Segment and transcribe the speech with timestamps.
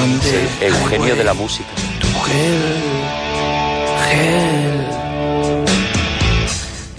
[0.00, 1.68] donde el genio de la música.
[2.00, 2.62] Tu gel,
[4.06, 4.76] gel.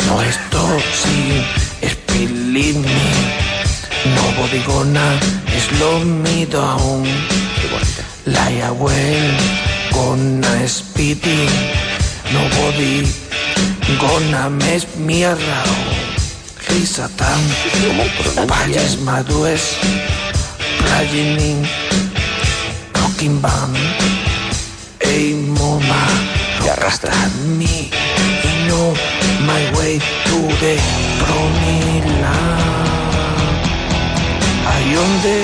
[0.08, 1.22] No es toxi,
[1.82, 2.84] es pilini.
[4.16, 5.08] No bodigona,
[5.58, 7.04] es lo mi down.
[8.26, 9.32] La Yahweh,
[9.92, 11.48] gonna es piti.
[12.34, 13.04] No body,
[14.00, 15.24] gonna mes mi
[16.70, 17.42] Risatán,
[18.48, 19.76] Valles Madues,
[20.80, 21.68] Playining
[27.58, 27.92] me.
[28.44, 28.88] You know
[29.46, 30.74] my way to the
[31.22, 33.62] promised land.
[34.66, 35.40] I on the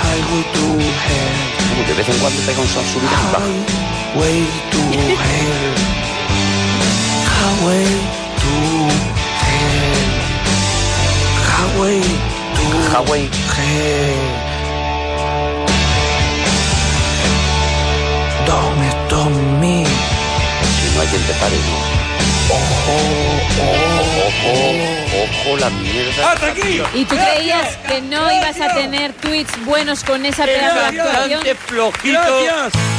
[0.00, 0.66] highway to
[1.04, 1.36] hell.
[1.68, 3.48] Como de vez en cuando pega un sol subida y baja.
[4.14, 4.40] Highway
[4.72, 4.82] to
[5.24, 5.74] hell.
[7.32, 7.88] Highway
[8.42, 8.52] to
[9.44, 10.12] hell.
[12.92, 14.33] Highway to hell.
[19.14, 19.84] Stop me.
[19.84, 22.04] Si no hay quien te pare, no.
[22.50, 23.24] Ojo,
[24.26, 24.52] Ojo,
[25.24, 26.32] ojo la mierda.
[26.32, 26.82] ¡Hasta aquí!
[26.94, 31.42] ¿Y tú creías que no ibas a tener tweets buenos con esa pedazo de actuación?
[31.66, 32.20] Flojito.
[32.44, 32.93] ¡Gracias!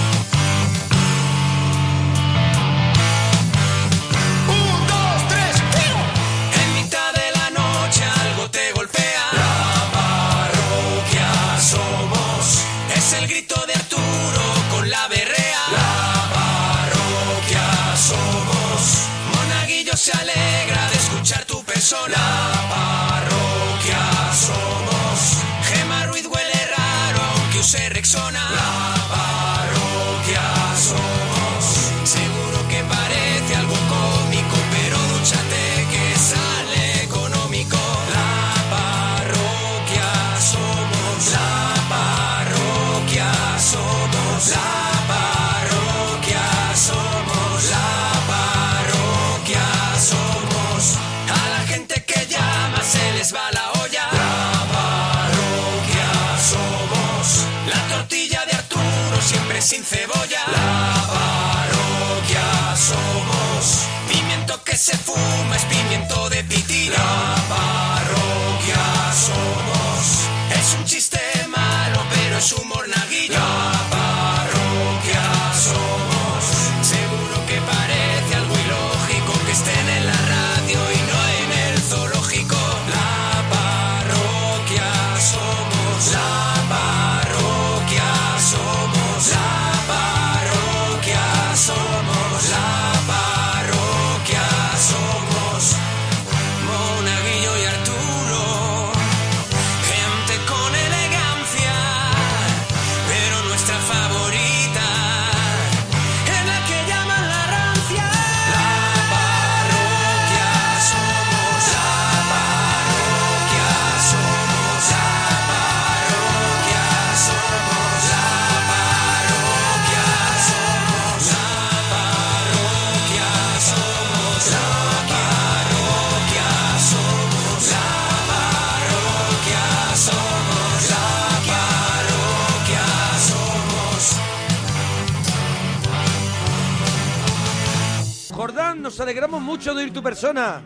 [139.55, 140.61] Mucho de oír tu persona.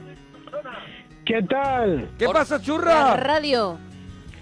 [1.24, 2.10] ¿Qué tal?
[2.18, 3.16] ¿Qué pasa, La churra?
[3.18, 3.78] radio.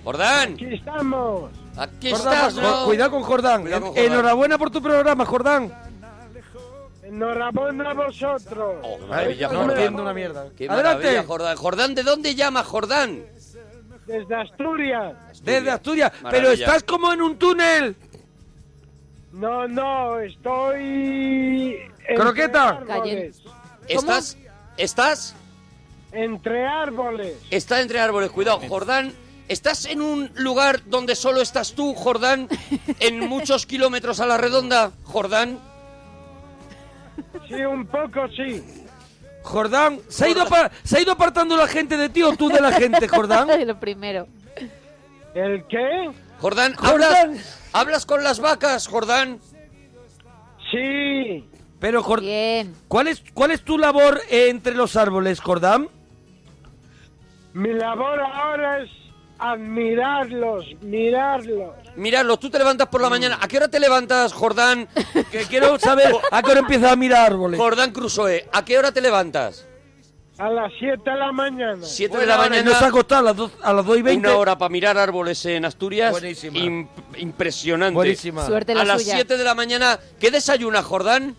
[0.06, 1.52] Jordán, Aquí estamos.
[1.76, 2.86] aquí Jordán, estás, ¿no?
[2.86, 3.62] Cuidado con Jordán.
[3.64, 4.14] Cuidado con En- Jordán.
[4.14, 5.74] Enhorabuena por tu programa, Jordán.
[7.04, 8.76] Enhorabuena a vosotros.
[8.84, 10.48] Oh, maravilla, no entiendo una mierda.
[10.58, 11.24] Qué Adelante.
[11.24, 11.58] Jordán.
[11.58, 13.24] Jordán, ¿de dónde llama Jordán?
[14.06, 15.14] Desde Asturias.
[15.44, 16.14] Desde Asturias.
[16.32, 17.98] Pero estás como en un túnel.
[19.34, 21.78] No, no, estoy...
[22.16, 22.80] Croqueta.
[23.88, 24.38] ¿Estás?
[24.78, 25.36] ¿Estás?
[26.12, 27.36] Entre árboles.
[27.52, 28.32] Está entre árboles.
[28.32, 29.14] Cuidado, Jordán
[29.48, 32.50] ¿Estás en un lugar donde solo estás tú, Jordán?
[33.00, 35.60] ¿En muchos kilómetros a la redonda, Jordán?
[37.48, 38.62] Sí, un poco sí.
[39.44, 40.46] Jordán, ¿se ha, ido
[40.84, 43.48] ¿se ha ido apartando la gente de ti o tú de la gente, Jordán?
[43.68, 44.28] Lo primero.
[45.34, 46.12] ¿El qué?
[46.40, 47.30] Jordán, Jordán.
[47.30, 49.40] ¿hablas, ¿hablas con las vacas, Jordán?
[50.72, 51.50] Sí.
[51.80, 52.74] Pero, Jor- Bien.
[52.88, 55.90] ¿cuál es, ¿cuál es tu labor entre los árboles, Jordán?
[57.54, 58.90] Mi labor ahora es
[59.40, 61.74] admirarlos, mirarlos.
[61.96, 63.38] Míralo, tú te levantas por la mañana.
[63.42, 64.88] ¿A qué hora te levantas, Jordán?
[65.32, 67.60] Que quiero saber a qué hora empiezas a mirar árboles.
[67.60, 69.66] Jordán Crusoe, ¿a qué hora te levantas?
[70.40, 71.80] A las 7 de la mañana.
[71.82, 72.70] Siete Buena de la mañana.
[72.72, 74.28] nos ha costado a las, dos, a las 2 y 20.
[74.28, 76.12] Una hora para mirar árboles en Asturias.
[76.12, 76.58] Buenísima.
[76.60, 76.88] Im-
[77.18, 77.96] impresionante.
[77.96, 78.46] Buenísima.
[78.46, 79.16] Suerte la a las suya.
[79.16, 81.36] 7 de la mañana, ¿qué desayuna, Jordán?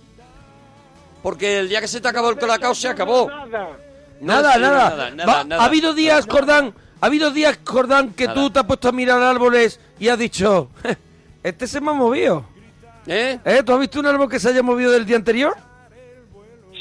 [1.22, 3.28] Porque el día que se te acabó el colacao se acabó.
[3.28, 3.68] Nada.
[4.20, 4.90] No nada, nada.
[4.90, 5.62] nada, Va- nada, nada.
[5.62, 9.22] Ha habido días, Jordán, ha habido días, Jordán, que tú te has puesto a mirar
[9.22, 10.70] árboles y has dicho,
[11.42, 12.44] este se me ha movido.
[13.06, 13.38] ¿Eh?
[13.44, 13.62] ¿Eh?
[13.64, 15.54] ¿Tú has visto un árbol que se haya movido del día anterior?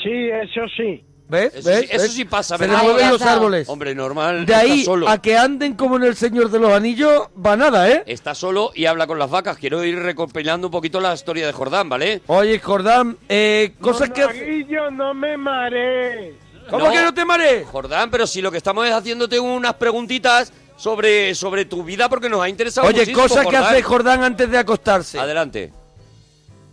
[0.03, 1.03] Sí, eso sí.
[1.29, 1.53] ¿Ves?
[1.55, 1.79] Eso ¿Ves?
[1.81, 2.13] sí- eso ¿Ves?
[2.13, 3.67] sí pasa, Se los árboles.
[3.67, 4.45] Hombre, normal.
[4.45, 5.09] De ahí solo.
[5.09, 8.03] a que anden como en el Señor de los Anillos, va nada, ¿eh?
[8.05, 9.57] Está solo y habla con las vacas.
[9.57, 12.21] Quiero ir recopilando un poquito la historia de Jordán, ¿vale?
[12.27, 14.21] Oye, Jordán, eh, cosas que...
[14.25, 16.35] Monaguillo, no me marees.
[16.69, 16.91] ¿Cómo No.
[16.91, 17.67] que no te marees?
[17.67, 22.29] Jordán, pero si lo que estamos es haciéndote unas preguntitas sobre, sobre tu vida porque
[22.29, 25.19] nos ha interesado Oye, muchísimo, cosas que hace Jordán antes de acostarse.
[25.19, 25.73] Adelante.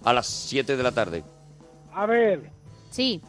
[0.05, 1.25] A las 7 de la tarde.
[1.93, 2.51] A ver.
[2.91, 3.21] Sí.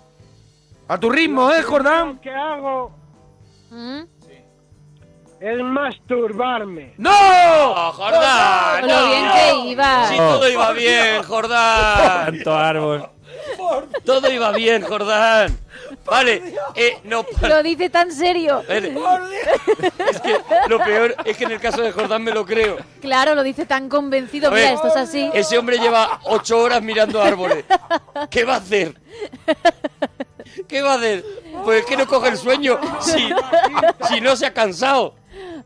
[0.87, 2.19] A tu ritmo, ¿eh, Lo Jordán?
[2.19, 2.91] que hago
[3.71, 4.01] ¿Mm?
[5.39, 6.93] es masturbarme.
[6.97, 7.11] ¡No!
[7.11, 8.81] ¡Oh, Jordán!
[8.81, 10.07] Con lo bien que iba.
[10.07, 12.25] Si todo iba bien, Jordán.
[12.25, 13.09] Tanto árbol.
[14.05, 15.57] Todo iba bien, Jordán.
[16.05, 17.25] Vale, eh, no...
[17.41, 18.63] Lo dice tan serio.
[18.69, 18.95] Eh,
[20.11, 20.37] Es que
[20.67, 22.77] lo peor es que en el caso de Jordán me lo creo.
[23.01, 24.49] Claro, lo dice tan convencido.
[24.51, 25.29] Ver, Mira, esto es así.
[25.33, 27.65] Ese hombre lleva ocho horas mirando árboles.
[28.29, 28.95] ¿Qué va a hacer?
[30.67, 31.23] ¿Qué va a hacer?
[31.63, 33.29] Pues es que no coge el sueño si,
[34.07, 35.15] si no se ha cansado.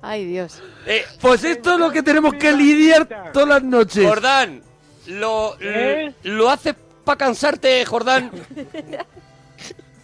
[0.01, 0.61] Ay, Dios.
[0.85, 4.07] Eh, Pues esto es lo que tenemos que lidiar todas las noches.
[4.07, 4.61] Jordán,
[5.07, 6.13] lo, ¿Eh?
[6.23, 8.31] lo haces para cansarte, Jordán.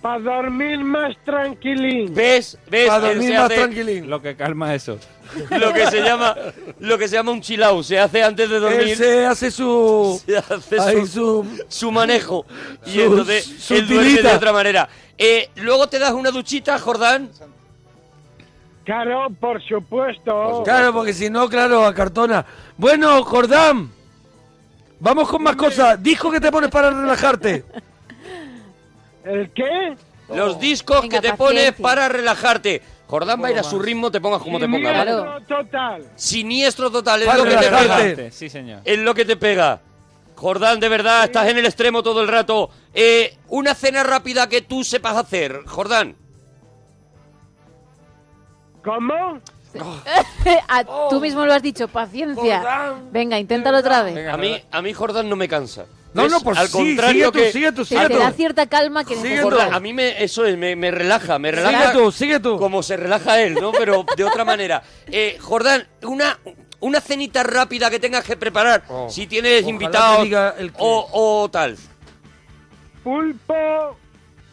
[0.06, 2.14] Para dormir más tranquilín.
[2.14, 2.60] ¿Ves?
[2.70, 2.88] ¿Ves?
[2.90, 4.08] Para Él dormir más tranquilín.
[4.08, 5.00] Lo que calma eso.
[5.50, 6.36] lo que se llama
[6.78, 7.84] lo que se llama un chill out.
[7.84, 8.96] Se hace antes de Él dormir.
[8.96, 10.22] se hace su...
[10.28, 11.66] Se hace su, su...
[11.68, 12.46] su manejo
[12.86, 14.88] y Su- entonces su él duerme de otra manera.
[15.18, 17.32] Eh, Luego te das una duchita, Jordán.
[18.84, 20.62] Claro, por supuesto.
[20.64, 22.46] Claro, porque si no, claro, a cartona.
[22.78, 23.90] Bueno, Jordán,
[25.00, 26.04] vamos con más cosas.
[26.04, 27.66] Dijo que te pones para relajarte.
[29.26, 29.96] ¿El qué?
[30.30, 32.82] Los discos Venga, que te pones para relajarte.
[33.08, 34.94] Jordán va a ir a su ritmo, te pongas como te pongas.
[34.98, 35.12] ¿vale?
[35.12, 35.42] Claro.
[35.48, 36.10] Total.
[36.16, 38.16] Siniestro total, es Para lo que te relajarte.
[38.16, 38.32] pega.
[38.32, 38.82] Sí, señor.
[38.84, 39.82] Es lo que te pega.
[40.36, 42.70] Jordán, de verdad, estás en el extremo todo el rato.
[42.94, 46.16] Eh, una cena rápida que tú sepas hacer, Jordán.
[48.84, 49.40] ¿Cómo?
[50.70, 52.60] Ah, Tú mismo lo has dicho, paciencia.
[52.60, 53.10] Jordán.
[53.12, 54.28] Venga, inténtalo otra vez.
[54.30, 55.86] A mí, a mí Jordán no me cansa.
[56.16, 58.20] No, no, pues Al contrario sigue tú, que sigue tú, Te, sigue te tú.
[58.20, 59.72] da cierta calma que Sigue necesitas.
[59.74, 61.92] A mí me, eso es, me, me relaja, me relaja.
[61.92, 62.58] Sigue tú, sigue tú.
[62.58, 63.72] Como se relaja él, ¿no?
[63.74, 64.82] Pero de otra manera.
[65.08, 66.40] Eh, Jordán, una,
[66.80, 69.08] una cenita rápida que tengas que preparar Oh.
[69.10, 71.10] si tienes invitados te diga el que- o,
[71.44, 71.76] o tal.
[73.04, 73.98] Pulpo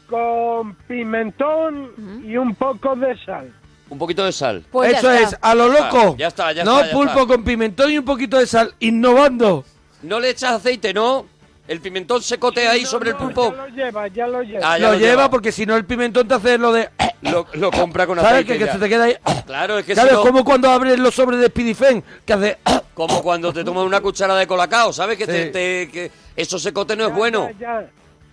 [0.09, 3.53] con pimentón y un poco de sal.
[3.89, 4.65] Un poquito de sal.
[4.71, 6.17] Pues Eso es, a lo loco.
[6.19, 7.27] Ya está, ya no, está, ya pulpo está.
[7.27, 9.65] con pimentón y un poquito de sal, innovando.
[10.03, 11.27] No le echas aceite, ¿no?
[11.69, 13.51] El pimentón se cotea ahí No, sobre el pulpo.
[13.53, 14.73] Ya lo lleva, ya lo lleva.
[14.73, 15.31] Ah, ya Lo, lo lleva, lleva.
[15.31, 16.89] porque si no el pimentón te hace lo de...
[17.23, 18.33] Lo, lo compra con ¿Sabes?
[18.33, 18.53] aceite.
[18.55, 18.73] Que, que ya.
[18.73, 19.17] se te queda ahí...
[19.47, 22.33] Claro, es que Claro, si es no- como cuando abres los sobres de Spidifen, que
[22.33, 22.59] hace...
[22.95, 25.17] como cuando te tomas una cuchara de colacao, ¿sabes?
[25.17, 25.53] Que, te, Sí.
[25.53, 27.49] te- que eso secote no es Ya, bueno.
[27.61, 27.87] ya, ya.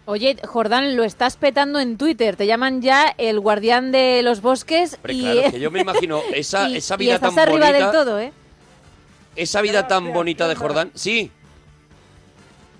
[0.06, 2.36] Oye, Jordán, lo estás petando en Twitter.
[2.36, 6.22] Te llaman ya el guardián de los bosques Hombre, y, claro, que yo me imagino
[6.34, 7.86] esa, y- esa y vida estás tan arriba bonita.
[7.86, 8.34] del todo, ¿eh?
[9.36, 10.56] Esa vida tan bonita de.
[10.56, 10.90] Jordán.
[10.96, 11.32] Sí,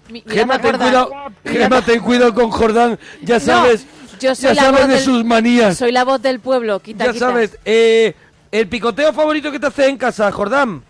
[0.10, 1.12] Mi- Gema, ten cuidado,
[1.46, 2.98] Gema, ten cuidado con Jordán.
[3.22, 3.86] Ya sabes,
[4.20, 5.78] yo soy ya la sabes voz de del- sus manías.
[5.78, 6.80] Soy la voz del pueblo.
[6.80, 7.28] Quita, ya quita.
[7.28, 8.16] sabes, eh,
[8.52, 10.84] el picoteo favorito que te haces en casa, Jordán.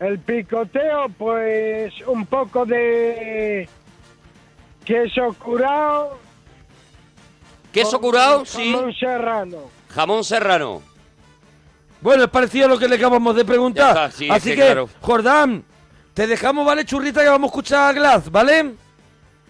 [0.00, 3.68] El picoteo, pues un poco de
[4.84, 6.18] queso curado.
[7.72, 8.72] queso curado, sí.
[8.72, 9.58] Jamón serrano.
[9.94, 10.82] Jamón serrano.
[12.00, 13.94] Bueno, es parecido a lo que le acabamos de preguntar.
[13.94, 14.88] Ya está, sí, Así es que, que claro.
[15.00, 15.64] Jordán,
[16.14, 17.22] te dejamos, ¿vale, churrita?
[17.22, 18.74] Que vamos a escuchar a Glass, ¿vale?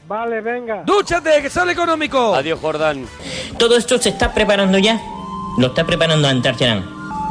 [0.09, 0.83] Vale, venga.
[0.85, 2.35] ¡Dúchate, que sale económico!
[2.35, 3.07] Adiós, Jordán.
[3.59, 5.01] Todo esto se está preparando ya.
[5.59, 6.85] Lo está preparando Antarcharán.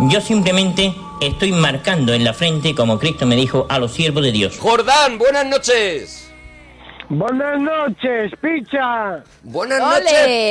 [0.09, 4.31] Yo simplemente estoy marcando en la frente, como Cristo me dijo, a los siervos de
[4.31, 4.57] Dios.
[4.59, 6.22] Jordán, buenas noches.
[7.15, 9.23] Buenas noches, picha.
[9.43, 10.03] Buenas ¡Ole!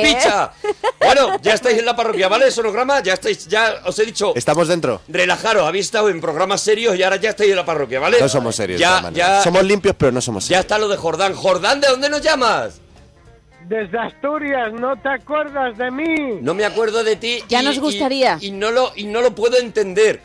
[0.03, 0.51] noches, picha.
[1.03, 2.49] Bueno, ya estáis en la parroquia, ¿vale?
[2.49, 5.01] Sonograma, ya estáis, ya os he dicho, Estamos dentro.
[5.09, 8.19] relajaros, habéis estado en programas serios y ahora ya estáis en la parroquia, ¿vale?
[8.21, 8.79] No somos serios.
[8.79, 10.61] Ya, ya, Somos limpios, pero no somos ya serios.
[10.61, 11.33] está lo de Jordán.
[11.35, 12.79] Jordán, ¿de dónde nos llamas?
[13.67, 16.39] Desde Asturias, ¿no te acuerdas de mí?
[16.41, 17.43] No me acuerdo de ti.
[17.49, 18.37] Ya y- nos y- gustaría.
[18.39, 20.21] Y, no lo, y no lo puedo entender.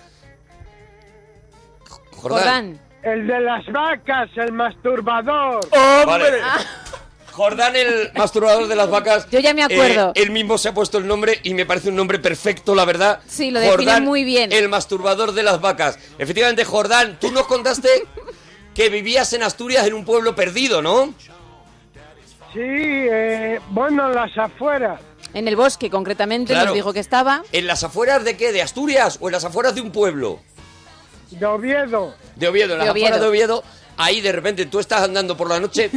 [2.13, 2.41] Jordán.
[2.41, 2.81] Jordán.
[3.03, 5.61] El de las vacas, el masturbador.
[5.71, 6.25] Vale.
[7.33, 9.29] Jordán, el masturbador de las vacas.
[9.31, 10.11] Yo ya me acuerdo.
[10.15, 12.85] eh, él mismo se ha puesto el nombre y me parece un nombre perfecto, la
[12.85, 13.21] verdad.
[13.29, 14.51] Sí, lo define muy bien.
[14.51, 15.99] El masturbador de las vacas.
[16.19, 17.89] Efectivamente, Jordán, tú nos contaste
[18.75, 21.15] que vivías en Asturias en un pueblo perdido, ¿no?
[22.53, 25.01] Sí, eh, bueno, las afueras.
[25.35, 26.67] En el bosque, concretamente, Claro.
[26.67, 27.43] nos dijo que estaba.
[27.53, 28.51] ¿En las afueras de qué?
[28.53, 30.41] ¿De Asturias o en las afueras de un pueblo?
[31.31, 32.15] De Oviedo.
[32.37, 33.07] De Oviedo, en las De Oviedo.
[33.07, 33.65] afueras de Oviedo.
[34.01, 35.91] Ahí de repente tú estás andando por la noche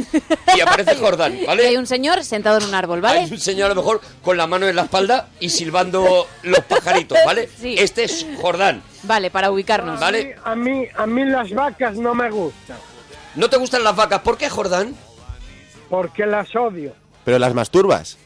[0.56, 1.68] y aparece Jordán, Y ¿vale?
[1.68, 3.20] hay un señor sentado en un árbol, ¿vale?
[3.20, 6.60] Hay un señor a lo mejor con la mano en la espalda y silbando los
[6.64, 7.48] pajaritos, ¿vale?
[7.60, 7.76] Sí.
[7.78, 8.82] Este es Jordán.
[9.04, 10.00] Vale, para ubicarnos.
[10.00, 10.34] Vale.
[10.44, 12.76] A mí, a mí las vacas no me gustan,
[13.36, 14.20] ¿No te gustan las vacas?
[14.22, 14.94] ¿Por qué, Jordán?
[15.88, 16.94] porque las odio.
[17.24, 18.18] Pero las masturbas.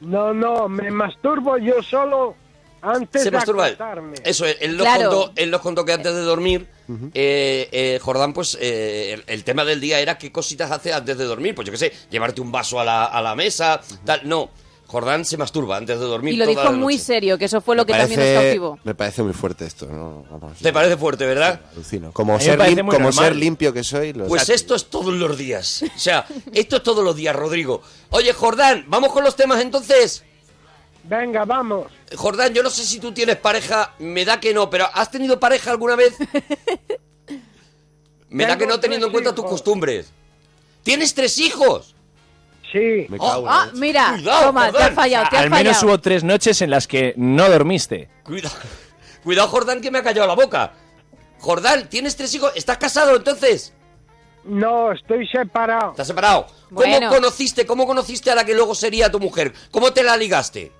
[0.00, 2.34] No, no, me masturbo yo solo
[2.82, 3.74] antes Se de masturba él.
[3.74, 4.16] acostarme.
[4.24, 5.10] Eso, él, él nos Claro.
[5.10, 6.66] contó, él nos contó que antes de dormir,
[7.14, 11.16] eh, eh, Jordán, pues eh, el, el tema del día era qué cositas hace antes
[11.16, 11.54] de dormir.
[11.54, 14.20] Pues yo qué sé, llevarte un vaso a la, a la mesa, tal.
[14.28, 14.50] No,
[14.86, 16.34] Jordán se masturba antes de dormir.
[16.34, 18.26] Y lo toda dijo la muy serio, que eso fue lo que Me también nos
[18.28, 18.78] parece- cautivó.
[18.84, 20.26] Me parece muy fuerte esto, ¿no?
[20.30, 21.60] Vamos, ¿Te parece fuerte, verdad?
[21.72, 22.12] alucino.
[22.12, 23.24] Como, me ser, parece lim- muy como normal.
[23.24, 24.12] ser limpio que soy.
[24.12, 25.82] lo- Pues esto es todos los días.
[25.96, 27.80] O sea, esto es todos los días, Rodrigo.
[28.10, 30.24] Oye, Jordán, vamos con los temas entonces.
[31.04, 31.90] Venga, vamos.
[32.16, 35.38] Jordán, yo no sé si tú tienes pareja, me da que no, pero ¿has tenido
[35.40, 36.14] pareja alguna vez?
[38.28, 40.10] Me da que no teniendo en cuenta tus costumbres.
[40.82, 41.94] ¿Tienes tres hijos?
[42.72, 45.64] Sí, Me cago en Ah, mira, Cuidado, toma, te has fallado, te has Al menos
[45.76, 45.86] fallado.
[45.86, 48.08] hubo tres noches en las que no dormiste.
[48.24, 48.54] Cuidado,
[49.22, 50.72] cuidado, Jordán, que me ha callado la boca.
[51.40, 52.52] Jordán, ¿tienes tres hijos?
[52.54, 53.74] ¿Estás casado entonces?
[54.44, 55.90] no, estoy separado.
[55.90, 56.46] ¿Estás separado?
[56.72, 59.52] ¿Cómo conociste, cómo conociste a la que luego sería tu mujer?
[59.70, 60.72] ¿Cómo te la ligaste?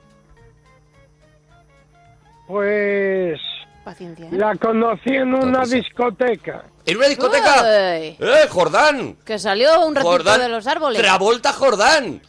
[2.47, 3.41] Pues
[3.85, 4.31] Paciencia, ¿eh?
[4.33, 6.65] la conocí en una discoteca.
[6.87, 7.63] ¿En una discoteca?
[7.63, 9.17] Uy, ¡Eh, Jordán!
[9.25, 10.41] que salió un ratito Jordán.
[10.41, 11.01] de los árboles.
[11.01, 12.23] Travolta Jordán.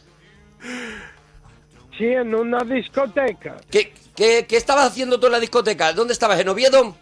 [1.96, 3.56] Sí, en una discoteca.
[3.70, 5.92] ¿Qué, qué, qué estabas haciendo tú en la discoteca?
[5.92, 6.40] ¿Dónde estabas?
[6.40, 6.96] ¿En Oviedo?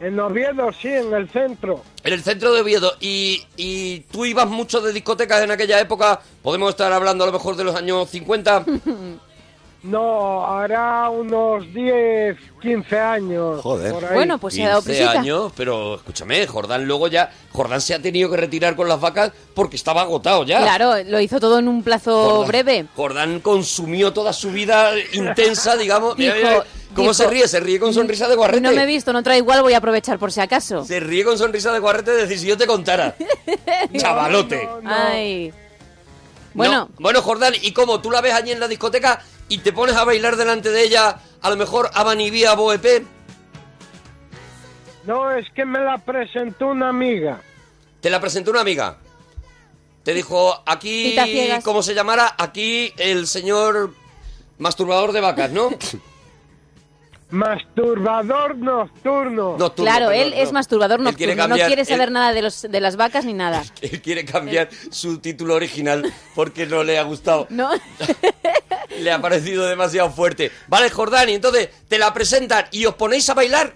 [0.00, 1.82] En Oviedo, sí, en el centro.
[2.04, 2.92] En el centro de Oviedo.
[3.00, 6.20] ¿Y, y tú ibas mucho de discotecas en aquella época?
[6.42, 8.64] Podemos estar hablando a lo mejor de los años 50.
[9.82, 13.60] No, hará unos 10, 15 años.
[13.62, 13.92] Joder.
[13.92, 14.14] por ahí.
[14.14, 15.20] Bueno, pues se ha dado 15 prisita.
[15.20, 17.32] años, pero escúchame, Jordán luego ya...
[17.52, 20.60] Jordán se ha tenido que retirar con las vacas porque estaba agotado ya.
[20.60, 22.12] Claro, lo hizo todo en un plazo
[22.44, 22.86] Jordán- breve.
[22.94, 26.16] Jordán consumió toda su vida intensa, digamos.
[26.16, 27.48] Mira, Dijo- mira, ¿Cómo dijo, se ríe?
[27.48, 28.60] Se ríe con sonrisa de guarrete.
[28.60, 30.84] No me he visto, no trae igual, voy a aprovechar por si acaso.
[30.84, 33.16] Se ríe con sonrisa de guarrete de decir, si yo te contara.
[33.96, 34.62] Chavalote.
[34.64, 34.90] No, no.
[34.94, 35.52] Ay.
[36.54, 36.88] Bueno, No.
[36.98, 38.00] Bueno, Jordán, ¿y cómo?
[38.02, 39.22] ¿Tú la ves allí en la discoteca
[39.52, 43.04] y te pones a bailar delante de ella, a lo mejor Abanivía Boep?
[45.04, 47.42] No, es que me la presentó una amiga.
[48.00, 48.96] Te la presentó una amiga.
[50.04, 51.14] Te dijo, aquí.
[51.62, 52.34] ¿cómo se llamara?
[52.38, 53.92] Aquí el señor
[54.56, 55.68] masturbador de vacas, ¿no?
[57.32, 59.56] Masturbador nocturno.
[59.56, 62.60] Nocturno, claro, perdón, él es masturbador Él nocturno, no quiere saber él- nada de, los,
[62.62, 63.64] de las vacas ni nada.
[63.80, 67.46] Él quiere cambiar su título original porque no le ha gustado.
[67.48, 67.70] ¿No?
[69.00, 70.52] Le ha parecido demasiado fuerte.
[70.68, 73.72] Vale, Jordán, y entonces te la presentan y os ponéis a bailar.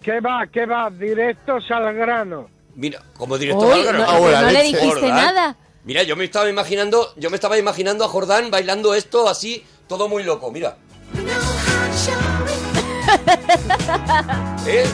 [0.00, 0.88] ¿Qué va, qué va?
[0.90, 2.48] Directos al grano.
[2.76, 5.56] Mira, como director Uy, no, Ahora, no le dijiste nada.
[5.82, 10.08] Mira, yo me estaba imaginando, yo me estaba imaginando a Jordán bailando esto así, todo
[10.08, 10.76] muy loco, mira.
[14.66, 14.86] ¿Eh?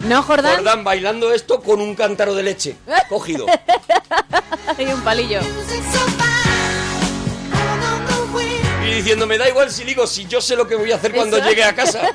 [0.00, 0.56] ¿No, Jordán?
[0.56, 2.76] Jordán bailando esto con un cántaro de leche
[3.08, 3.46] cogido.
[4.78, 5.40] Hay un palillo.
[8.84, 11.12] Y diciendo, me da igual si digo, si yo sé lo que voy a hacer
[11.12, 11.48] cuando Eso.
[11.48, 12.00] llegue a casa.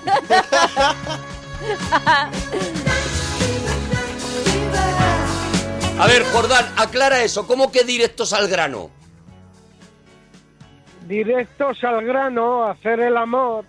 [5.98, 7.48] A ver, Jordán, aclara eso.
[7.48, 8.90] ¿Cómo que directos al grano?
[11.06, 13.66] Directos al grano, hacer el amor.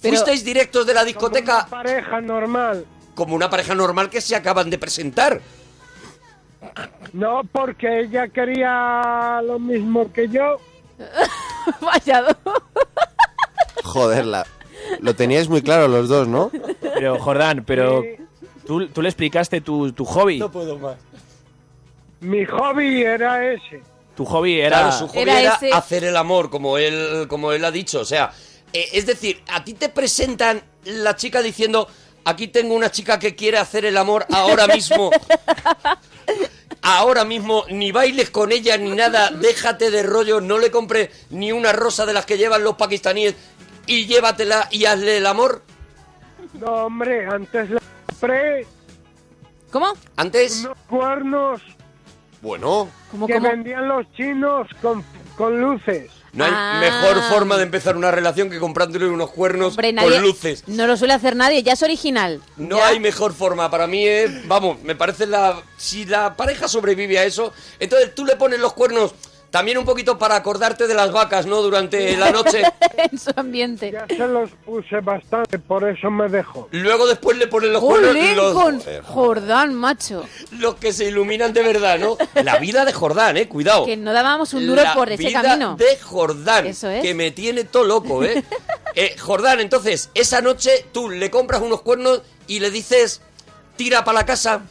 [0.00, 2.86] Pero- ¿Fuisteis directos de la Como discoteca una pareja normal.
[3.14, 5.40] como una pareja normal que se acaban de presentar?
[7.12, 10.58] No, porque ella quería lo mismo que yo.
[11.80, 12.36] Vaya dos.
[13.84, 14.46] Joder, la-
[15.00, 16.50] lo teníais muy claro los dos, ¿no?
[16.94, 18.02] Pero, Jordán, pero
[18.66, 20.40] tú, tú le explicaste tu, tu hobby.
[20.52, 20.96] puedo más.
[22.20, 23.82] Mi hobby era ese.
[24.16, 24.78] Tu hobby era...
[24.80, 28.00] Claro, su hobby Era era, ese- hacer el amor, como él, como él ha dicho.
[28.00, 28.30] O sea,
[28.72, 31.88] eh, es decir, a ti te presentan la chica diciendo,
[32.24, 35.10] aquí tengo una chica que quiere hacer el amor ahora mismo.
[36.84, 41.52] Ahora mismo, ni bailes con ella ni nada, déjate de rollo, no le compres ni
[41.52, 43.36] una rosa de las que llevan los pakistaníes
[43.86, 45.62] y llévatela y hazle el amor.
[46.54, 47.78] No, hombre, antes le
[48.08, 48.66] compré
[49.70, 49.92] ¿Cómo?
[50.16, 51.62] Antes, unos cuernos
[52.42, 53.48] bueno, ¿Cómo, que cómo?
[53.48, 55.02] vendían los chinos con,
[55.36, 56.10] con luces.
[56.32, 56.78] no hay Ah.
[56.80, 60.64] mejor forma de empezar una relación que comprándole unos cuernos Hombre, nadie- con luces.
[60.66, 62.40] No lo suele hacer nadie, ya es original.
[62.56, 62.88] No ¿Ya?
[62.88, 63.70] hay mejor forma.
[63.70, 65.62] Para mí es, vamos, me parece la...
[65.76, 69.14] Si la pareja sobrevive a eso, entonces tú le pones los cuernos
[69.52, 71.60] también un poquito para acordarte de las vacas, ¿no?
[71.60, 72.62] Durante la noche.
[73.10, 73.92] en su ambiente.
[73.92, 76.68] Ya se los puse bastante, por eso me dejó.
[76.72, 80.24] Luego después le pones los cuernos ¡Jolín los, con Jordán, macho!
[80.52, 82.16] los que se iluminan de verdad, ¿no?
[82.42, 83.46] La vida de Jordán, ¿eh?
[83.46, 83.84] Cuidado.
[83.84, 85.76] Que no dábamos un duro La por ese vida camino.
[85.76, 86.66] de Jordán.
[86.66, 87.02] Eso es.
[87.02, 88.42] Que me tiene todo loco, ¿eh?
[88.94, 93.22] Eh, Jordán, entonces, esa noche tú le compras unos cuernos y le dices,
[93.76, 94.62] tira para la casa.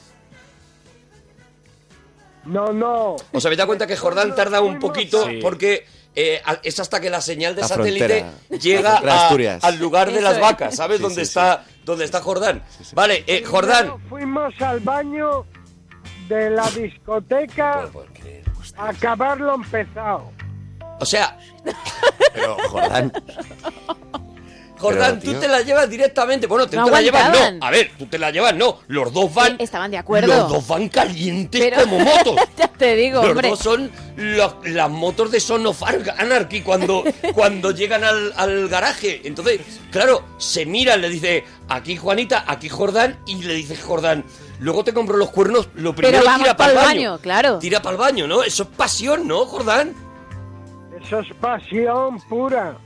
[2.46, 3.16] No, no.
[3.34, 5.40] ¿Os habéis dado cuenta que Jordán tarda un poquito Sí.
[5.42, 8.20] porque eh, es hasta que la señal de La satélite
[8.50, 8.60] frontera.
[8.60, 10.98] llega a- al lugar de las vacas, ¿sabes?
[10.98, 12.64] Sí, dónde sí, está dónde está Jordán.
[12.94, 13.94] Vale, eh, Jordán.
[14.10, 15.46] Fuimos al baño
[16.28, 17.90] de la discoteca
[18.78, 20.32] a acabar lo empezado.
[21.00, 21.38] O sea,
[22.34, 23.12] Pero, Jordán,
[24.82, 26.48] Jordán, Pero, tú te la llevas directamente.
[26.48, 27.66] Bueno, tú No te la llevas, no.
[27.66, 28.80] A ver, tú te la llevas, no.
[28.88, 29.56] Los dos van.
[29.60, 30.28] Estaban de acuerdo.
[30.28, 32.36] Los dos van calientes Pero- como motos.
[32.58, 33.50] ya te digo, Los hombre.
[33.50, 37.04] dos son los- las motos de Son of Anarchy cuando,
[37.34, 39.22] cuando llegan al, al garaje.
[39.24, 44.26] Entonces, claro, se miran, le dice, aquí Juanita, aquí Jordán, y le dice Jordán,
[44.60, 47.20] luego te compro los cuernos, lo primero vamos tira para el baño, baño.
[47.22, 47.60] claro.
[47.60, 48.44] Tira para el baño, ¿no?
[48.44, 49.94] Eso es pasión, ¿no, Jordán?
[51.04, 52.78] Eso es pasión pura.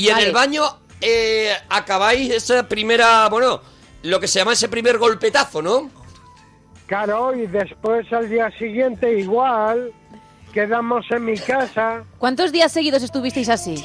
[0.00, 0.62] Y en el baño
[1.02, 3.60] eh, acabáis esa primera, bueno,
[4.02, 5.90] lo que se llama ese primer golpetazo, ¿no?
[6.86, 9.92] Claro, y después al día siguiente igual,
[10.54, 13.84] quedamos en mi casa, ¿Cuántos días seguidos estuvisteis así?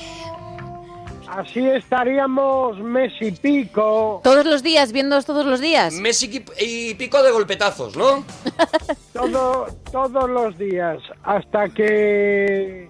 [1.28, 5.96] así estaríamos mes y pico, ¿Todos los días, viéndoos todos los días?
[5.96, 8.24] Mes y, pico de golpetazos, ¿no?
[9.14, 12.90] todo, todos los días, hasta que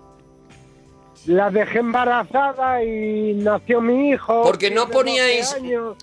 [1.27, 4.43] la dejé embarazada y nació mi hijo.
[4.43, 5.55] Porque no tiene 12 poníais,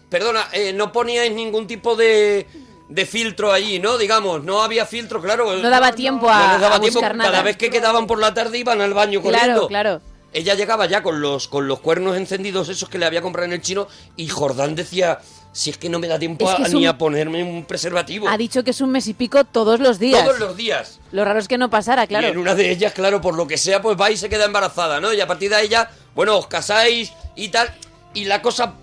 [0.09, 2.47] perdona, eh, no poníais ningún tipo de,
[2.89, 3.99] de filtro allí, ¿no?
[3.99, 5.57] Digamos, no había filtro, claro.
[5.57, 6.99] No daba tiempo No a, les daba a tiempo.
[7.01, 7.31] buscar nada.
[7.31, 9.69] Cada vez que quedaban por la tarde iban al baño Claro, corriendo.
[9.69, 10.01] claro.
[10.35, 13.53] Ella llegaba ya con los, con los cuernos encendidos, esos que le había comprado en
[13.53, 15.19] el chino, y Jordán decía,
[15.53, 17.65] si es que no me da tiempo Es que a- ni un- a ponerme un
[17.65, 18.29] preservativo.
[18.29, 20.25] Ha dicho que es un mes y pico todos los días.
[20.25, 20.99] Todos los días.
[21.13, 22.27] Lo raro es que no pasara, claro.
[22.27, 24.47] Y en una de ellas, claro, por lo que sea, pues va y se queda
[24.47, 25.13] embarazada, ¿no?
[25.13, 27.69] Y a partir de ya, bueno, os casáis y tal,
[28.15, 28.75] y la cosa,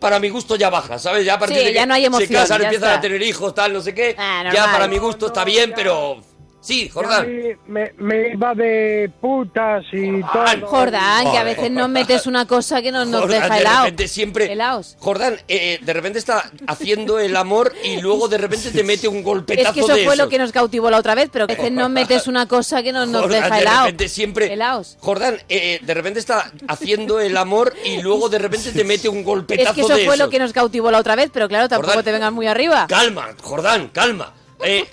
[0.00, 1.24] para mi gusto, ya baja, ¿sabes?
[1.24, 2.98] Ya a partir Sí, de que ya no hay emoción, se casan, empiezan está.
[2.98, 4.14] a tener hijos, tal, no sé qué.
[4.18, 6.20] Ah, ya para mi gusto está bien, pero...
[6.66, 7.26] Sí, Jordán.
[7.28, 10.66] mí me, me iba de putas y todo.
[10.66, 13.84] Jordán, que a veces nos metes una cosa que no nos Jordán, deja de helado.
[13.84, 14.52] repente siempre...
[14.52, 14.96] Helaos.
[14.98, 19.22] Jordán, eh, de repente está haciendo el amor y luego de repente te mete un
[19.22, 20.30] golpetazo Es que eso de fue lo esos.
[20.30, 22.92] que nos cautivó la otra vez, pero que a veces nos metes una cosa que
[22.92, 23.84] no nos Jordán, deja de helado.
[23.84, 24.52] repente siempre...
[24.52, 24.96] Helaos.
[24.98, 29.22] Jordán, eh, de repente está haciendo el amor y luego de repente te mete un
[29.22, 30.30] golpetazo Es que eso de fue lo esos.
[30.30, 32.04] que nos cautivó la otra vez, pero claro, tampoco Jordán.
[32.04, 32.86] te vengas muy arriba.
[32.88, 34.34] Calma, Jordán, calma.
[34.64, 34.84] Eh,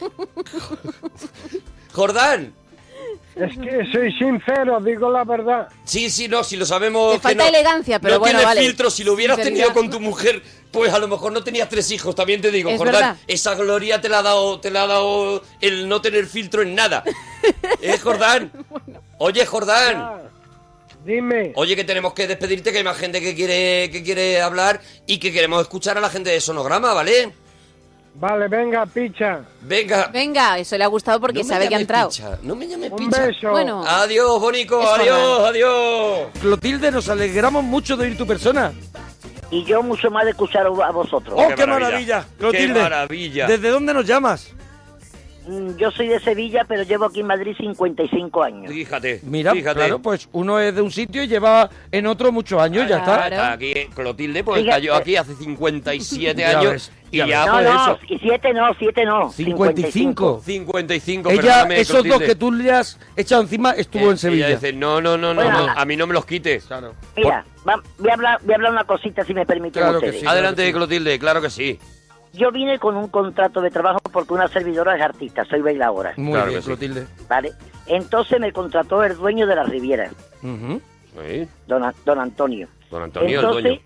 [1.93, 2.53] Jordán.
[3.35, 5.67] Es que soy sincero, digo la verdad.
[5.85, 7.13] Sí, sí, no, si lo sabemos.
[7.13, 8.61] Te que falta no- elegancia, pero no bueno, tiene vale.
[8.61, 8.91] filtro.
[8.91, 9.65] Si lo hubieras Sinceridad.
[9.67, 12.13] tenido con tu mujer, pues a lo mejor no tenías tres hijos.
[12.13, 12.93] También te digo, Es Jordán.
[12.93, 13.17] verdad.
[13.27, 16.75] Esa gloria te la ha dado, te la ha dado el no tener filtro en
[16.75, 17.03] nada.
[17.81, 18.51] ¿Eh, Jordán?
[19.17, 19.95] Oye, Jordán.
[19.97, 20.21] Ah,
[21.03, 24.79] dime, Oye, que tenemos que despedirte, que hay más gente que quiere, que quiere hablar
[25.07, 27.33] y que queremos escuchar a la gente de Sonograma, ¿vale?
[28.15, 29.41] Vale, venga, picha.
[29.61, 30.07] Venga.
[30.11, 32.09] Venga, eso le ha gustado porque No sabe que ha entrado.
[32.09, 33.25] picha, no me llames Un picha.
[33.27, 33.49] beso.
[33.51, 36.27] Bueno, Adiós, Bonico, adiós, adiós.
[36.41, 38.73] Clotilde, nos alegramos mucho de oír tu persona.
[39.51, 41.35] Y yo mucho más de escuchar a vosotros.
[41.37, 41.85] ¡Oh, qué qué, maravilla.
[41.89, 42.25] maravilla!
[42.29, 43.47] Qué Clotilde, maravilla.
[43.47, 44.49] ¿desde dónde nos llamas?
[45.47, 48.71] Mm, yo soy de Sevilla, pero llevo aquí en Madrid 55 años.
[48.71, 49.75] Fíjate, Mira, fíjate.
[49.79, 53.27] claro, pues uno es de un sitio y lleva en otro muchos años, ya está.
[53.27, 54.75] Está aquí Clotilde, pues Fíjate.
[54.77, 57.99] cayó aquí hace 57 Ya años ves, y ya ya, no, pues no, eso.
[58.09, 59.31] y siete no, siete no.
[59.31, 60.41] 55.
[60.45, 64.47] 55, Ella, perdóname, esos dos que tú le has echado encima, estuvo Eh, en Sevilla.
[64.47, 65.81] Ella dice, no, no, no, no, Bueno, no, nada.
[65.81, 66.67] a mí no me los quites.
[67.15, 70.25] Mira, va- voy, a hablar, voy a hablar una cosita si me permiten ustedes.
[70.25, 71.79] Adelante, Clotilde, claro que sí.
[72.33, 76.13] Yo vine con un contrato de trabajo porque una servidora es artista, soy bailadora.
[76.17, 76.67] Muy Claro bien, sí.
[76.67, 77.07] Clotilde.
[77.29, 77.53] ¿Vale?
[77.85, 80.09] Entonces me contrató el dueño de la Riviera.
[80.41, 82.67] Sí, don, don Antonio.
[82.89, 83.81] Don Antonio, Entonces, el dueño.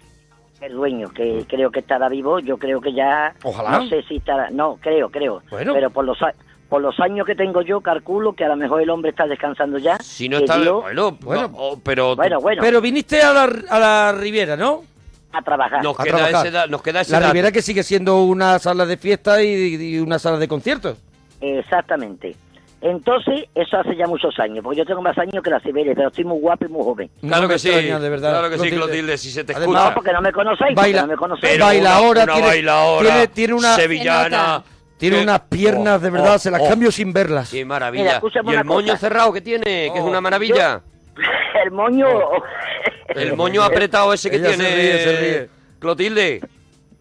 [0.62, 3.34] el dueño, que creo que estará vivo, yo creo que ya...
[3.44, 3.80] Ojalá.
[3.80, 4.50] No sé si estará...
[4.50, 5.42] No, creo, creo.
[5.50, 5.74] Bueno.
[5.74, 6.34] Pero por los, a-
[6.70, 9.78] por los años que tengo yo, calculo que a lo mejor el hombre está descansando
[9.78, 9.98] ya.
[10.00, 10.58] Si no está...
[10.60, 11.48] dio Bueno, Bueno.
[11.50, 12.16] no, pero...
[12.16, 14.84] Bueno, bueno, Pero viniste a la, a la Riviera, ¿no?
[15.32, 15.84] A trabajar.
[15.84, 16.46] Nos A queda, trabajar.
[16.46, 17.32] ese da- nos queda ese La dato.
[17.32, 20.98] Riviera que sigue siendo una sala de fiesta y, y una sala de conciertos.
[21.42, 22.36] Exactamente.
[22.80, 26.10] Entonces, eso hace ya muchos años, porque yo tengo más años que la Siberia, pero
[26.10, 27.10] estoy muy guapo y muy joven.
[27.22, 28.78] Claro No que sí, extraña, de verdad, claro que sí, Clotilde.
[28.86, 29.90] Clotilde, si se te Además, escucha.
[29.90, 31.54] No, porque no me conocéis, Baila- no me conocéis.
[31.54, 34.64] Pero baila una- ahora, una tiene, bailaora tiene, tiene una, sevillana.
[34.98, 37.50] tiene unas piernas, de verdad, oh, se las oh, cambio sin verlas.
[37.50, 38.22] Qué maravilla.
[38.44, 38.98] Mira, y el moño cosa.
[39.00, 40.82] cerrado que tiene, que es Oh, una maravilla.
[41.64, 42.08] el moño...
[43.16, 44.76] El moño apretado ese que Ella se tiene.
[44.76, 45.50] ríe, se ríe.
[45.80, 46.42] Clotilde.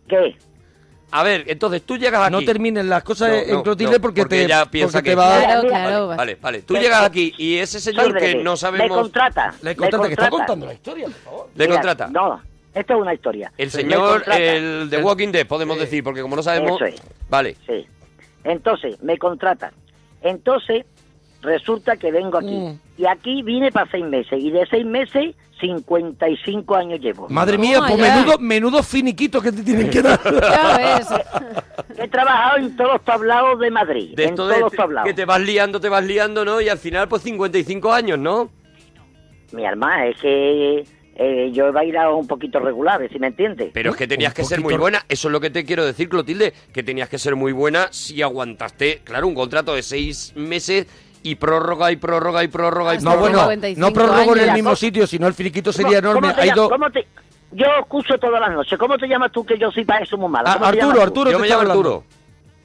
[0.08, 0.36] ¿Qué?
[1.10, 2.32] A ver, entonces tú llegas aquí.
[2.32, 5.10] No terminen las cosas No, en no, Clotilde no, porque, porque te, ella piensa porque
[5.10, 6.06] que- te va Claro, claro.
[6.06, 6.62] Vale, vale, vale.
[6.62, 8.96] Tú llegas aquí y ese señor que no Me sabemos.
[8.96, 9.52] contrata.
[9.62, 10.30] Le contrata, que está contrata.
[10.30, 11.48] contando la historia, por favor.
[11.54, 12.06] Le Mira, contrata.
[12.08, 12.40] No,
[12.72, 13.52] esto es una historia.
[13.58, 14.38] El señor, contrata.
[14.42, 16.76] el de Walking Dead, podemos decir, porque como no sabemos.
[16.80, 17.02] Eso es.
[17.28, 17.56] Vale.
[17.66, 17.86] Sí.
[18.44, 19.72] Entonces, me contratan.
[20.22, 20.86] Entonces,
[21.46, 22.56] resulta que vengo aquí.
[22.56, 22.80] Mm.
[22.98, 24.38] Y aquí vine para seis meses.
[24.38, 27.28] Y de seis meses, 55 años llevo.
[27.30, 30.20] Madre mía, Toma pues menudo, menudo finiquitos que te tienen que dar.
[30.24, 31.08] Ya ves.
[31.98, 34.14] He trabajado en todos los tablados de Madrid.
[34.14, 35.08] De en todos de los tablados.
[35.08, 36.60] que te vas liando, te vas liando, ¿no?
[36.60, 38.50] Y al final, pues 55 años, ¿no?
[39.52, 40.84] Mi hermana, es que
[41.18, 43.70] eh, yo he bailado un poquito regular, si me entiendes.
[43.72, 45.04] Pero es que tenías que ser muy buena.
[45.08, 46.52] Eso es lo que te quiero decir, Clotilde.
[46.74, 50.86] Que tenías que ser muy buena si aguantaste, claro, un contrato de seis meses
[51.30, 53.18] y prórroga y prórroga y prórroga y No, prórroga.
[53.18, 56.34] bueno, 55 no prorrogo en el mismo sitio, sino el finiquito sería ¿Cómo- enorme.
[56.34, 57.06] cómo te cómo te-
[57.52, 58.78] Yo escucho todas las noches.
[58.78, 60.48] ¿Cómo te llamas tú que yo soy para eso muy malo?
[60.48, 61.00] Ah, ¿Cómo Arturo, tú?
[61.02, 61.62] Arturo, Yo me llamo.
[61.62, 62.04] Arturo.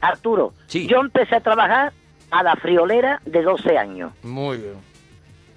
[0.01, 0.53] Arturo.
[0.67, 0.87] Sí.
[0.87, 1.93] Yo empecé a trabajar
[2.31, 4.11] a la friolera de 12 años.
[4.23, 4.73] Muy bien.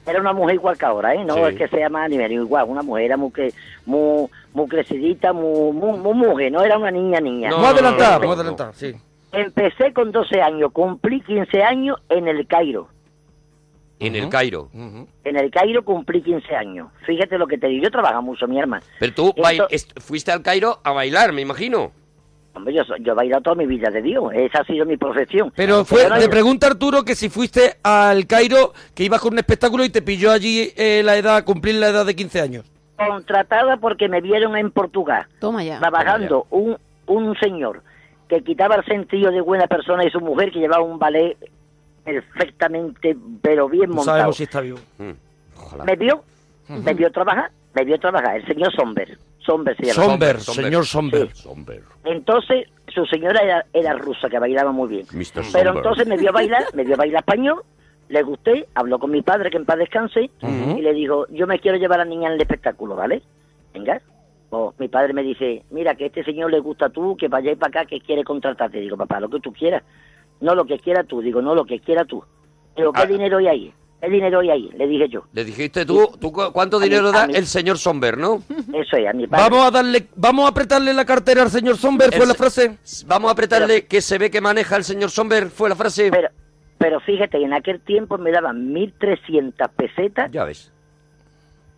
[0.06, 1.24] Era una mujer igual que ahora, ¿eh?
[1.24, 1.40] No Sí.
[1.40, 2.66] es que sea más ni menos igual.
[2.68, 3.52] Una mujer era muy, que,
[3.86, 6.52] muy, muy crecidita, muy, muy, muy mujer.
[6.52, 7.48] No era una niña niña.
[7.48, 8.40] No, Vamos a adelantar, no, no, vamos a no.
[8.50, 8.94] adelantar, sí.
[9.32, 10.70] Empecé con 12 años.
[10.72, 12.88] Cumplí 15 años en el Cairo.
[14.00, 14.28] En el.
[14.28, 14.68] Cairo.
[14.74, 15.06] Ujú.
[15.24, 16.88] En el Cairo cumplí 15 años.
[17.06, 17.84] Fíjate lo que te digo.
[17.84, 18.82] Yo trabajo mucho, mi hermana.
[18.98, 19.34] Pero tú
[19.70, 21.92] Esto- fuiste al Cairo a bailar, me imagino.
[22.56, 24.24] Hombre, yo, yo he bailado toda mi vida de Dios.
[24.32, 25.52] Esa ha sido mi profesión.
[25.56, 29.84] Pero fue, te pregunta Arturo que si fuiste al Cairo, que ibas con un espectáculo
[29.84, 32.64] y te pilló allí eh, la edad, cumplir la edad de 15 años.
[32.96, 35.26] contratada porque me vieron en Portugal.
[35.40, 35.80] Toma ya.
[35.80, 36.76] trabajando un,
[37.06, 37.82] un señor
[38.28, 41.36] que quitaba el sentido de buena persona y su mujer que llevaba un ballet
[42.04, 44.16] perfectamente, pero bien No montado.
[44.18, 44.78] sabemos si está vivo.
[44.98, 45.10] Mm,
[45.58, 45.84] Ojalá.
[45.84, 46.22] Me vio,
[46.68, 49.18] me vio trabajar, me vio trabajar, el señor Somber.
[49.38, 49.94] Somber se llama.
[50.04, 50.64] Somber, Somber.
[50.64, 51.34] señor Somber.
[51.34, 51.82] Somber.
[52.04, 55.06] Entonces, su señora era, era rusa, que bailaba muy bien.
[55.10, 55.66] Pero Somber.
[55.76, 57.62] entonces me vio bailar, me vio bailar español,
[58.08, 61.58] le gusté, habló con mi padre, que en paz descanse, y le dijo, yo me
[61.58, 63.22] quiero llevar a la niña en el espectáculo, ¿vale?
[63.74, 64.00] Venga.
[64.50, 67.80] O mi padre me dice, mira, que este señor le gusta tú, que vaya para
[67.80, 68.78] acá, que quiere contratarte.
[68.78, 69.82] Digo, papá, lo que tú quieras.
[70.40, 71.20] No lo que quieras tú.
[71.20, 72.22] Digo, no lo que quieras tú.
[72.76, 73.06] Digo, ¿qué Ah.
[73.06, 73.74] dinero hay ahí?
[74.00, 74.70] ¿Qué dinero hay ahí?
[74.76, 75.24] Le dije yo.
[75.32, 78.42] Le dijiste tú, ¿tú cu- ¿cuánto A dinero da mí- el señor Somber, no?
[78.74, 79.44] Eso es, a mi padre.
[79.48, 82.38] Vamos a darle, vamos a apretarle la cartera al señor Somber, fue El la se-
[82.38, 82.78] frase.
[83.06, 86.10] Vamos a apretarle que se ve que maneja el señor Somber, fue la frase.
[86.10, 86.28] Pero,
[86.76, 90.70] pero fíjate, en aquel tiempo me daban 1.300 pesetas Ya ves.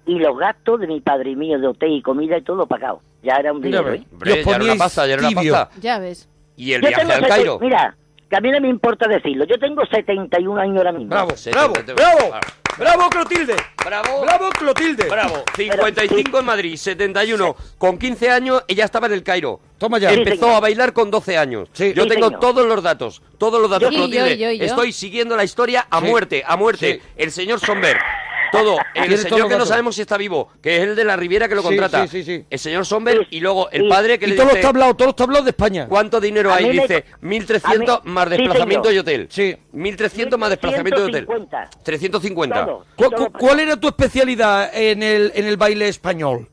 [0.05, 3.03] y los gastos de mi padre y mío de hotel y comida y todo pagado.
[3.23, 3.93] Ya era un dinero.
[3.93, 4.05] ¿eh?
[4.13, 5.53] Hombre, ya era una poníais pasta, ya era una tibio.
[5.53, 5.81] pasta.
[5.81, 6.29] Ya ves.
[6.57, 7.59] Y el Yo viaje al Cairo.
[7.61, 7.97] Mira,
[8.29, 9.45] que a mí no me importa decirlo.
[9.45, 11.09] Yo tengo 71 años ahora mismo.
[11.11, 12.41] Bravo, bravo, bravo, claro.
[12.79, 13.55] bravo Clotilde.
[13.85, 14.23] Bravo.
[14.23, 15.05] Bravo Clotilde.
[15.09, 17.57] Bravo, 55 en Madrid, 71.
[17.79, 19.61] Con 15 años ella estaba en el Cairo.
[19.79, 20.11] Toma ya.
[20.11, 20.57] Sí, Empezó señor.
[20.57, 21.69] a bailar con 12 años.
[21.73, 21.93] Sí.
[21.95, 22.41] Yo Sí, tengo señor.
[22.41, 24.37] todos los datos, todos los datos, Clotilde.
[24.37, 24.65] yo, yo, yo.
[24.65, 26.07] Estoy siguiendo la historia a Sí.
[26.07, 27.01] muerte, a muerte.
[27.03, 27.09] Sí.
[27.17, 27.97] El señor Somber.
[28.53, 28.77] Todo.
[28.95, 31.55] El señor que no sabemos si está vivo, que es el de la Riviera que
[31.55, 32.07] lo contrata.
[32.07, 32.45] sí, sí, sí.
[32.49, 33.37] El señor Somber Sí.
[33.37, 33.89] y luego el Sí.
[33.89, 35.87] padre que Y le todos los tablados, todos los tablados de España.
[35.89, 36.67] ¿Cuánto dinero A hay?
[36.67, 39.27] me- Dice, a 1.300 mí- más desplazamiento y hotel.
[39.31, 39.57] Sí.
[39.73, 41.27] 1.300 más desplazamiento de hotel.
[41.27, 41.83] 350.
[41.83, 42.65] 350.
[42.67, 42.87] Todo.
[42.97, 43.31] ¿Cu- Todo.
[43.33, 46.49] ¿Cuál era tu especialidad en el, en el baile español?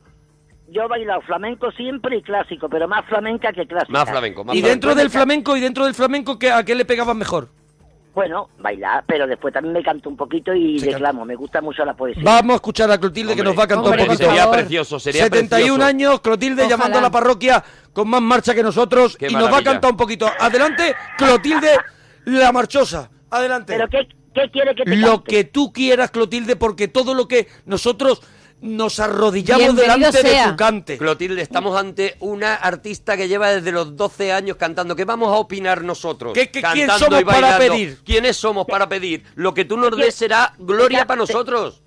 [0.68, 3.92] Yo he bailado flamenco siempre y clásico, pero más flamenca que clásica.
[3.92, 4.70] Más flamenco, más Y flamenco.
[4.88, 7.48] dentro del flamenco, y dentro del flamenco, ¿qué- ¿a qué le pegaban mejor?
[8.14, 11.24] Bueno, bailar, pero después también me canto un poquito y Se declamo.
[11.24, 12.22] Me gusta mucho la poesía.
[12.24, 14.30] Vamos a escuchar a Clotilde que nos va a cantar Hombre, un poquito.
[14.34, 14.54] favor.
[14.56, 15.82] precioso, sería 71 precioso.
[15.84, 16.68] años, Clotilde Ojalá.
[16.76, 19.90] llamando a la parroquia con más marcha que nosotros Qué y nos va a cantar
[19.90, 20.30] un poquito.
[20.38, 21.70] Adelante, Clotilde
[22.26, 23.10] la marchosa.
[23.30, 23.72] Adelante.
[23.76, 25.30] ¿Pero qué, qué quiere que te Lo cante?
[25.32, 28.22] que tú quieras, Clotilde, porque todo lo que nosotros
[28.64, 30.46] nos arrodillamos Bienvenido delante sea.
[30.46, 30.98] de tu cante.
[30.98, 34.96] Clotilde, estamos ante una artista que lleva desde los 12 años cantando.
[34.96, 36.32] ¿Qué vamos a opinar nosotros?
[36.32, 37.74] ¿Qué- qué- quién Cantando somos y para bailando.
[37.74, 37.98] pedir?
[38.04, 39.24] ¿Quiénes somos para pedir?
[39.34, 41.80] Lo que tú nos des será gloria para nosotros.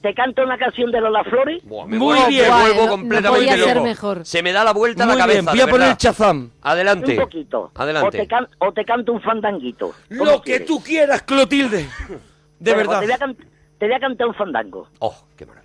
[0.00, 1.62] ¿Te canto una canción de Lola Flores?
[1.64, 4.24] Me vuelvo, me vuelvo completamente loco.
[4.24, 5.40] Se me da la vuelta a la Muy cabeza.
[5.40, 5.98] bien, voy a poner verdad.
[5.98, 6.50] Chazam.
[6.62, 7.12] Adelante.
[7.18, 7.60] Un poquito.
[7.60, 8.18] O Adelante.
[8.18, 9.92] te, can- o te canto un fandanguito.
[10.08, 10.66] ¿Cómo Lo que quieres?
[10.66, 11.86] tú quieras, Clotilde.
[12.58, 12.98] De Bueno, verdad.
[13.04, 13.36] pues Te voy, a
[13.78, 14.88] te voy a cantar un fandango.
[15.00, 15.59] Oh, qué maravilla.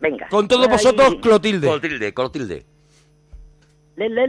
[0.00, 0.28] Venga.
[0.28, 1.66] Con todos vosotros, Clotilde.
[1.68, 2.64] Clotilde, Clotilde.
[3.96, 4.26] Le, le,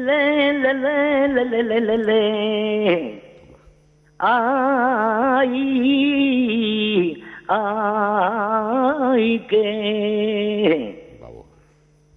[1.97, 3.21] le,
[4.17, 5.53] ay,
[7.49, 11.07] ay, que.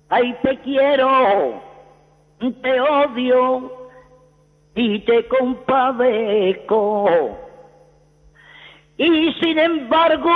[0.08, 1.60] Ay, te quiero,
[2.38, 3.72] te odio
[4.74, 7.08] y te compadezco
[9.00, 10.30] y sin embargo,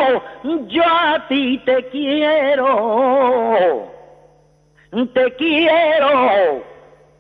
[0.69, 3.93] yo a ti te quiero.
[5.13, 6.65] Te quiero,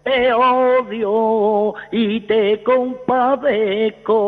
[0.04, 4.26] te odio y te compadezco.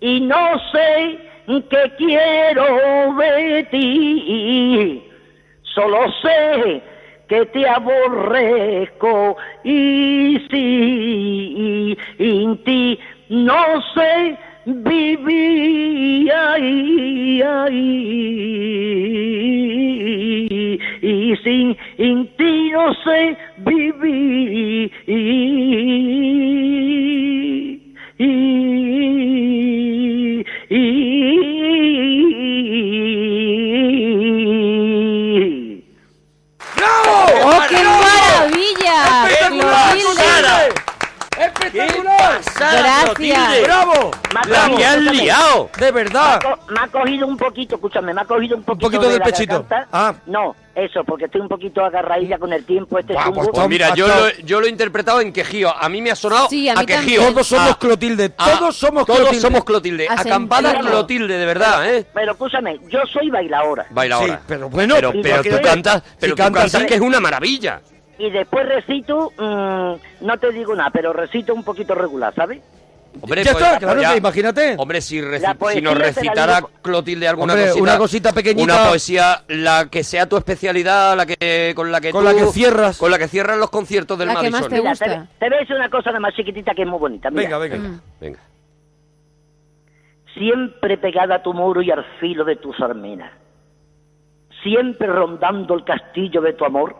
[0.00, 1.18] Y no sé
[1.68, 5.04] qué quiero de ti,
[5.74, 6.82] solo sé
[7.28, 17.78] que te aborrezco y si en ti no sé vivir ay, ay,
[21.02, 24.92] y sin en ti no sé vivir
[37.42, 38.98] ¡Oh, qué maravilla!
[39.28, 40.44] ¡Espectacular,
[41.70, 42.10] Clotilde!
[42.40, 43.12] ¡Espectacular!
[43.14, 43.62] Gracias.
[43.64, 44.10] ¡Bravo!
[44.48, 45.70] La que has liado.
[45.78, 46.40] De verdad.
[46.42, 49.04] Me ha, co- me ha cogido un poquito, escúchame, me ha cogido un poquito, poquito
[49.06, 49.64] de del pechito.
[49.68, 49.88] garganta.
[49.92, 50.14] Ah.
[50.26, 53.50] No, eso, porque estoy un poquito agarradilla con el tiempo este chungo.
[53.52, 55.74] Pues mira, yo lo, yo lo he interpretado en quejío.
[55.76, 57.22] A mí me ha sonado Sí, a a, quejío.
[57.32, 59.40] Todos somos A- Clotilde, a- todos somos todos Clotilde.
[59.40, 60.06] somos Clotilde.
[60.08, 60.78] Acampada.
[60.80, 62.06] Clotilde, de verdad, ¿eh?
[62.14, 63.86] Pero escúchame, yo soy bailadora.
[63.90, 64.34] Bailadora.
[64.36, 67.80] Sí, pero bueno, pero, ¿y pero tú cantas, pero tú cantas que es una maravilla.
[68.20, 72.60] Y después recito, mm, no te digo nada, pero recito un poquito regular, ¿sabes?
[73.22, 74.74] Hombre, Ya pues, está, claro, ya- imagínate.
[74.78, 78.74] Hombre, si, si nos recitara Clotilde alguna Hombre, cosita, una cosita pequeñita.
[78.74, 82.34] una poesía, la que sea tu especialidad, la que con la que Con tú- la
[82.38, 82.98] que cierras.
[82.98, 84.70] con la que cierras los conciertos del La que más Madison.
[84.70, 85.28] te Mira, gusta.
[85.40, 87.30] te, te decir una cosa nada más chiquitita que es muy bonita.
[87.30, 87.42] Mira.
[87.42, 87.76] Venga, venga.
[87.88, 88.00] Mm.
[88.20, 88.38] Venga.
[90.34, 93.32] Siempre pegada a tu muro y al filo de tus armenas.
[94.62, 96.94] Siempre rondando el castillo de tu amor.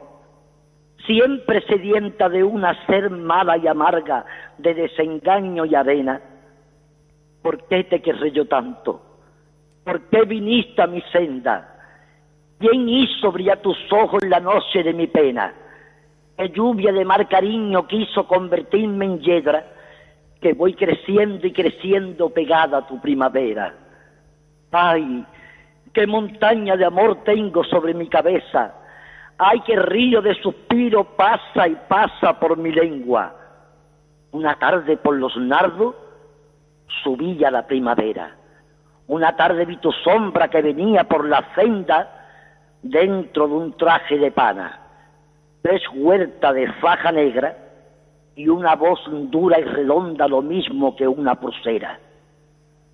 [1.07, 4.25] Siempre sedienta de una ser mala y amarga
[4.59, 6.21] de desengaño y arena.
[7.43, 9.03] ¿Por qué te querré yo tanto?
[9.85, 11.77] ¿Por qué viniste a mi senda?
[12.59, 15.55] ¿Quién hizo brillar tus ojos la noche de mi pena?
[16.37, 19.65] ¿Qué lluvia de mar cariño quiso convertirme en hiedra?
[20.41, 23.75] que voy creciendo y creciendo pegada a tu primavera.
[24.73, 25.25] Ay,
[25.93, 28.75] qué montaña de amor tengo sobre mi cabeza.
[29.43, 33.35] Ay, qué río de suspiro pasa y pasa por mi lengua.
[34.33, 35.95] Una tarde por los nardos
[37.03, 38.37] subí a la primavera.
[39.07, 42.29] Una tarde vi tu sombra que venía por la senda
[42.83, 44.79] dentro de un traje de pana.
[45.63, 47.57] Tres huertas de faja negra
[48.37, 49.01] y una voz
[49.31, 51.99] dura y redonda lo mismo que una pulsera.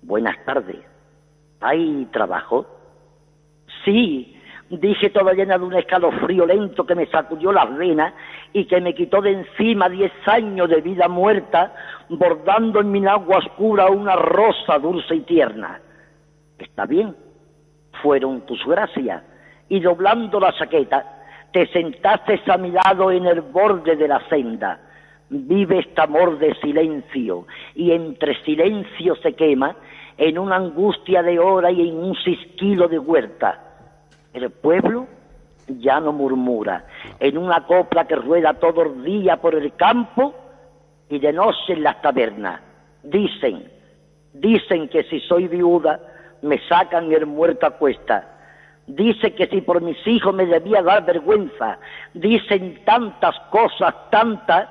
[0.01, 0.79] Buenas tardes.
[1.59, 2.65] ¿Hay trabajo?
[3.83, 4.36] Sí,
[4.69, 8.13] dije toda llena de un escalofrío lento que me sacudió las venas
[8.51, 11.73] y que me quitó de encima diez años de vida muerta,
[12.09, 15.79] bordando en mi agua oscura una rosa dulce y tierna.
[16.59, 17.15] Está bien,
[18.01, 19.23] fueron tus gracias,
[19.69, 21.13] y doblando la chaqueta,
[21.51, 24.79] te sentaste a mi lado en el borde de la senda.
[25.29, 29.75] Vive este amor de silencio, y entre silencio se quema
[30.17, 33.66] en una angustia de hora y en un cisquilo de huerta.
[34.37, 35.07] El pueblo
[35.67, 36.85] ya no murmura,
[37.19, 40.35] en una copla que rueda todo el día por el campo
[41.09, 42.61] y de noche en las tabernas.
[43.01, 43.67] Dicen,
[44.33, 45.99] dicen que si soy viuda,
[46.43, 48.35] me sacan el muerto a cuesta.
[48.85, 51.79] Dice que si por mis hijos me debía dar vergüenza.
[52.13, 54.69] Dicen tantas cosas, tantas,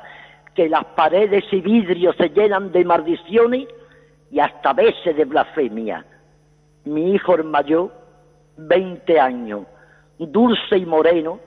[0.55, 3.66] que las paredes y vidrios se llenan de maldiciones
[4.31, 6.05] y hasta veces de blasfemia.
[6.85, 7.92] Mi hijo el mayor,
[8.57, 9.66] 20 años,
[10.19, 11.40] dulce y moreno,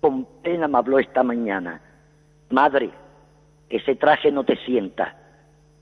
[0.00, 1.80] con pena me habló esta mañana.
[2.50, 2.90] Madre,
[3.68, 5.16] ese traje no te sienta,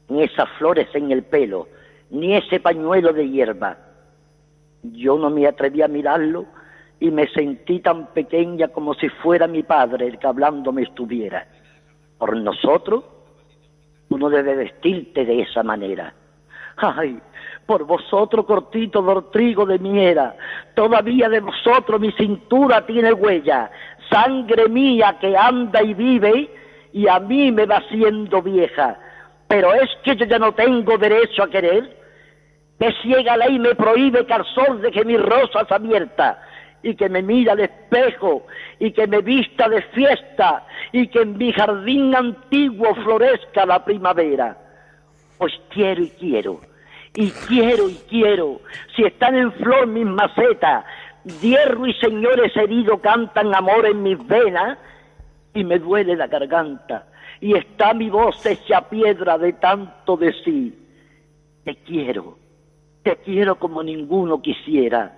[0.08, 1.68] ni esas flores en el pelo,
[2.10, 3.78] ni ese pañuelo de hierba.
[4.82, 6.46] Yo no me atreví a mirarlo
[7.00, 11.46] y me sentí tan pequeña como si fuera mi padre el que hablando me estuviera.
[12.18, 13.04] Por nosotros,
[14.08, 16.12] uno debe vestirte de esa manera.
[16.76, 17.20] Ay,
[17.68, 20.34] por vosotros cortito dortrigo de mi era,
[20.74, 23.70] todavía de vosotros mi cintura tiene huella,
[24.10, 26.48] sangre mía que anda y vive
[26.94, 28.98] y a mí me va haciendo vieja.
[29.48, 31.94] Pero es que yo ya no tengo derecho a querer,
[32.78, 36.38] que ciega ley me prohíbe que al sol deje mis rosas abiertas
[36.82, 38.46] y que me mira al espejo
[38.78, 44.56] y que me vista de fiesta y que en mi jardín antiguo florezca la primavera.
[45.36, 46.60] Pues quiero y quiero,
[47.18, 48.60] y quiero y quiero,
[48.94, 50.84] si están en flor mis macetas,
[51.40, 54.78] hierro y señores heridos cantan amor en mis venas
[55.52, 57.08] y me duele la garganta
[57.40, 60.78] y está mi voz hecha piedra de tanto decir.
[61.64, 62.38] Te quiero,
[63.02, 65.12] te quiero como ninguno quisiera.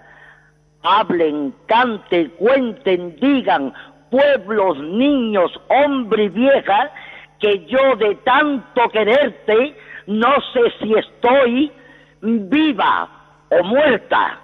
[0.83, 3.75] Hablen, canten, cuenten, digan,
[4.11, 6.93] pueblos, niños, hombre y vieja,
[7.39, 11.71] que yo de tanto quererte no sé si estoy
[12.23, 13.09] viva
[13.51, 14.39] o muerta.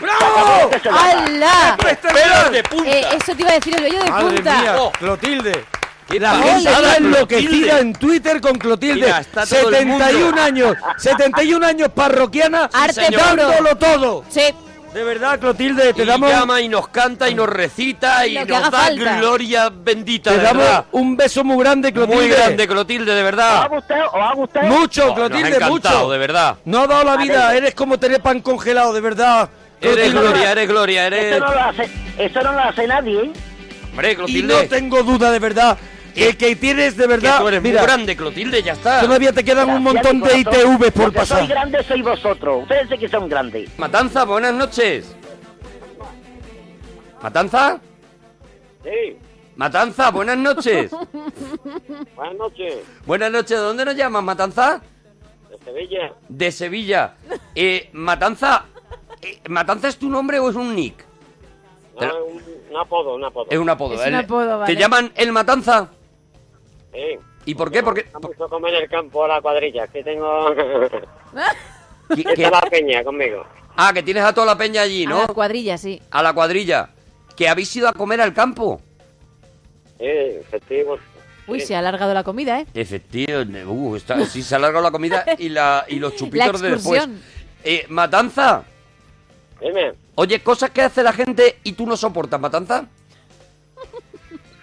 [0.00, 0.70] ¡Bravo!
[0.90, 1.76] ¡Hala!
[1.78, 2.90] ¡Pelos de punta!
[2.90, 4.60] Eh, eso te iba a decir el vello de Madre punta.
[4.60, 4.92] mía, Oh.
[4.92, 5.64] Clotilde.
[6.08, 9.06] ¿Qué La gente está enloquecida en Twitter con Clotilde.
[9.06, 10.42] Mira, está todo el 71 mundo.
[10.42, 14.24] años, 71 años parroquiana, Arte dándolo todo.
[14.28, 14.42] Sí.
[14.94, 18.40] De verdad, Clotilde, te y damos, llama y nos canta y nos recita y Lo
[18.44, 19.18] que nos haga da falta.
[19.20, 20.84] gloria bendita, te de damos verdad.
[20.90, 22.16] un beso muy grande, Clotilde.
[22.16, 23.68] Muy grande, Clotilde, de ¿Os ha verdad.
[23.70, 24.04] gustado?
[24.12, 24.66] ¿Os ha gustado?
[24.66, 26.10] Mucho, Oh, nos ha Clotilde, encantado, mucho.
[26.10, 26.56] de verdad.
[26.64, 29.48] No ha dado la vida, eres como tener pan congelado, de verdad.
[29.80, 30.20] Eres Clotilde.
[30.20, 31.40] gloria, eres gloria, Eso eres...
[31.40, 33.32] no lo hace, eso no lo hace nadie, ¿eh?
[33.92, 35.78] Hombre, Y Clotilde, no tengo duda, de verdad,
[36.12, 37.40] que, que tienes de que verdad.
[37.40, 39.00] tú eres Mira, muy grande, Clotilde, ya está.
[39.00, 40.38] todavía te quedan un montón de.
[40.38, 41.38] ITV por que pasar.
[41.38, 42.62] sois grandes sois vosotros.
[42.62, 43.70] Ustedes sí que son grandes.
[43.78, 45.14] Matanza, buenas noches.
[47.22, 47.80] ¿Matanza?
[48.82, 49.16] Sí,
[49.56, 50.90] Matanza, buenas noches.
[52.16, 54.80] buenas noches, buenas noches, ¿de dónde nos llamas, Matanza?
[55.50, 56.12] de Sevilla.
[56.28, 57.14] De Sevilla.
[57.54, 58.64] Eh, Matanza,
[59.20, 61.04] eh, ¿Matanza es tu nombre o es un nick?
[62.00, 63.46] No, un, un apodo, un apodo.
[63.50, 63.94] Es un apodo.
[63.94, 64.18] Es un ¿eh?
[64.18, 64.74] apodo, vale.
[64.74, 65.90] ¿Te llaman El Matanza?
[66.92, 67.18] Sí.
[67.46, 67.82] ¿Y por qué?
[67.82, 68.06] Porque...
[68.14, 70.54] Me puesto a comer en el campo a la cuadrilla, que tengo...
[72.14, 73.44] ¿Qué- qué- Está la peña conmigo.
[73.76, 75.20] Ah, que tienes a toda la peña allí, A ¿no?
[75.22, 76.02] la cuadrilla, sí.
[76.10, 76.90] A la cuadrilla.
[77.36, 78.80] ¿Que habéis ido a comer al campo?
[79.98, 80.98] Sí, efectivo.
[81.46, 82.66] Uy, se ha alargado la comida, ¿eh?
[82.74, 83.64] Efectivamente.
[83.66, 87.08] Uh, está, sí se ha alargado la comida y, la, y los chupitos de después.
[87.64, 88.64] Eh, Matanza.
[89.60, 92.86] Dime, Oye, cosas que hace la gente y tú no soportas, Matanza.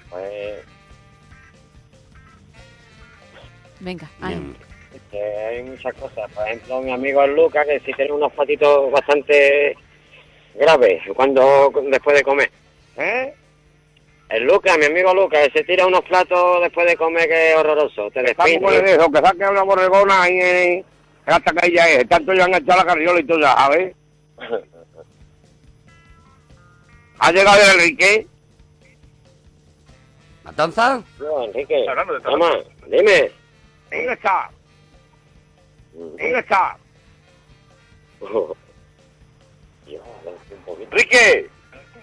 [0.10, 0.66] pues...
[3.80, 4.56] Venga, Bien.
[5.14, 6.32] hay muchas cosas.
[6.32, 9.76] Por ejemplo, mi amigo el Lucas, que sí tiene unos patitos bastante
[10.56, 12.52] graves cuando después de comer.
[12.98, 13.34] ¿Eh?
[14.30, 17.58] El Lucas, mi amigo Lucas, que se tira unos platos después de comer que es
[17.58, 18.10] horroroso.
[18.12, 18.94] Te despide.
[18.94, 20.86] eso, que saque una borregona ahí en,
[21.26, 22.10] hasta que ella es.
[22.10, 23.96] Tanto ya han echado la carriola y todo, ya sabes.
[27.20, 28.28] ¿Ha llegado el Enrique?
[30.44, 31.02] ¿Matanza?
[31.20, 31.86] No, Enrique.
[31.90, 32.22] Hablando de
[33.90, 34.08] Toma, dime.
[34.08, 34.50] ¿Dónde está?
[35.94, 36.78] ¿Dónde está?
[38.20, 38.56] Yo,
[40.52, 40.92] un poquito.
[40.92, 41.50] Enrique,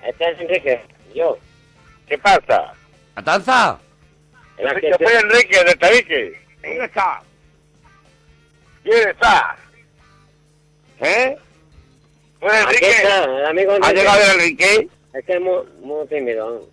[0.03, 0.81] Este es Enrique.
[1.15, 1.39] Yo.
[2.09, 2.73] ¿qué pasa?
[3.17, 3.79] ¿Matanza?
[4.59, 6.41] En la Yo que soy Enrique de Tabique.
[6.63, 7.23] ¿Dónde está?
[8.83, 9.57] ¿Quién está?
[11.01, 11.37] ¿Eh?
[12.41, 13.95] Bueno, Aquí Enrique, está, el amigo ¿ha Enrique.
[13.95, 14.89] llegado el Enrique?
[15.15, 16.69] Es que es muy, muy tímido.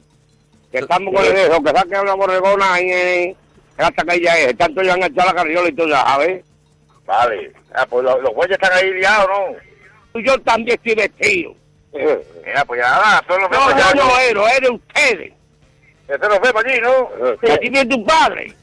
[0.71, 3.37] Que estamos con el eso, que saque una borregona ahí en
[3.83, 4.57] hasta que ella es.
[4.57, 6.43] Tanto ya han echado la carriola y todo, ya sabes.
[7.05, 7.53] Vale.
[7.73, 9.27] Ah, pues los, los güeyes están ahí liados,
[10.13, 10.21] ¿no?
[10.21, 11.55] Yo también estoy vestido.
[11.93, 15.33] Mira, pues ya nada, todos los no, no, no, no, eres ustedes.
[16.07, 17.37] Eso nos vemos allí, ¿no?
[17.39, 18.53] Que aquí viene tu padre.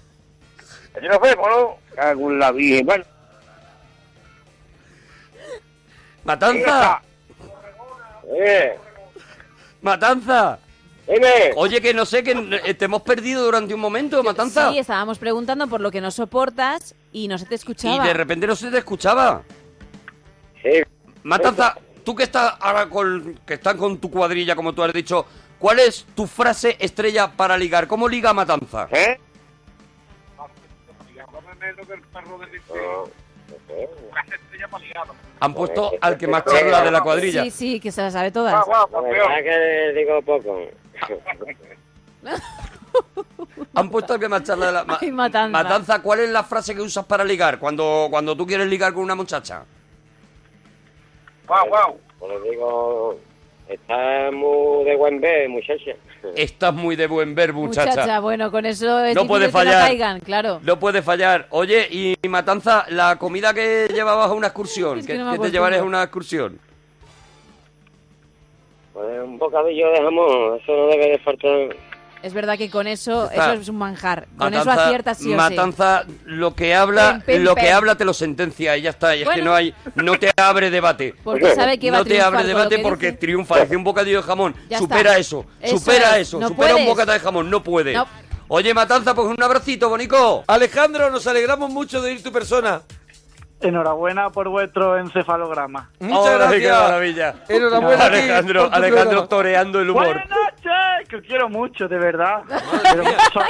[0.97, 1.79] Allí nos vemos, ¿no?
[1.95, 2.87] Cago en la virgen.
[2.87, 3.05] Bueno,
[6.25, 7.01] ¿Matanza?
[8.39, 8.79] Eh,
[9.81, 10.59] ¿Matanza?
[11.13, 11.53] Dime.
[11.57, 14.71] Oye, que no sé, que eh, te hemos perdido durante un momento, Matanza.
[14.71, 18.07] Sí, estábamos preguntando por lo que no soportas y no se te y escuchaba.
[18.07, 19.43] de repente no se te escuchaba.
[20.63, 20.83] Sí.
[21.23, 25.27] Matanza, tú que estás ahora con, que estás con tu cuadrilla, como tú has dicho,
[25.59, 27.87] ¿cuál es tu frase estrella para ligar?
[27.87, 28.89] ¿Cómo liga Matanza?
[28.93, 29.19] ¿eh?
[35.41, 37.45] Han puesto al que más charla de la cuadrilla.
[37.45, 38.55] Sí, sí, que se la sabe todas.
[38.67, 40.63] La verdad que digo poco.
[43.74, 44.84] Han puesto al que más charla de la...
[44.86, 45.51] Ma- Ay, matanza.
[45.62, 49.03] Matanza, ¿cuál es la frase que usas para ligar cuando, cuando tú quieres ligar con
[49.05, 49.62] una muchacha?
[51.46, 51.99] Guau, guau.
[52.18, 53.18] Pues digo,
[53.68, 55.92] está muy de buen ver, muchacha.
[56.34, 57.90] Estás muy de buen ver, muchacha.
[57.90, 59.74] Muchacha, bueno, con eso es No puede que fallar.
[59.82, 60.61] no caigan, claro.
[60.64, 61.46] No puede fallar.
[61.51, 65.38] Oye, y Matanza, la comida que llevabas a una excursión, Es que, que no me
[65.38, 66.59] que te llevarías a una excursión.
[68.99, 71.76] Pues un bocadillo de jamón, eso no debe de faltar.
[72.20, 73.53] Es verdad que con eso, Está.
[73.53, 74.26] eso es un manjar.
[74.36, 75.36] Con eso Matanza- aciertas sí o sí.
[75.36, 79.14] Matanza, lo que habla, lo que habla te lo sentencia y ya está.
[79.14, 81.14] Y es que no hay, no te abre debate.
[81.22, 83.18] Porque sabe que va a no te triunfar abre con lo debate que porque dice.
[83.18, 83.61] triunfa.
[83.61, 84.57] Dice un bocadillo de jamón.
[84.68, 85.18] Ya supera está.
[85.18, 86.26] eso, Eso supera es.
[86.26, 87.49] eso, No supera un bocata de jamón.
[87.49, 87.92] No puede.
[87.92, 88.05] No.
[88.49, 90.42] Oye, Matanza, pues un abracito, bonico.
[90.49, 92.82] Alejandro, nos alegramos mucho de ir tu persona.
[93.61, 95.91] Enhorabuena por vuestro encefalograma.
[95.99, 96.63] Muchas gracias.
[96.63, 97.35] qué maravilla.
[97.49, 99.29] Enhorabuena Alejandro, Alejandro programa.
[99.29, 100.05] toreando el humor.
[100.07, 102.43] Buenas noches, que os quiero mucho, de verdad.
[102.83, 103.03] Pero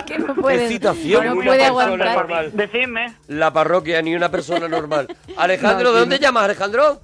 [0.06, 2.16] que no puede, no puede aguantar.
[2.16, 2.50] normal.
[2.54, 5.14] Decidme, La parroquia, ni una persona normal.
[5.36, 7.00] Alejandro, No, ¿de dónde llamas, Alejandro?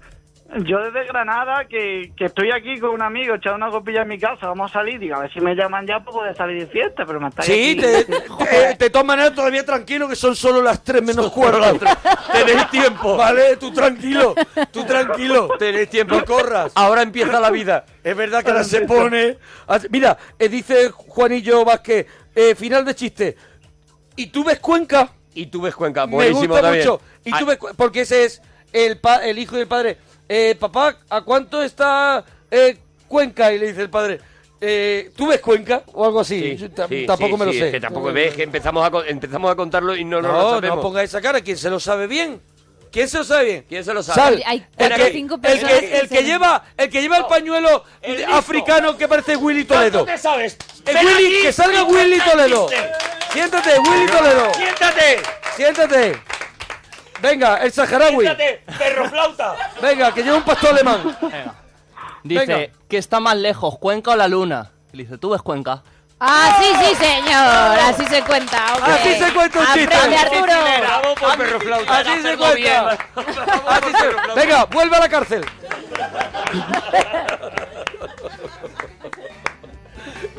[0.62, 4.18] Yo desde Granada, que, que estoy aquí con un amigo echando una copilla en mi
[4.18, 6.66] casa, vamos a salir, digo, a ver si me llaman ya para poder salir de
[6.66, 10.36] fiesta, pero me estáis Sí, aquí- te, te- de todas maneras todavía tranquilo que son
[10.36, 11.84] solo las 3 menos cuarto.
[12.32, 13.16] Tenéis tiempo.
[13.16, 14.34] Vale, tú tranquilo,
[14.70, 15.48] tú tranquilo.
[15.58, 16.22] Tenéis tiempo.
[16.24, 16.72] Corras.
[16.74, 17.84] Ahora empieza la vida.
[18.04, 19.38] Es verdad que ahora se pone...
[19.90, 23.36] Mira, eh, dice Juanillo Vázquez, eh, final de chiste.
[24.16, 25.08] ¿Y tú ves Cuenca?
[25.34, 26.84] Y tú ves Cuenca, Me buenísimo gusta también.
[26.86, 27.00] mucho.
[27.24, 28.40] ¿Y tú Ah, ves Porque ese es
[28.72, 29.98] el, pa- el hijo y el padre.
[30.28, 33.52] Eh, papá, ¿a cuánto está eh, Cuenca?
[33.52, 34.20] Y le dice el padre,
[34.60, 35.82] eh, ¿tú ves Cuenca?
[35.92, 36.56] O algo así.
[36.56, 36.68] Sí, sí,
[37.06, 37.66] tampoco sí, me lo sí, sé.
[37.66, 40.50] es que tampoco ves que empezamos a, empezamos a contarlo y no, no, lo No,
[40.54, 40.76] sabemos.
[40.76, 41.40] no ponga esa cara.
[41.42, 42.40] ¿Quién se lo sabe bien?
[42.90, 43.64] ¿Quién se lo sabe bien?
[43.68, 44.20] ¿Quién se lo sabe?
[44.20, 44.42] Sal.
[44.46, 47.16] Hay el cuatro que, o cinco el personas que- que el lleva, el que lleva
[47.18, 50.04] el pañuelo el africano que parece Willy Toledo.
[50.04, 50.56] te sabes?
[50.86, 52.68] El Ven Willy, aquí, que salga Willy el Toledo.
[53.32, 54.54] Siéntate, Willy Toledo.
[54.54, 55.22] ¡Siéntate!
[55.56, 56.12] Siéntate.
[57.20, 58.24] Venga, el saharaui.
[58.24, 59.54] ¡Siéntate, perro flauta!
[59.80, 61.16] Venga, que lleva un pastor alemán.
[62.22, 62.72] Dice, Venga.
[62.88, 64.70] ¿qué está más lejos, Cuenca o la Luna?
[64.92, 65.82] Y le dice, ¿tú ves Cuenca?
[66.20, 67.78] Ah, sí, sí, señor.
[67.80, 68.92] Así se cuenta, hombre.
[68.92, 69.94] Así se cuenta un chiste.
[69.94, 70.52] Aprende, Arturo.
[70.80, 71.98] ¡Bravo por perro flauta!
[71.98, 72.96] Así se cuenta.
[73.68, 75.44] Así se- Venga, vuelve a la cárcel.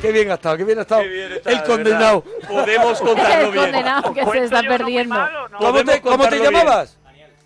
[0.00, 1.02] Qué bien ha estado, qué bien ha estado.
[1.02, 2.24] Bien está, el de condenado.
[2.48, 3.64] Podemos contarlo El bien.
[3.64, 5.14] condenado que se ¿Cuento está yo perdiendo.
[5.14, 5.58] malo, no?
[5.58, 6.52] ¿Cómo te, cómo te contarlo bien.
[6.52, 6.98] llamabas?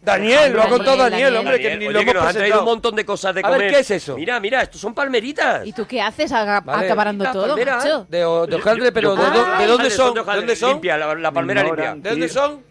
[0.03, 1.37] Daniel, lo ha Daniel, contado Daniel, Daniel.
[1.37, 2.63] hombre, que Daniel, ni oye, lo que hemos nos han traído presentado.
[2.63, 3.71] un montón de cosas de A ver, comer.
[3.75, 4.17] ¿qué es eso?
[4.17, 5.67] Mira, mira, estos son palmeritas.
[5.67, 6.87] ¿Y tú qué haces aga- Vale.
[6.87, 8.07] acaparando La todo, macho?
[8.09, 10.15] De, o- de hojaldre, pero ¿de, Yo- dó- Ah, de dónde son?
[10.15, 10.71] de ¿De dónde son?
[10.71, 11.95] Limpia, la, la palmera limpia.
[11.97, 12.65] ¿De dónde son?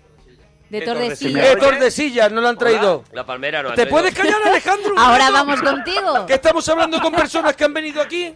[0.72, 1.50] De de Tordesillas.
[1.50, 3.04] De Tordesillas, no lo han traído.
[3.12, 3.70] La palmera no.
[3.70, 3.96] han ¿Te traído.
[3.98, 4.94] puedes callar, Alejandro?
[4.98, 6.26] Ahora vamos contigo.
[6.26, 8.36] Que estamos hablando con personas que han venido aquí.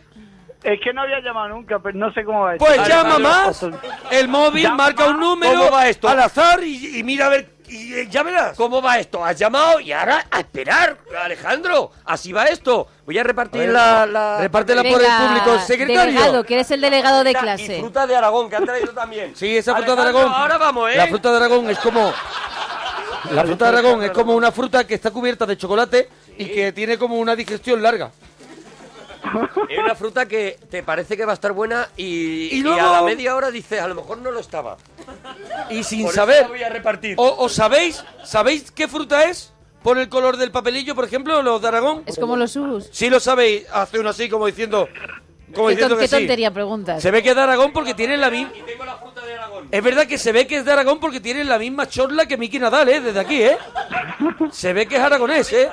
[0.63, 2.65] Es que no había llamado nunca, pero no sé cómo va esto.
[2.65, 3.65] Pues Alejandro, llama más.
[4.11, 6.07] El móvil Llama marca un número ¿Cómo va esto?
[6.07, 7.51] al azar y, y mira a ver.
[7.67, 8.55] Y, eh, ya verás.
[8.55, 9.25] ¿Cómo va esto?
[9.25, 11.91] Has llamado y ahora a esperar, Alejandro.
[12.05, 12.87] Así va esto.
[13.05, 15.59] Voy a repartir la, la- Repártela por el público.
[15.65, 16.01] Secretario.
[16.13, 17.79] Delegado, que eres el delegado de y clase.
[17.79, 19.35] fruta de Aragón que han traído también.
[19.35, 20.31] Sí, esa fruta de Aragón.
[20.31, 20.97] Ahora vamos, ¿eh?
[20.97, 22.13] La fruta de Aragón es como.
[23.31, 26.71] La fruta de Aragón es como una fruta que está cubierta de chocolate y que
[26.73, 28.11] tiene como una digestión larga.
[29.69, 32.79] Es una fruta que te parece que va a estar buena y, Y y luego-
[32.81, 34.77] a la media hora dices, a lo mejor no lo estaba.
[35.69, 36.41] Y sin Por eso saber.
[36.43, 37.15] la voy a repartir.
[37.17, 38.03] ¿O, o sabéis?
[38.23, 39.51] ¿Sabéis qué fruta es?
[39.81, 42.03] Por el color del papelillo, por ejemplo, los de Aragón.
[42.05, 42.87] Es como los sus.
[42.91, 43.65] Sí lo sabéis.
[43.73, 44.87] Hace uno así como diciendo.
[45.53, 46.21] Como ¿Qué, diciendo ton- que qué sí.
[46.21, 47.01] tontería preguntas?
[47.03, 48.51] Se ve que es de Aragón porque tienen la misma.
[48.57, 49.67] Y tengo la fruta de Aragón.
[49.69, 52.37] Es verdad que se ve que es de Aragón porque tienen la misma chorla que
[52.37, 53.01] Miki Nadal, ¿eh?
[53.01, 53.57] Desde aquí, ¿eh?
[54.51, 55.69] Se ve que es aragonés, ¿eh?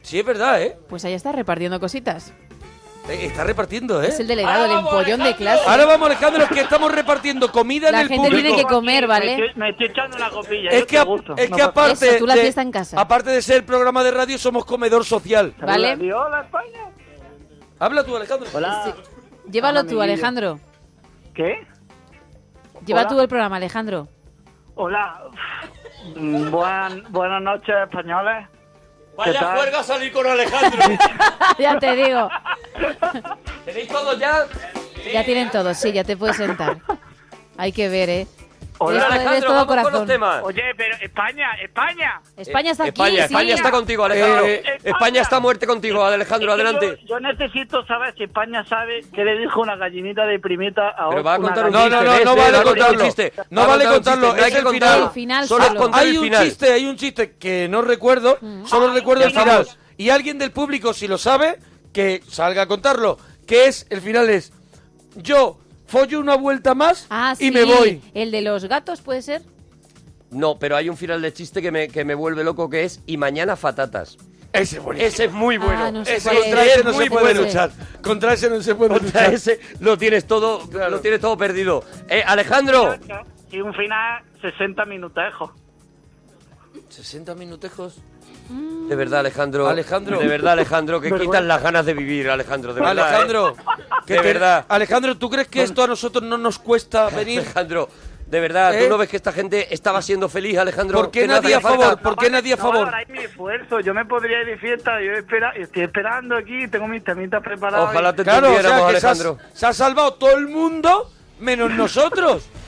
[0.00, 0.76] Sí, es verdad, ¿eh?
[0.88, 2.32] Pues ahí está repartiendo cositas.
[3.08, 4.08] Eh, Está repartiendo, ¿eh?
[4.08, 5.62] Es el delegado, el empollón de clase.
[5.68, 8.42] Ahora vamos, Alejandro, que estamos repartiendo comida La en el gente público.
[8.48, 9.32] tiene que comer, Me ¿vale?
[9.34, 10.70] estoy, me estoy echando una copilla.
[10.70, 11.70] Es yo que, te a- gusto, es no que pasa nada.
[11.70, 12.98] aparte, Eso, tú la de, fiesta en casa.
[13.00, 15.54] aparte de ser programa de radio, somos comedor social.
[15.60, 15.92] ¿Vale?
[16.14, 16.80] Hola, España.
[17.78, 18.48] Habla tú, Alejandro.
[18.54, 18.94] Hola.
[19.50, 20.00] Llévalo Hola, tú.
[20.00, 20.60] Alejandro.
[21.34, 21.66] ¿Qué?
[22.86, 23.08] Lleva Hola.
[23.10, 24.08] tú el programa, Alejandro.
[24.76, 25.20] Hola.
[26.16, 28.46] Mm, buenas noches, españoles.
[29.16, 29.56] ¿Qué Vaya tal?
[29.58, 30.80] juerga a salir con Alejandro.
[31.58, 32.28] ya te digo.
[33.64, 34.46] ¿Tenéis todos ya?
[35.12, 36.78] Ya tienen todo, sí, ya te puedes sentar.
[37.56, 38.26] Hay que ver, ¿eh?
[38.86, 40.06] Hola, Alejandro, todo vamos con los corazón.
[40.06, 40.42] temas.
[40.44, 42.20] Oye, pero España, España.
[42.36, 43.34] España está aquí, España, sí.
[43.34, 44.46] España está contigo, Alejandro.
[44.46, 46.98] Eh, España está a muerte contigo, Alejandro, Es que adelante.
[47.02, 51.08] Yo, yo necesito saber si España sabe qué le dijo una gallinita de primita a
[51.10, 52.24] Pero va a una contar un No, no, no, ¿ves?
[52.24, 53.04] no vale Va a contar un contarlo.
[53.04, 53.32] chiste.
[53.50, 54.34] No vale contarlo.
[54.34, 55.12] No hay que el contar.
[55.12, 55.48] final.
[55.48, 56.44] Solo contar Hay el un final.
[56.44, 59.68] chiste, hay un chiste que no recuerdo, solo recuerdo Ya el final.
[59.96, 61.58] Y alguien del público, si lo sabe,
[61.92, 63.18] que salga a contarlo.
[63.46, 64.52] Que es, el final es,
[65.16, 65.58] yo
[65.94, 67.50] follo una vuelta más Ah, y sí.
[67.50, 68.02] me voy.
[68.14, 69.42] El de los gatos, ¿puede ser?
[70.30, 73.00] No, pero hay un final de chiste que me, que me vuelve loco que es
[73.06, 74.18] y mañana fatatas.
[74.52, 75.08] Ese es buenísimo.
[75.08, 75.84] Ese es muy bueno.
[75.84, 76.30] Ah, no sé ese.
[76.30, 77.40] Contra ese no muy se puede bueno.
[77.42, 77.70] luchar.
[78.02, 79.34] Contra ese no se puede Contra luchar.
[79.34, 81.84] ese lo tienes todo, lo tienes todo perdido.
[82.08, 82.96] Eh, Alejandro,
[83.50, 85.50] Y un final 60 minutejos.
[86.88, 87.98] 60 minutejos.
[88.48, 89.68] De verdad, Alejandro.
[89.68, 90.18] Alejandro.
[90.18, 92.74] De verdad, Alejandro, que quitan las ganas de vivir, Alejandro.
[92.74, 94.12] De verdad, Alejandro, eh.
[94.12, 94.64] de verdad.
[94.68, 97.40] Alejandro, ¿tú crees que esto a nosotros no nos cuesta venir?
[97.40, 97.88] Alejandro,
[98.26, 98.84] de verdad, ¿Eh?
[98.84, 100.98] ¿tú no ves que esta gente estaba siendo feliz, Alejandro?
[100.98, 102.00] ¿Por qué nadie a favor?
[102.00, 102.90] ¿Por qué nadie a favor?
[103.08, 103.80] mi esfuerzo.
[103.80, 105.00] Yo me podría ir de fiesta.
[105.00, 106.68] Yo espera, estoy esperando aquí.
[106.68, 107.90] Tengo mis temitas preparados.
[107.90, 109.38] Ojalá te Claro, o sea, que se ha, Alejandro.
[109.52, 112.48] se ha salvado todo el mundo menos nosotros.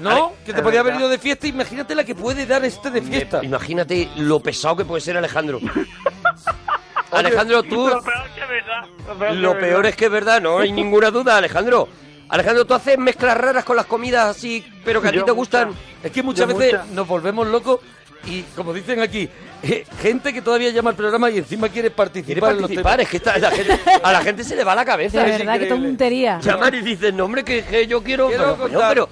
[0.00, 0.32] ¿No?
[0.44, 1.46] Que te es podía haber ido de fiesta.
[1.46, 3.40] Imagínate la que puede dar este de fiesta.
[3.44, 5.60] Imagínate lo pesado que puede ser Alejandro.
[7.10, 7.88] Alejandro, tú...
[7.88, 8.84] Lo peor que es verdad.
[9.08, 9.90] Lo peor, Lo que peor verdad.
[9.90, 11.88] es que es verdad, no hay ninguna duda, Alejandro.
[12.28, 15.72] Alejandro, tú haces mezclas raras con las comidas así, pero que a ti te gustan.
[16.02, 17.80] Es que muchas veces nos volvemos locos
[18.24, 19.28] y, como dicen aquí,
[19.62, 23.00] eh, gente que todavía llama al programa y encima quiere participar, Quiere en los participar,
[23.00, 25.24] es que está- la gente- a la gente se le va la cabeza.
[25.24, 25.88] De es verdad, qué increíble.
[25.88, 26.38] tontería.
[26.40, 28.28] Llaman y dicen, no, hombre, que, que yo quiero.
[28.28, 28.88] Quiero pero, coño, contar.
[28.90, 29.08] pero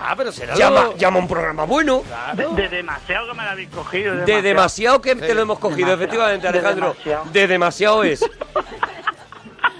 [0.00, 2.02] Ah, pero será llama, lo- llama a un programa bueno.
[2.34, 4.14] De, de demasiado que me la habéis cogido.
[4.16, 6.02] De demasiado que te lo hemos cogido, Demasiado.
[6.04, 6.86] efectivamente, De Alejandro.
[6.92, 7.24] demasiado.
[7.32, 8.20] De demasiado es.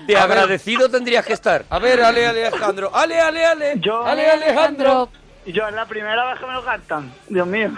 [0.06, 0.38] De A ver.
[0.38, 1.64] agradecido tendrías que estar.
[1.68, 2.90] A ver, Ale, Alejandro.
[2.94, 3.74] Ale, Ale, Ale.
[3.78, 5.10] Yo- Ale, Alejandro.
[5.46, 7.12] Yo es la primera vez que me lo cantan.
[7.28, 7.70] Dios mío.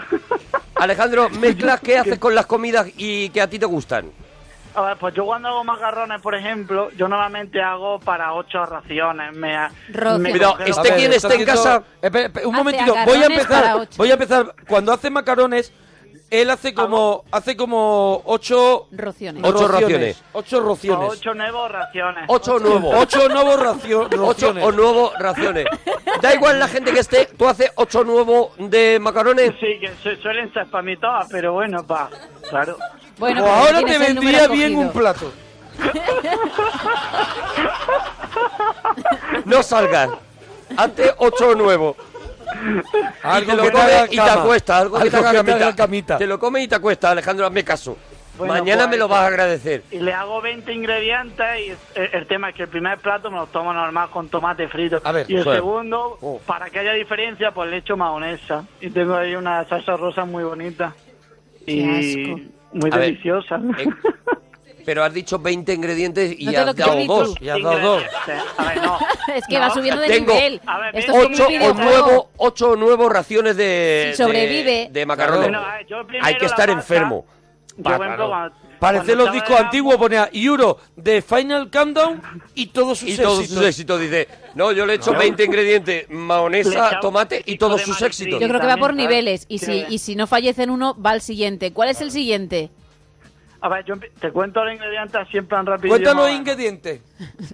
[0.75, 4.09] Alejandro, mezclas qué haces con las comidas y que a ti te gustan.
[4.73, 9.33] A ver, pues yo cuando hago macarrones, por ejemplo, yo normalmente hago para ocho raciones.
[9.35, 9.53] Me,
[9.89, 10.19] Raciones.
[10.19, 13.05] me Cuidado, este ver, quien esté en casa- Espera, espera, un Hace momentito, voy a
[13.05, 13.87] macarrones empezar.
[13.97, 14.55] Voy a empezar.
[14.67, 15.73] Cuando hace macarones,
[16.29, 19.43] él hace como hace como ocho Raciones.
[19.45, 20.23] Ocho raciones.
[20.31, 21.09] Ocho raciones.
[21.11, 22.23] Ocho nuevos raciones.
[22.29, 22.95] Ocho nuevos.
[22.97, 24.63] Ocho nuevos racio- Ocho raciones.
[24.65, 25.65] o nuevos raciones.
[26.21, 29.51] Da igual la gente que esté, tú haces ocho nuevos de macarones.
[29.59, 32.09] Sí, que su- suelen ser para mí todas, pero bueno, pa,
[32.49, 32.77] claro.
[33.21, 35.31] Bueno, O ahora te vendría bien un plato.
[39.45, 40.09] No salgas.
[40.75, 41.95] Hazte ocho nuevos.
[43.23, 44.33] Y Algo te lo que te comes y te cama.
[44.41, 44.81] acuestas.
[44.81, 46.17] Algo, que te haga que te haga camita.
[46.17, 47.95] Te lo comes y te acuestas, Alejandro, hazme caso.
[48.39, 49.83] Bueno, Mañana pues, me lo vas a agradecer.
[49.91, 51.69] Y le hago 20 ingredientes y
[51.99, 54.99] el, el tema es que el primer plato me lo tomo normal con tomate frito.
[55.03, 56.39] A ver, y el segundo, Oh.
[56.43, 58.65] para que haya diferencia, pues le echo mayonesa.
[58.79, 60.95] Y tengo ahí una salsa rosa muy bonita.
[61.67, 61.83] Y
[62.27, 62.41] asco.
[62.73, 63.59] Muy A ver, deliciosa.
[63.77, 63.87] eh,
[64.85, 67.35] Pero has dicho 20 ingredientes y No has dado dos.
[67.41, 68.03] Y has dado dos.
[68.03, 68.53] Ingredientes.
[68.57, 68.99] A ver, no.
[69.35, 70.61] Es que va subiendo de tengo nivel.
[70.65, 74.87] A ver, Esto es como Ocho un o, nuevo, ocho nuevos raciones de, Si sobrevive.
[74.87, 75.43] de, de macarrones.
[75.49, 77.25] Bueno, a ver, yo primero Hay que estar enfermo.
[77.77, 81.69] Yo, Pa- por ejemplo, cuando- Parece cuando los discos de antiguos, ponía Euro de Final
[81.69, 82.19] Countdown
[82.55, 84.01] y todos sus Y todos sus éxitos.
[84.01, 88.41] Dice, no, yo le he hecho 20 ingredientes, echaba tomate y todos sus éxitos.
[88.41, 89.45] Yo creo que va por niveles.
[89.49, 91.73] Y si, y si no fallece en uno, va al siguiente.
[91.73, 92.71] ¿Cuál es el siguiente?
[93.63, 95.89] A ver, yo te cuento los ingredientes siempre en rápido.
[95.89, 97.01] Cuéntanos los ingredientes.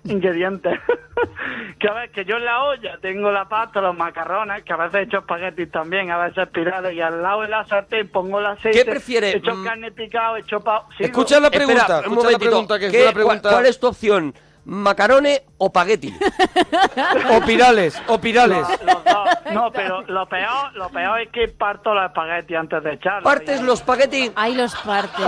[0.06, 0.80] ingredientes.
[1.80, 4.78] que a ver, que yo en la olla tengo la pasta, los macarrones, que a
[4.78, 8.40] veces he hecho espaguetis también, a veces espirales, y al lado de la sartén pongo
[8.40, 8.78] el aceite.
[8.80, 9.36] ¿Qué prefieres?
[9.36, 9.66] He hecho Mm.
[9.66, 10.86] carne picada, he hecho pa...
[10.98, 12.50] Escucha la pregunta, Espera, un escucha la momentito.
[12.50, 13.50] pregunta, que es ¿Qué- una pregunta...
[13.50, 14.34] ¿cuál, es tu opción?
[14.64, 16.14] ¿Macarones o pagueti?
[17.32, 18.66] O pirales, o pirales.
[18.84, 19.54] No, los dos.
[19.54, 23.24] No, pero lo peor, lo peor es que parto los espaguetis antes de echarlos.
[23.24, 24.32] ¿Partes los paguetis?
[24.36, 25.24] Ahí los parte.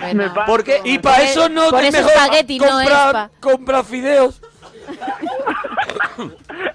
[0.00, 0.34] Me Bueno.
[0.34, 0.52] parto.
[0.52, 0.80] ¿Por qué?
[0.84, 4.40] Y para eso no Por te eso mejor no comprar, comprar fideos.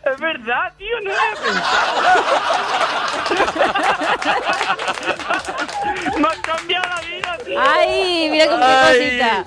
[0.05, 2.23] Es verdad, tío, no lo he pensado.
[6.17, 7.59] Me has cambiado la vida, tío.
[7.59, 8.27] ¡Ay!
[8.31, 9.45] Mira con qué cosita.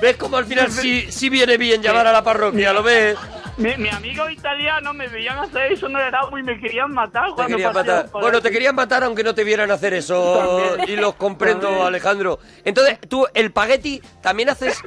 [0.00, 2.72] ¿Ves cómo al final sí, sí viene bien llamar a la parroquia?
[2.72, 3.16] ¿Lo ves?
[3.58, 7.34] Mi, mi amigo italiano me veían hacer eso en el Erasmus y me querían matar
[7.34, 8.08] Te querían matar.
[8.12, 10.62] Bueno, te querían matar aunque no te vieran hacer eso.
[10.68, 10.88] También.
[10.90, 11.86] Y los comprendo, También.
[11.86, 12.38] Alejandro.
[12.64, 14.80] Entonces, tú, el pagueti, ¿también haces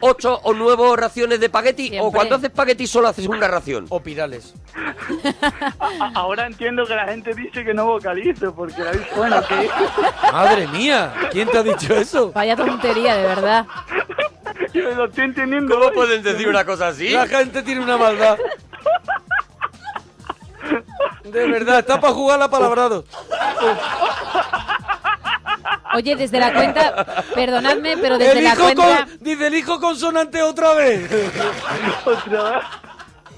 [0.00, 1.96] ocho o nueve raciones de pagueti?
[2.00, 3.86] ¿O cuando haces pagueti solo haces una ración?
[3.88, 4.54] O pirales.
[5.80, 9.68] A- Ahora entiendo que la gente dice que no vocalizo porque la dice, bueno, que
[10.32, 12.32] Madre mía, ¿quién te ha dicho eso?
[12.32, 13.66] Vaya tontería, de verdad.
[14.72, 15.74] yo lo estoy entendiendo.
[15.74, 15.94] ¿Cómo hoy.
[15.94, 17.10] pueden decir una cosa así?
[17.10, 18.38] La gente tiene una maldad.
[21.24, 23.04] De verdad, está para jugar la palabrado.
[25.94, 29.80] Oye, desde la cuenta, perdonadme, pero desde el la hijo cuenta, con, dice el hijo
[29.80, 31.10] consonante otra vez.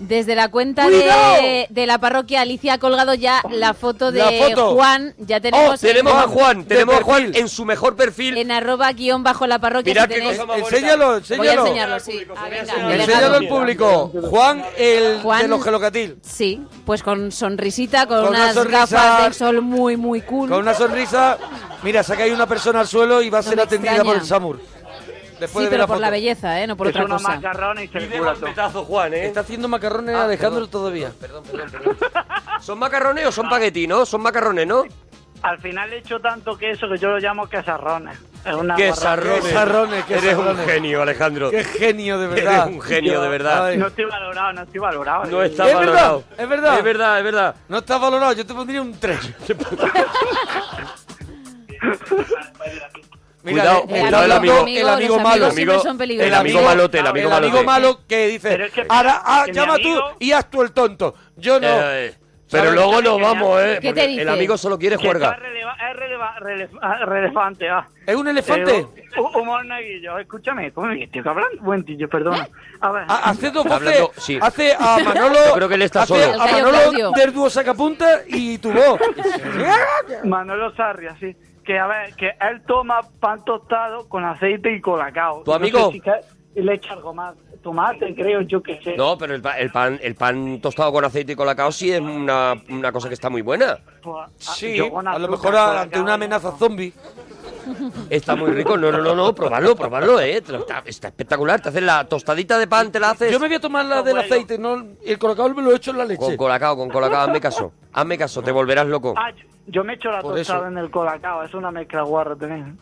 [0.01, 4.31] Desde la cuenta de, de la parroquia, Alicia ha colgado ya la foto de La
[4.49, 4.75] foto.
[4.75, 5.15] Juan.
[5.19, 8.37] Ya tenemos, Oh, tenemos a Juan, tenemos a Juan en su mejor perfil.
[8.39, 9.93] en arroba guion bajo la parroquia.
[9.93, 11.63] Mirad si qué cosa más Enséñalo, Voy a enséñalo.
[11.67, 12.21] enseñarlo, sí.
[12.37, 12.61] Ah, venga,
[12.95, 13.49] Enséñalo al delegado.
[13.49, 14.13] público.
[14.31, 16.17] Juan, el Juan- de los gelocatil.
[16.23, 20.49] Sí, pues con sonrisita, con, Con una unas sonrisa- gafas de sol muy, muy cool.
[20.49, 21.37] Con una sonrisa.
[21.83, 24.13] Mira, saca ahí una persona al suelo y va a ser atendida extraña.
[24.13, 24.61] por el Samur.
[25.41, 26.03] Después sí, de pero la por foto.
[26.03, 26.67] la belleza, ¿eh?
[26.67, 27.35] No por Es otra unos cosa.
[27.37, 28.85] macarrones y se le cura todo.
[28.85, 29.27] Juan, ¿eh?
[29.27, 30.71] Está haciendo macarrones Ah, Alejandro perdón.
[30.71, 31.11] todavía.
[31.21, 31.97] Perdón, perdón, perdón.
[32.61, 34.05] ¿Son macarrones o son paquetis, no?
[34.07, 34.85] Son macarrones, ¿no?
[35.43, 38.19] Al final le echo tanto queso que yo lo llamo quesarrones.
[38.45, 39.43] Es una Qué sarrones.
[39.45, 41.51] Quesarrones, Eres un genio, Alejandro.
[41.51, 42.65] Qué genio, de verdad.
[42.67, 43.65] Eres un genio, de verdad.
[43.67, 43.79] Ay.
[43.79, 45.25] No estoy valorado, no estoy valorado.
[45.25, 46.25] No está Es valorado.
[46.37, 46.79] verdad, es verdad.
[46.79, 47.55] Es verdad, es verdad.
[47.69, 49.19] No está valorado, yo te pondría un 3.
[53.43, 54.67] Cuidado, le cuidado el amigo.
[54.67, 55.47] El malo.
[55.47, 57.65] Amigo- el amigo malote, el amigo el amigo malote.
[57.67, 60.73] malo que dice, Pero es que- ahora ah, llama amigo- tú y haz tú el
[60.73, 61.15] tonto.
[61.37, 61.69] Yo no.
[61.69, 62.15] Eh,
[62.51, 63.79] pero luego nos vamos, ¿eh?
[63.81, 64.23] ¿Qué Porque te dice?
[64.23, 65.33] El amigo solo quiere juerga.
[65.33, 67.87] es releva- ah, relevante, ah.
[68.07, 68.77] ¿Es un elefante?
[68.79, 68.87] Eh,
[69.17, 71.63] hu- humor neguillo, escúchame, ¿cómo me estoy hablando?
[71.63, 72.49] Buen tío, perdona.
[72.81, 73.05] A ver.
[73.09, 73.89] Ha- Hace dos voces.
[73.89, 74.39] Hablando- sí.
[74.43, 75.39] Hace a Manolo.
[75.47, 76.43] Yo creo que él está hace solo.
[76.43, 79.01] A El Manolo del dúo sacapunta y tu voz.
[80.25, 81.35] Manolo Sarria, sí.
[81.71, 85.45] Que a ver, que él toma pan tostado con aceite y colacao.
[85.45, 85.87] ¿Tu No amigo?
[85.87, 86.19] sé si ca-
[86.57, 87.37] y le echa algo más.
[87.63, 88.97] Tomate, creo, yo que sé.
[88.97, 92.01] No, pero el, pa- el pan, el pan tostado con aceite y colacao sí es
[92.01, 93.79] una, una cosa que está muy buena.
[94.03, 96.93] Pues, ah, Sí, con a lo mejor ante una amenaza zombie.
[98.09, 98.77] Está muy rico.
[98.77, 100.39] No, no, no, no, probarlo, probarlo, eh.
[100.39, 101.61] Está, está espectacular.
[101.61, 103.31] Te haces la tostadita de pan, te la haces.
[103.31, 104.21] Yo me voy a tomar la del bueno.
[104.23, 106.37] aceite, no el colacao me lo he hecho en la Con leche.
[106.37, 107.73] colacao, con colacao, hazme caso.
[107.93, 109.15] Hazme caso, te volverás loco.
[109.17, 110.69] Ah, yo- yo me echo la Por tostada eso.
[110.69, 112.79] en el colacao, es una mezcla guarra también.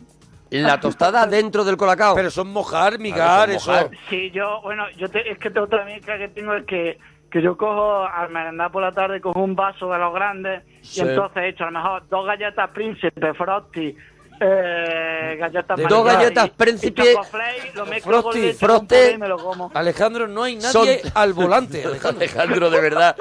[0.51, 2.15] La tostada dentro del colacao.
[2.15, 3.71] Pero son mojar, migar, son eso.
[3.71, 3.89] mojar.
[4.09, 6.97] Sí, yo, bueno, yo te- es que te- otra mezcla que tengo es que,
[7.31, 11.01] que yo cojo al merendar por la tarde, cojo un vaso de los grandes Sí.
[11.01, 13.95] y entonces he hecho a lo mejor dos galletas príncipe, frosty,
[14.41, 18.57] eh, galletas De Dos María galletas y- y Príncipe, Chocoflake, lo mezclo con Frosty, leche,
[18.59, 18.87] con Frosty.
[18.87, 19.71] puré y me lo como.
[19.73, 21.83] Alejandro, no hay nadie Son- al volante.
[21.85, 22.17] Alejandro.
[22.21, 23.15] Alejandro, de verdad.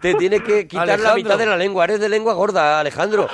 [0.00, 1.84] Te tienes que quitar la mitad de la lengua.
[1.84, 3.28] Eres de lengua gorda, Alejandro.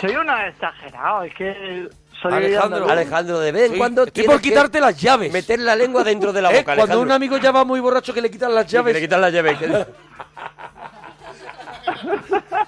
[0.00, 1.88] Soy una exagerado, es que
[2.22, 2.88] soy Alejandro.
[2.88, 5.32] Alejandro, de vez en Sí, cuando estoy por quitarte que las llaves.
[5.32, 6.58] meter la lengua dentro de la ¿Eh?
[6.58, 7.00] boca, Cuando Alejandro.
[7.06, 8.94] un amigo ya va muy borracho que le quitan las Sí, que llaves.
[8.94, 9.56] le quitas la llave.
[9.58, 9.86] que-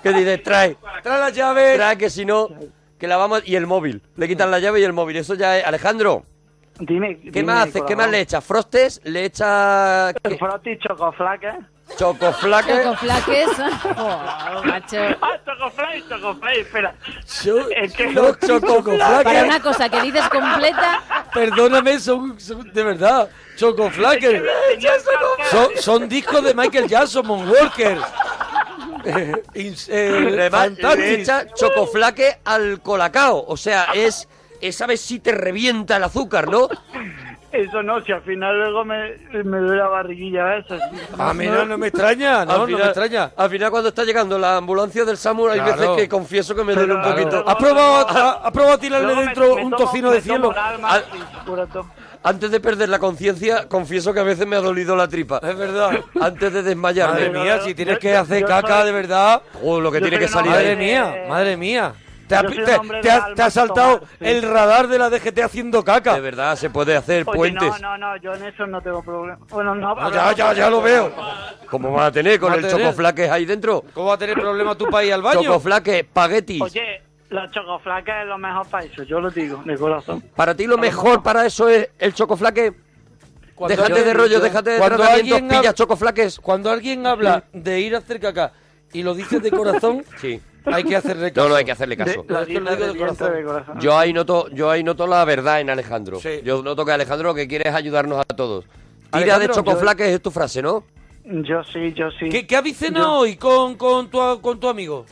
[0.03, 0.43] ¿Qué dices?
[0.43, 1.77] Trae, Trae las llaves.
[1.77, 2.49] trae que si no,
[2.99, 3.43] que la vamos...
[3.47, 4.03] Y el móvil.
[4.17, 5.17] Le quitan la llave y el móvil.
[5.17, 5.65] Eso ya es...
[5.67, 6.25] Alejandro,
[6.81, 7.83] Dime, ¿qué dime, más haces?
[7.87, 8.43] ¿Qué más le echas?
[8.45, 9.01] ¿Frostes?
[9.05, 10.15] ¿Le echas?
[10.39, 11.51] Frosty, chocoflaque.
[11.97, 12.83] Chocoflaque?
[12.83, 13.49] Chocoflaques.
[14.55, 14.97] Oh, macho.
[15.21, 15.39] Ah,
[16.55, 16.95] espera.
[17.45, 19.25] Yo- Es que los chocoflaques.
[19.25, 23.29] Para una cosa que dices completa, Perdóname, son, son- de verdad.
[23.57, 24.43] Chocoflaques.
[24.43, 24.91] que-
[25.51, 27.99] Son, son discos de Michael Jackson, Moonwalker.
[29.05, 30.51] Eh, eh,
[30.97, 33.45] le echa chocoflaque al colacao.
[33.47, 34.29] O sea, es...
[34.61, 36.69] es ¿Sabes si te revienta el azúcar, no?
[37.53, 40.79] Eso no, si al final luego me, me duele la barriguilla esa.
[41.19, 43.31] A mí no, no me extraña, no, Al no me extraña.
[43.37, 45.77] Al final, cuando está llegando la ambulancia del SAMUR, hay Claro.
[45.81, 47.17] veces que confieso que me duele un Claro.
[47.17, 47.45] poquito.
[47.47, 48.09] ¿Has probado,
[48.43, 50.55] has tirarle dentro me un tomo- tocino de cielo?
[50.57, 51.01] Ah.
[52.25, 55.39] Antes de perder la conciencia, confieso que a veces me ha dolido la tripa.
[55.43, 55.91] Es verdad.
[56.21, 57.29] Antes de desmayarme.
[57.29, 59.43] Madre mía, si tienes yo- que hacer caca soy- de verdad.
[59.63, 61.93] Oh, lo que Yo tiene que salir Madre mía, madre mía.
[62.41, 64.25] Te ha, te- te te saltado tomar, sí.
[64.27, 66.15] el radar de la DGT haciendo caca.
[66.15, 67.69] De verdad, se puede hacer Oye, puentes.
[67.69, 69.39] no, no, no, yo en eso no tengo problema.
[69.51, 71.13] Bueno, no, No, ya, ya, ya lo veo.
[71.71, 73.85] ¿Cómo vas a tener con Va a el chocoflaque ahí dentro?
[73.95, 75.43] ¿Cómo va a tener problema tu país al baño?
[75.43, 76.61] Chocoflaque, espaguetis.
[76.63, 80.23] Oye, los chocoflaques es lo mejor para eso, yo lo digo, de corazón.
[80.37, 82.73] Para ti lo mejor para eso es el chocoflaque.
[83.55, 86.41] Cuando déjate yo- de rollo, yo- déjate de cuando alguien pilla hab- chocoflaques.
[86.41, 88.53] Cuando alguien habla de ir a hacer caca
[88.93, 90.41] y lo dices de corazón, Sí.
[90.67, 91.47] Hay que hacerle caso.
[91.47, 92.27] No, no, hay que hacerle caso.
[92.27, 92.61] Que lo digo
[92.93, 93.35] de corazón.
[93.35, 93.81] de corazón.
[93.81, 96.19] Yo ahí noto, yo ahí noto la verdad en Alejandro.
[96.21, 96.41] Sí.
[96.45, 98.65] Yo noto que Alejandro lo que quiere es ayudarnos a todos.
[98.65, 100.85] Tira de Alejandro, chocoflaques es tu frase, ¿no?
[101.25, 102.29] Yo sí, yo sí.
[102.29, 105.07] ¿Qué, qué habéis cenado Yo- hoy con, con, tu, con tu amigo?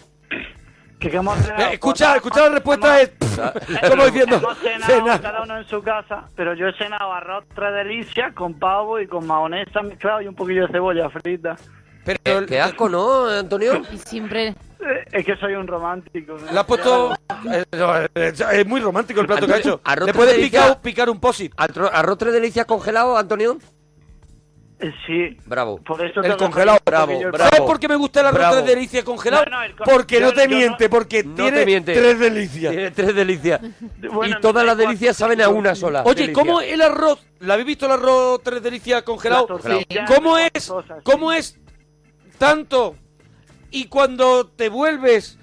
[0.99, 1.63] ¿Qué, qué hemos cenado?
[1.63, 3.11] Eh, escucha, Pues, escucha la respuesta es...
[3.91, 5.21] Como diciendo, Hemos cenado cena.
[5.21, 9.07] cada uno en su casa, pero yo he cenado arroz tres delicias con pavo y
[9.07, 11.57] con mayonesa mezclado y un poquillo de cebolla frita.
[12.05, 13.81] Pero Qué asco, ¿no, Antonio?
[13.93, 14.55] y siempre...
[15.13, 16.37] Es que soy un romántico.
[16.39, 16.53] ¿no?
[16.53, 17.13] le has puesto...
[17.53, 19.81] eh, es muy romántico el plato que ha hecho.
[19.85, 21.55] Arroz Le puedes de picar, picar un posit.
[21.57, 23.59] Arro- ¿Arroz tres delicias congelado, Antonio?
[24.83, 25.37] Eh, Sí.
[25.45, 25.77] Bravo.
[25.83, 26.79] Por eso El congelado.
[26.87, 28.55] yo- ¿Sabes por qué me gusta el arroz Bravo.
[28.57, 29.45] tres delicias congelado?
[29.45, 31.67] No, no, el con- porque yo- no te yo no- miente, porque No tiene te
[31.67, 31.93] miente.
[31.93, 32.73] tres delicias.
[32.73, 33.61] Tiene tres delicias.
[34.11, 36.03] Bueno, y todas las delicias saben a una sola.
[36.07, 36.33] Oye, delicia.
[36.33, 37.21] ¿cómo el arroz?
[37.41, 39.47] ¿La habéis visto el arroz tres delicias congelado?
[40.07, 40.67] ¿Cómo es?
[40.69, 41.03] cosas, sí.
[41.05, 41.59] ¿Cómo es
[42.39, 42.97] tanto?
[43.71, 45.37] Y cuando te vuelves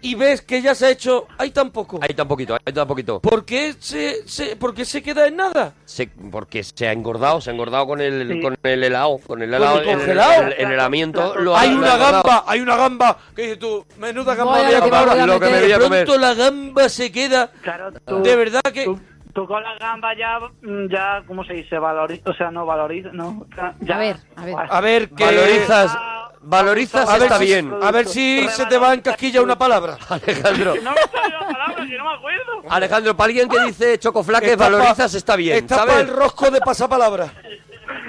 [0.00, 1.98] y ves que ya se ha hecho, hay tan poco.
[2.00, 3.18] Hay tan poquito, hay tan poquito.
[3.20, 5.74] ¿Por qué se, se, por qué se queda en nada?
[5.86, 8.40] Se- porque se ha engordado, se ha engordado con el, Sí.
[8.40, 10.42] con el helado, con el Con helado, el congelado.
[10.44, 11.34] el, el helamiento.
[11.40, 12.22] lo ha- hay lo una engordado.
[12.22, 15.06] gamba, hay una gamba que dices tú, menuda gamba voy a lo que comer.
[15.06, 16.04] me voy a Lo que me voy a de comer.
[16.04, 17.50] pronto la gamba se queda.
[17.62, 19.00] Claro, tú- De verdad que Tú,
[19.46, 21.78] con la gamba ya, mm, ya, ¿cómo se dice?
[21.78, 23.46] Valoriza, o sea, no valoriza, no.
[23.80, 24.54] Ya, A ver, a ver.
[24.70, 25.98] a ver que Valorizas,
[26.40, 27.74] valorizas a ver está si- bien.
[27.82, 29.96] A ver si se te va en casquilla una palabra.
[30.08, 32.52] Alejandro, No me sale la palabra, que no me acuerdo.
[32.70, 37.32] Alejandro, para alguien que dice chocoflaques, valorizas está bien, Está el rosco de pasapalabra.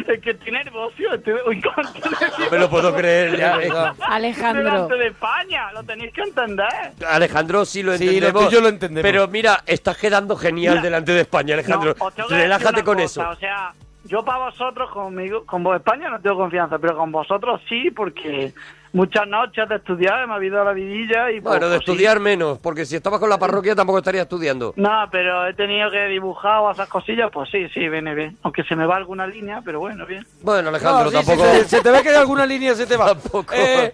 [0.10, 0.32] Es que
[1.46, 3.60] uy, con- No me lo puedo creer ya.
[4.08, 4.64] Alejandro.
[4.64, 6.68] delante de España, lo tenéis que entender.
[7.08, 8.42] Alejandro, sí lo Sí, entendemos.
[8.44, 9.10] lo tuyo lo entendemos.
[9.10, 10.84] Pero mira, estás quedando genial Mira.
[10.84, 11.96] delante de España, Alejandro.
[12.00, 13.30] No, os tengo que decir Relájate una con cosa, eso.
[13.30, 13.74] O sea,
[14.06, 18.54] yo para vosotros, conmigo, con vos España no tengo confianza, pero con vosotros sí, porque
[18.94, 21.42] muchas noches de estudiar me ha habido la vidilla y...
[21.42, 21.92] pues, Bueno, de pues, sí.
[21.92, 24.74] estudiar menos, porque si estabas con la parroquia tampoco estarías estudiando.
[24.76, 28.38] No, pero he tenido que dibujar o hacer cosillas, pues sí, sí, viene bien.
[28.44, 30.26] Aunque se me va alguna línea, pero bueno, bien.
[30.42, 31.50] Bueno, Alejandro, No, sí, tampoco...
[31.52, 33.08] sí, se, se te ve que de alguna línea se te va.
[33.20, 33.54] Tampoco.
[33.54, 33.94] Eh,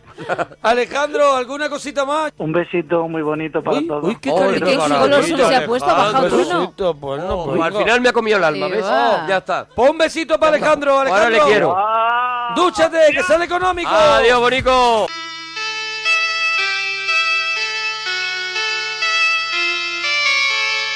[0.62, 2.32] Alejandro, ¿alguna cosita más?
[2.38, 4.04] Un besito muy bonito para Uy, todos.
[4.04, 6.60] uy, qué goloso se ha puesto, ha bajado tono.
[6.60, 8.86] besito, pues no, Oh, pues al final me ha comido el alma, Sí, ¿ves?
[8.86, 9.26] va.
[9.28, 9.66] ya está.
[9.76, 11.46] Pon besito para Alejandro, Ahora Alejandro.
[11.46, 11.74] le quiero.
[11.78, 13.90] Ah, Dúchate, que sale económico.
[13.90, 15.08] Adiós, bonico.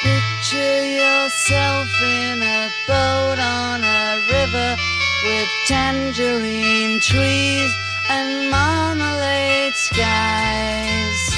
[0.04, 4.76] Picture yourself in a boat on a river
[5.24, 7.72] with tangerine trees
[8.10, 11.34] and marmalade skies.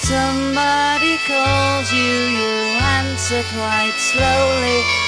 [0.00, 5.07] Somebody calls you, you answer quite slowly.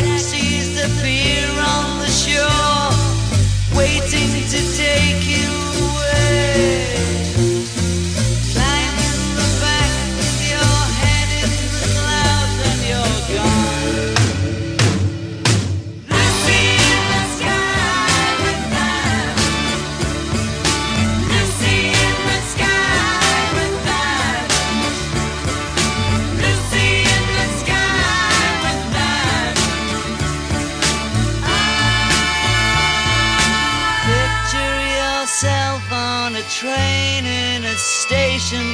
[36.51, 38.65] train in a station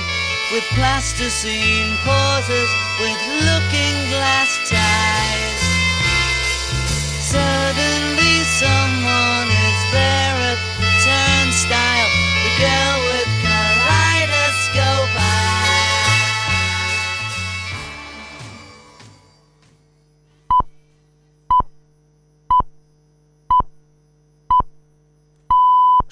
[0.52, 2.70] with plasticine pauses
[3.00, 5.62] with looking glass ties.
[7.22, 12.10] Suddenly someone is there at the turnstile,
[12.42, 13.07] the girl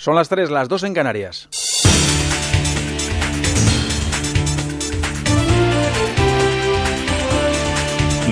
[0.06, 1.50] Son las 3, las 2 en Canarias.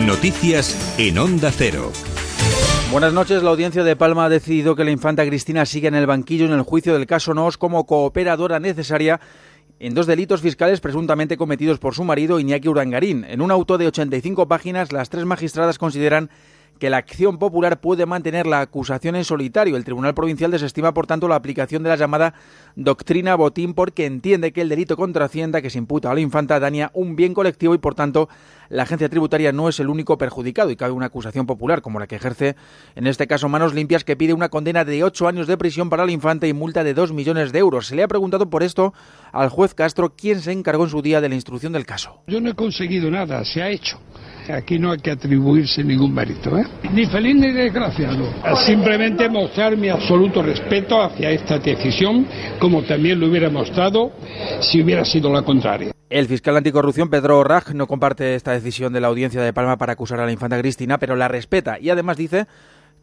[0.06, 1.92] Noticias en Onda Cero.
[2.92, 3.42] Buenas noches.
[3.42, 6.52] La audiencia de Palma ha decidido que la infanta Cristina siga en el banquillo en
[6.52, 9.20] el juicio del caso Nos como cooperadora necesaria
[9.80, 13.26] en dos delitos fiscales presuntamente cometidos por su marido Iñaki Urangarín.
[13.28, 16.30] En un auto de 85 páginas, las tres magistradas consideran
[16.80, 19.78] que la acción popular puede mantener la acusación en solitario.
[19.78, 22.34] El Tribunal Provincial desestima, por tanto, la aplicación de la llamada
[22.76, 26.60] doctrina botín porque entiende que el delito contra Hacienda que se imputa a la infanta
[26.60, 28.30] daña un bien colectivo y, por tanto,
[28.70, 32.08] la agencia tributaria no es el único perjudicado y cabe una acusación popular como la
[32.08, 32.56] que ejerce,
[32.96, 36.06] en este caso, Manos Limpias, que pide una condena de ocho años de prisión para
[36.06, 37.88] la infanta y multa de dos millones de euros.
[37.88, 38.94] Se le ha preguntado por esto
[39.32, 42.22] al juez Castro, quien se encargó en su día de la instrucción del caso.
[42.28, 44.00] Yo no he conseguido nada, se ha hecho.
[44.50, 46.66] Aquí no hay que atribuirse ningún mérito, ¿eh?
[46.92, 48.26] Ni feliz ni desgraciado.
[48.66, 52.28] Simplemente mostrar mi absoluto respeto hacia esta decisión,
[52.60, 54.12] como también lo hubiera mostrado
[54.60, 55.92] si hubiera sido la contraria.
[56.10, 59.94] El fiscal anticorrupción Pedro Raj no comparte esta decisión de la audiencia de Palma para
[59.94, 62.46] acusar a la infanta Cristina, pero la respeta y además dice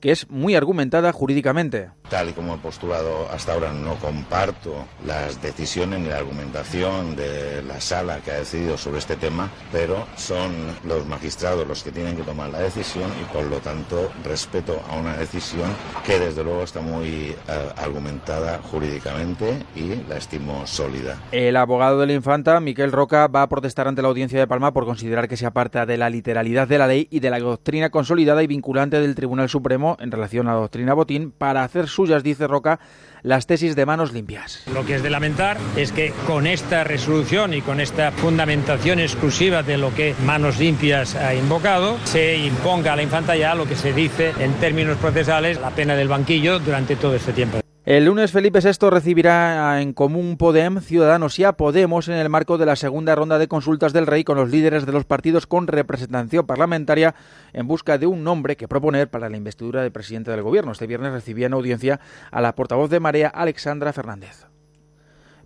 [0.01, 1.90] que es muy argumentada jurídicamente.
[2.09, 4.74] Tal y como he postulado hasta ahora, no comparto
[5.07, 10.07] las decisiones ni la argumentación de la sala que ha decidido sobre este tema, pero
[10.16, 10.51] son
[10.84, 14.96] los magistrados los que tienen que tomar la decisión y por lo tanto respeto a
[14.96, 15.70] una decisión
[16.05, 17.36] que desde luego está muy eh,
[17.76, 21.18] argumentada jurídicamente y la estimo sólida.
[21.30, 24.72] El abogado de la infanta, Miquel Roca, va a protestar ante la audiencia de Palma
[24.72, 27.90] por considerar que se aparta de la literalidad de la ley y de la doctrina
[27.90, 32.22] consolidada y vinculante del Tribunal Supremo en relación a la doctrina Botín para hacer suyas,
[32.22, 32.80] dice Roca,
[33.22, 34.64] las tesis de manos limpias.
[34.72, 39.62] Lo que es de lamentar es que con esta resolución y con esta fundamentación exclusiva
[39.62, 43.76] de lo que Manos Limpias ha invocado, se imponga a la infanta ya lo que
[43.76, 47.61] se dice en términos procesales la pena del banquillo durante todo este tiempo.
[47.86, 52.58] El lunes Felipe VI recibirá en común Podem, Ciudadanos y a Podemos en el marco
[52.58, 55.66] de la segunda ronda de consultas del Rey con los líderes de los partidos con
[55.66, 57.14] representación parlamentaria
[57.54, 60.72] en busca de un nombre que proponer para la investidura de presidente del Gobierno.
[60.72, 62.00] Este viernes recibía en audiencia
[62.30, 64.50] a la portavoz de Marea, Alexandra Fernández.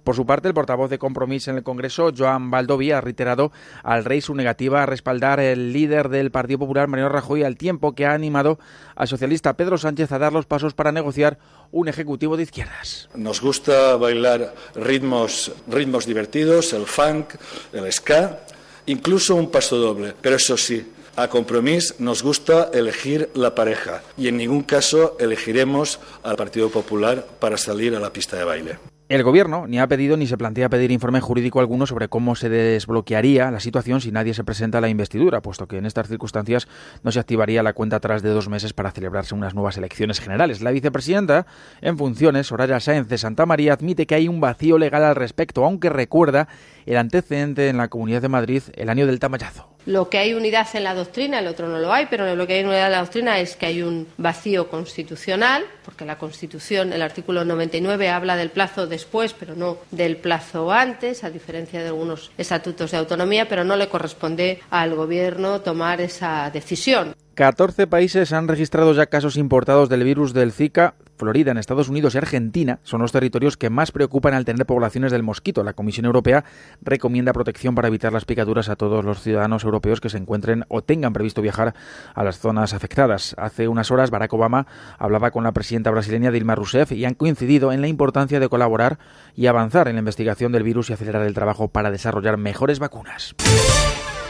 [0.05, 4.05] Por su parte, el portavoz de Compromís en el Congreso, Joan Baldoví, ha reiterado al
[4.05, 8.05] rey su negativa a respaldar el líder del Partido Popular, Mariano Rajoy, al tiempo que
[8.05, 8.59] ha animado
[8.97, 11.39] al socialista Pedro Sánchez a dar los pasos para negociar
[11.75, 13.09] un ejecutivo de izquierdas.
[13.15, 17.35] Nos gusta bailar ritmos, ritmos divertidos, el funk,
[17.73, 18.47] el ska,
[18.87, 20.15] incluso un paso doble.
[20.21, 25.99] Pero eso sí, a Compromís nos gusta elegir la pareja y en ningún caso elegiremos
[26.23, 28.94] al Partido Popular para salir a la pista de baile.
[29.11, 32.49] El Gobierno ni ha pedido ni se plantea pedir informe jurídico alguno sobre cómo se
[32.49, 36.69] desbloquearía la situación si nadie se presenta a la investidura, puesto que en estas circunstancias
[37.03, 40.63] no se activaría la cuenta atrás de dos meses para celebrarse unas nuevas elecciones generales.
[40.63, 41.47] La vicepresidenta
[41.83, 45.67] en funciones, Soraya Sáenz de Santa María, admite que hay un vacío legal al respecto,
[45.67, 46.49] aunque recuerda
[46.87, 49.69] el antecedente en la Comunidad de Madrid el año del tamallazo.
[49.85, 52.55] Lo que hay unidad en la doctrina, el otro no lo hay, pero lo que
[52.55, 57.03] hay unidad en la doctrina es que hay un vacío constitucional, porque la Constitución, el
[57.03, 62.31] artículo 99, habla del plazo después, pero no del plazo antes, a diferencia de algunos
[62.39, 67.15] estatutos de autonomía, pero no le corresponde al Gobierno tomar esa decisión.
[67.35, 70.95] 14 países han registrado ya casos importados del virus del Zika.
[71.17, 75.13] Florida, en Estados Unidos y Argentina son los territorios que más preocupan al tener poblaciones
[75.13, 75.63] del mosquito.
[75.63, 76.45] La Comisión Europea
[76.83, 80.83] recomienda protección para evitar las picaduras a todos los ciudadanos europeos que se encuentren o
[80.83, 81.75] tengan previsto viajar
[82.15, 83.35] a las zonas afectadas.
[83.39, 84.67] Hace unas horas Barack Obama
[84.99, 88.99] hablaba con la presidenta brasileña Dilma Rousseff y han coincidido en la importancia de colaborar
[89.35, 93.35] y avanzar en la investigación del virus y acelerar el trabajo para desarrollar mejores vacunas.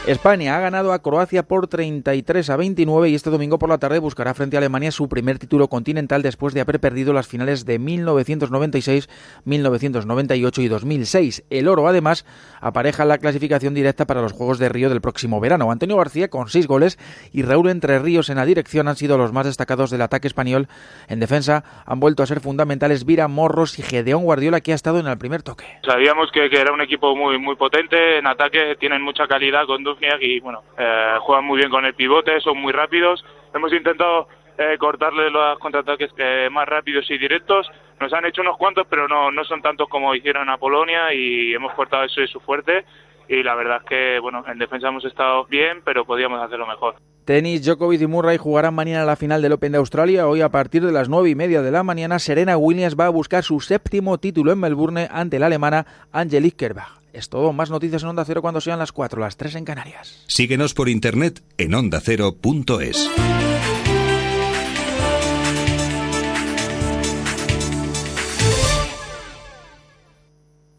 [0.07, 3.97] España ha ganado a Croacia por 33 a 29 y este domingo por la tarde
[3.97, 7.79] buscará frente a Alemania su primer título continental después de haber perdido las finales de
[7.79, 9.09] 1996,
[9.45, 11.45] 1998 y 2006.
[11.49, 12.23] El oro, además,
[12.61, 15.71] apareja la clasificación directa para los Juegos de Río del próximo verano.
[15.71, 16.99] Antonio García con seis goles
[17.33, 20.67] y Raúl Entre Ríos en la dirección han sido los más destacados del ataque español.
[21.07, 24.99] En defensa han vuelto a ser fundamentales Vira Morros y Gedeón Guardiola que ha estado
[24.99, 25.65] en el primer toque.
[25.83, 29.83] Sabíamos que, que era un equipo muy muy potente en ataque, tienen mucha calidad con
[30.21, 33.23] Y bueno, eh, juegan muy bien con el pivote, son muy rápidos.
[33.53, 34.27] Hemos intentado
[34.57, 37.69] eh, cortarle los contraataques eh, más rápidos y directos.
[37.99, 41.53] Nos han hecho unos cuantos, pero no, no son tantos como hicieron a Polonia y
[41.53, 42.85] hemos cortado eso de su fuerte.
[43.27, 46.95] Y la verdad es que, bueno, en defensa hemos estado bien, pero podíamos hacerlo mejor.
[47.25, 50.27] Tenis, Djokovic y Murray jugarán mañana la final del Open de Australia.
[50.27, 53.09] Hoy a partir de las nueve y media de la mañana, Serena Williams va a
[53.09, 56.83] buscar su séptimo título en Melbourne ante la alemana Angelique Kerber.
[57.15, 60.25] Es todo, más noticias en Onda Cero cuando sean las 4, las 3 en Canarias.
[60.27, 63.09] Síguenos por internet en ondacero.es.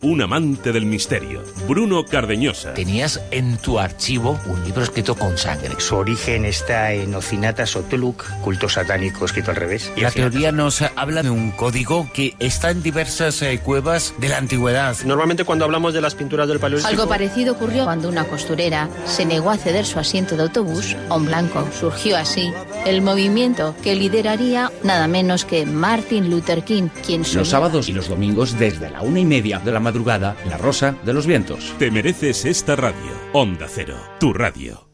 [0.06, 1.42] un amante del misterio.
[1.66, 2.74] Bruno Cardeñosa.
[2.74, 5.74] Tenías en tu archivo un libro escrito con sangre.
[5.78, 9.90] Su origen está en Ocinata Soteluk, culto satánico escrito al revés.
[9.96, 14.38] La teoría nos habla de un código que está en diversas eh, cuevas de la
[14.38, 14.96] antigüedad.
[15.04, 16.88] Normalmente cuando hablamos de las pinturas del Paleolítico...
[16.88, 21.16] Algo parecido ocurrió cuando una costurera se negó a ceder su asiento de autobús a
[21.16, 21.66] un blanco.
[21.76, 22.52] Surgió así
[22.84, 28.08] el movimiento que lideraría nada menos que Martin Luther King, quien Los sábados y los
[28.08, 31.74] domingos desde la una y media de la madrugada, La Rosa de los Vientos.
[31.78, 33.12] Te mereces esta radio.
[33.32, 34.85] Onda Cero, tu radio.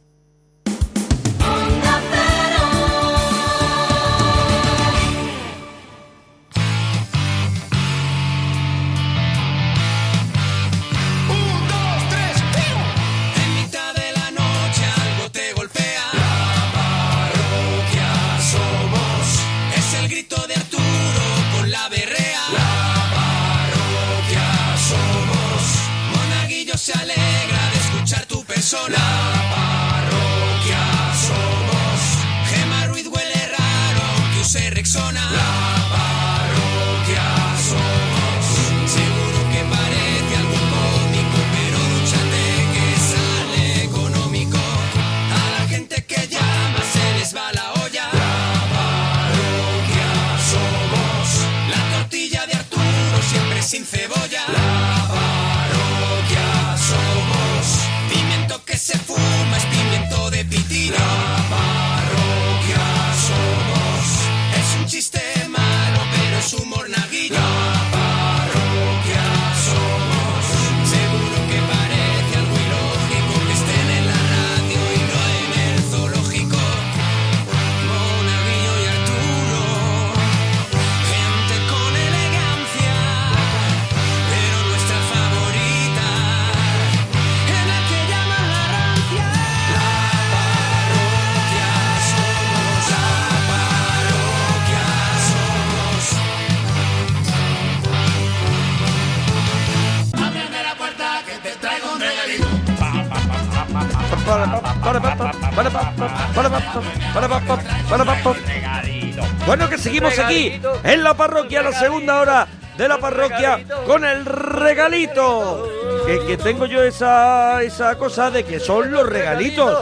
[110.10, 112.46] Seguimos aquí en la parroquia, la segunda hora
[112.76, 115.68] de la parroquia con el regalito.
[116.06, 119.78] Que, que tengo yo esa, esa cosa de que son los regalitos.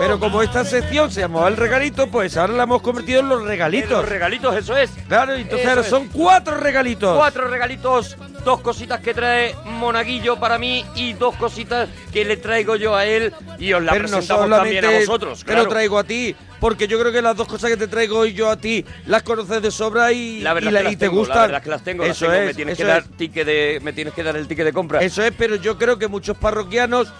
[0.00, 3.44] Pero como esta sección se llamaba el regalito, pues ahora la hemos convertido en los
[3.44, 3.90] regalitos.
[3.90, 4.90] Los regalitos, eso es.
[5.06, 5.86] Claro, entonces Eso ahora es.
[5.88, 7.16] son cuatro regalitos.
[7.16, 12.76] Cuatro regalitos, dos cositas que trae Monaguillo para mí y dos cositas que le traigo
[12.76, 15.40] yo a él y os la Pero no presentamos también a vosotros.
[15.40, 15.64] te Claro.
[15.64, 18.32] lo traigo a ti, porque yo creo que las dos cosas que te traigo hoy
[18.32, 20.92] yo a ti las conoces de sobra y, La verdad y, es la- que las
[20.92, 21.36] y te tengo, gustan.
[21.36, 22.38] La verdad es que las tengo, las Eso tengo.
[22.40, 23.16] es, me tienes que eso dar es.
[23.16, 25.00] ticket de, me tienes que dar el ticket de compra.
[25.02, 27.12] Eso es, pero yo creo que muchos parroquianos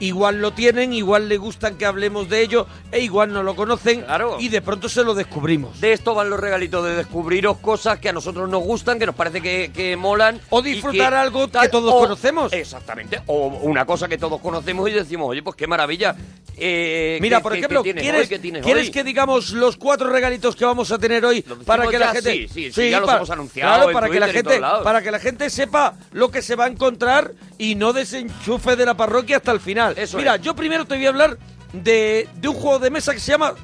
[0.00, 4.04] igual lo tienen, igual le gustan que hablemos de ello, e igual no lo conocen,
[4.38, 5.80] y de pronto se lo descubrimos.
[5.80, 9.14] De esto van los regalitos, de descubriros cosas que a nosotros nos gustan, que nos
[9.14, 10.40] parece que, que molan.
[10.50, 12.52] O disfrutar algo tal, que todos o- conocemos.
[12.52, 13.20] Exactamente.
[13.26, 16.14] O una cosa que todos conocemos y decimos, oye, pues qué maravilla.
[16.60, 18.28] Eh, Mira, ¿qué- por qué- ejemplo, tienes ¿quieres, hoy?
[18.28, 18.90] ¿Qué tienes quieres hoy?
[18.90, 22.48] que digamos los cuatro regalitos que vamos a tener hoy para que la gente Sí,
[22.48, 25.18] sí, sí, ya los hemos anunciado claro, en para que la gente para que la
[25.20, 29.52] gente sepa lo que se va a encontrar y no desenchufe de la parroquia hasta
[29.52, 29.87] el final.
[30.16, 31.38] Mira, yo primero te voy a hablar
[31.72, 33.54] de, de un juego de mesa que se llama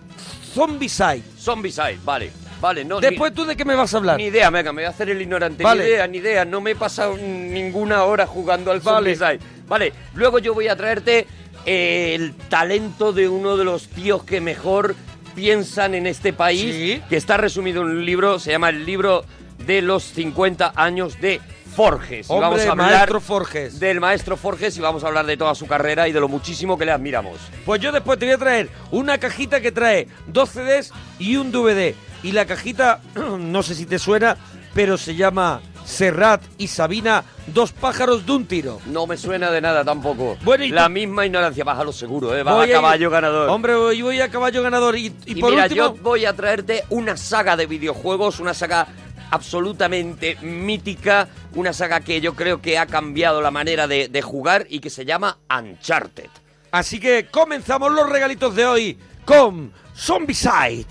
[0.52, 1.22] Zombicide.
[1.38, 2.30] Zombicide, vale.
[2.60, 3.00] Vale, no.
[3.00, 4.16] Después ni- tú de qué me vas a hablar.
[4.16, 5.62] Ni idea, venga, me voy a hacer el ignorante.
[5.62, 5.82] Vale.
[5.84, 6.44] Ni idea, ni idea.
[6.44, 9.14] No me he pasado ninguna hora jugando al Vale.
[9.16, 9.40] Zombicide.
[9.68, 11.26] Vale, luego yo voy a traerte
[11.66, 14.94] eh, el talento de uno de los tíos que mejor
[15.34, 19.24] piensan en este país, que está resumido en un libro, se llama el libro
[19.66, 21.40] de los 50 años de
[21.74, 22.30] Forges.
[22.30, 23.80] Y vamos a hablar maestro Forges.
[23.80, 26.78] Del maestro Forges y vamos a hablar de toda su carrera y de lo muchísimo
[26.78, 27.38] que le admiramos.
[27.64, 31.50] Pues yo después te voy a traer una cajita que trae dos CDs y un
[31.52, 31.94] DVD.
[32.22, 33.00] Y la cajita,
[33.38, 34.36] no sé si te suena,
[34.74, 38.80] pero se llama Serrat y Sabina, dos pájaros de un tiro.
[38.86, 40.38] No me suena de nada tampoco.
[40.42, 42.42] Bueno, y La misma ignorancia, bájalo seguro, ¿eh?
[42.42, 43.50] Va Voy a a- caballo ganador.
[43.50, 44.96] Hombre, voy, voy a caballo ganador.
[44.96, 48.54] Y, y Y, por mira, último, yo voy a traerte una saga de videojuegos, una
[48.54, 48.86] saga
[49.34, 54.66] absolutamente mítica, una saga que yo creo que ha cambiado la manera de, de jugar
[54.70, 56.30] y que se llama Uncharted.
[56.70, 60.86] así que comenzamos los regalitos de hoy con Zombicide.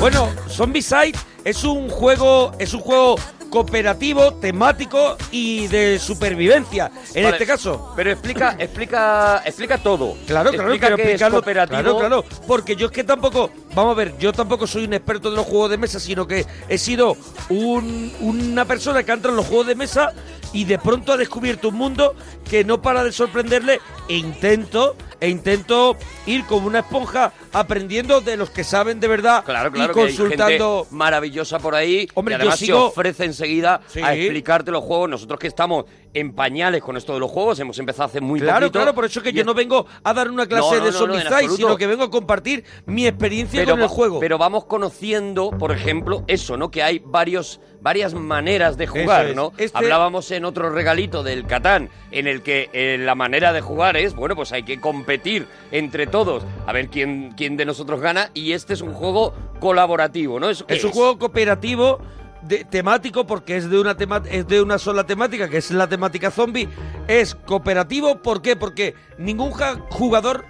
[0.00, 1.12] Bueno, Zombicide
[1.44, 3.16] es un juego, es un juego
[3.50, 6.90] cooperativo, temático y de supervivencia.
[7.14, 7.92] En Vale, este caso.
[7.96, 10.14] Pero explica, explica, explica todo.
[10.26, 11.80] Claro, claro, explica que es cooperativo.
[11.80, 12.24] Claro, claro.
[12.46, 15.46] Porque yo es que tampoco, vamos a ver, yo tampoco soy un experto de los
[15.46, 17.16] juegos de mesa, sino que he sido
[17.48, 20.12] un- una persona que entra en los juegos de mesa
[20.52, 22.14] y de pronto ha descubierto un mundo
[22.48, 25.96] que no para de sorprenderle e intento e intento
[26.26, 30.00] ir como una esponja aprendiendo de los que saben de verdad Claro, claro, y que
[30.00, 32.08] hay consultando gente maravillosa por ahí.
[32.14, 34.00] Hombre, y yo además sigo- se ofrece enseguida Sí.
[34.02, 35.08] a explicarte los juegos.
[35.10, 38.60] Nosotros que estamos en pañales con esto de los juegos, hemos empezado hace muy Claro,
[38.66, 38.78] poquito.
[38.78, 41.76] claro, por eso que y yo no vengo a dar una clase de Zombicide, sino
[41.76, 44.20] que vengo a compartir mi experiencia con el juego.
[44.20, 46.70] Pero vamos conociendo, por ejemplo, eso, ¿no?
[46.70, 49.36] Que hay varios, varias maneras de jugar, Eso es.
[49.36, 49.52] ¿no?
[49.58, 53.96] Este- Hablábamos en otro regalito del Catán, en el que eh, la manera de jugar
[53.96, 58.30] es, bueno, pues hay que competir entre todos a ver quién, quién de nosotros gana.
[58.34, 60.50] Y este es un juego colaborativo, ¿no?
[60.50, 61.98] ¿Eso qué Es un juego cooperativo
[62.42, 65.86] de- temático porque es de una tema- es de una sola temática, que es la
[65.88, 66.68] temática zombie.
[67.06, 68.54] Es cooperativo, ¿por qué?
[68.54, 69.50] Porque ningún
[69.88, 70.44] jugador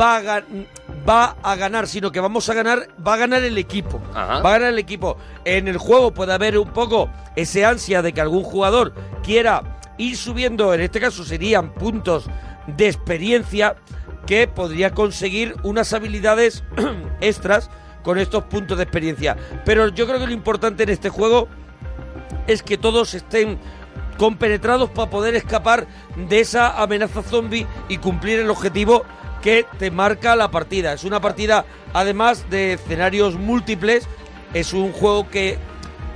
[0.00, 0.42] va a,
[1.06, 4.00] va a ganar, sino que vamos a ganar, va a ganar el equipo.
[4.14, 4.40] Ajá.
[4.40, 5.18] Va a ganar el equipo.
[5.44, 10.16] En el juego puede haber un poco ese ansia de que algún jugador quiera ir
[10.16, 12.24] subiendo, en este caso serían puntos
[12.68, 13.76] de experiencia
[14.28, 16.62] que podría conseguir unas habilidades
[17.22, 17.70] extras
[18.02, 19.38] con estos puntos de experiencia.
[19.64, 21.48] Pero yo creo que lo importante en este juego
[22.46, 23.58] es que todos estén
[24.18, 25.86] compenetrados para poder escapar
[26.28, 29.06] de esa amenaza zombie y cumplir el objetivo
[29.40, 30.92] que te marca la partida.
[30.92, 31.64] Es una partida,
[31.94, 34.06] además de escenarios múltiples,
[34.52, 35.56] es un juego que,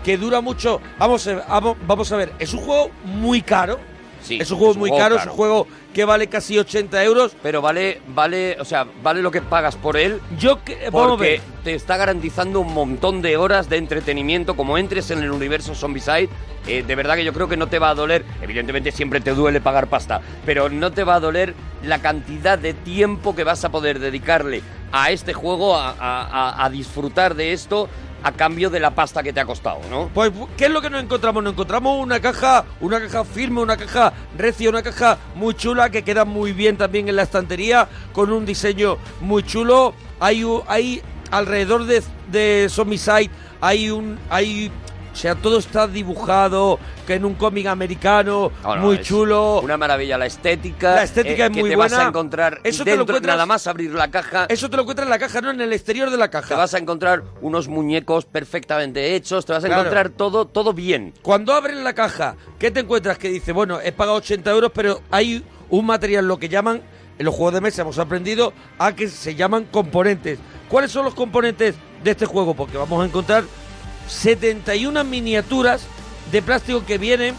[0.05, 0.83] que dura mucho.
[0.99, 3.79] Vamos a, vamos, a ver, es un juego muy caro.
[4.23, 5.31] Sí, es un juego es un muy juego caro, es caro.
[5.33, 7.37] un juego que vale casi 80 euros.
[7.43, 10.21] Pero vale, vale, o sea, vale lo que pagas por él.
[10.39, 11.41] Yo que, vamos a Porque ver.
[11.65, 14.57] te está garantizando un montón de horas de entretenimiento.
[14.57, 16.29] Como entres en el universo Zombicide,
[16.67, 18.25] eh, de verdad que yo creo que no te va a doler.
[18.41, 22.75] Evidentemente siempre te duele pagar pasta, pero no te va a doler la cantidad de
[22.75, 24.63] tiempo que vas a poder dedicarle
[24.93, 26.27] a este juego, a, a-
[26.61, 27.89] a- a disfrutar de esto
[28.23, 30.11] a cambio de la pasta que te ha costado, ¿no?
[30.15, 31.43] Pues, ¿qué es lo que nos encontramos?
[31.43, 36.03] Nos encontramos una caja, una caja firme, una caja recia, una caja muy chula que
[36.03, 39.95] queda muy bien también en la estantería, con un diseño muy chulo.
[40.21, 44.71] Hay, hay alrededor de, de Zombicide, hay un, hay,
[45.13, 49.61] o sea, todo está dibujado, que en un cómic americano, No, no, muy chulo.
[49.61, 50.95] Una maravilla, la estética.
[50.95, 51.97] La estética eh, es muy que te buena.
[51.97, 54.47] vas a encontrar Eso te lo dentro, encuentras- nada más abrir la caja.
[54.49, 56.49] Eso te lo encuentras en la caja, no en el exterior de la caja.
[56.49, 59.83] Te vas a encontrar unos muñecos perfectamente hechos, te vas a Claro.
[59.83, 61.13] encontrar todo, todo bien.
[61.23, 63.19] Cuando abres la caja, ¿qué te encuentras?
[63.19, 66.83] Que dice, bueno, he pagado 80 euros, pero hay un material, lo que llaman,
[67.19, 70.39] en los juegos de mesa hemos aprendido, a que se llaman componentes.
[70.69, 72.55] ¿Cuáles son los componentes de este juego?
[72.55, 73.45] Porque vamos a encontrar
[74.09, 75.83] 71 miniaturas
[76.31, 77.35] de plástico que vienen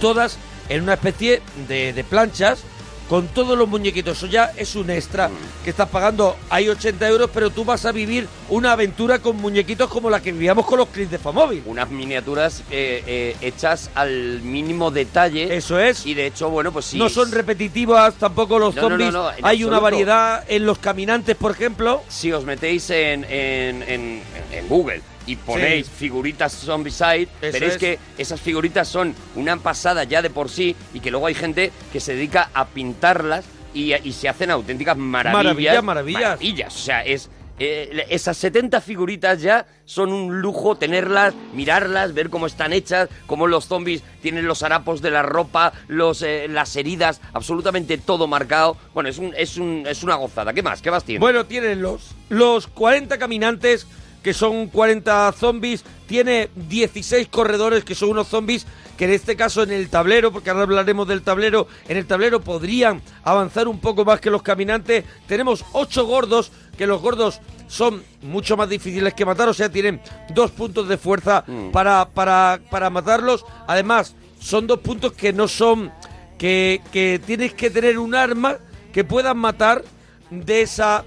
[0.00, 0.38] todas
[0.68, 2.60] en una especie de, de planchas
[3.08, 4.16] con todos los muñequitos.
[4.18, 5.30] Eso ya es un extra
[5.62, 6.36] que estás pagando.
[6.50, 10.32] Hay 80 euros, pero tú vas a vivir una aventura con muñequitos como la que
[10.32, 11.62] vivíamos con los clips de Famóvil.
[11.66, 15.56] Unas miniaturas eh, eh, hechas al mínimo detalle.
[15.56, 16.04] Eso es.
[16.04, 16.98] Y de hecho, bueno, pues sí.
[16.98, 19.12] no son repetitivas tampoco los No, no, no, zombies.
[19.12, 22.02] no, Hay una variedad en los caminantes, por ejemplo.
[22.08, 25.92] Si os metéis en, en, en- en Google y ponéis Sí.
[25.98, 27.78] figuritas Zombicide, Eso veréis es.
[27.78, 31.72] que esas figuritas son una pasada ya de por sí y que luego hay gente
[31.92, 35.44] que se dedica a pintarlas y, y se hacen auténticas maravillas.
[35.44, 36.22] Maravillas, maravillas.
[36.22, 36.74] Maravillas.
[36.74, 37.28] O sea, es.
[37.58, 43.46] eh, esas 70 figuritas ya son un lujo tenerlas, mirarlas, ver cómo están hechas, cómo
[43.46, 48.76] los zombies tienen los harapos de la ropa, los, eh, las heridas, absolutamente todo marcado.
[48.94, 50.52] Bueno, es, un, es, un, es una gozada.
[50.52, 50.82] ¿Qué más?
[50.82, 51.18] ¿Qué más tiene?
[51.20, 53.86] Bueno, tienen los, los 40 caminantes,
[54.26, 55.84] que son 40 zombies.
[56.08, 58.66] Tiene 16 corredores, que son unos zombies,
[58.96, 62.40] que en este caso en el tablero, porque ahora hablaremos del tablero, en el tablero
[62.40, 65.04] podrían avanzar un poco más que los caminantes.
[65.28, 70.00] Tenemos 8 gordos, que los gordos son mucho más difíciles que matar, o sea, tienen
[70.34, 73.44] dos puntos de fuerza para, para, para matarlos.
[73.68, 75.92] Además, son dos puntos que no son...
[76.36, 78.56] Que, que tienes que tener un arma
[78.92, 79.84] que puedan matar
[80.30, 81.04] de esa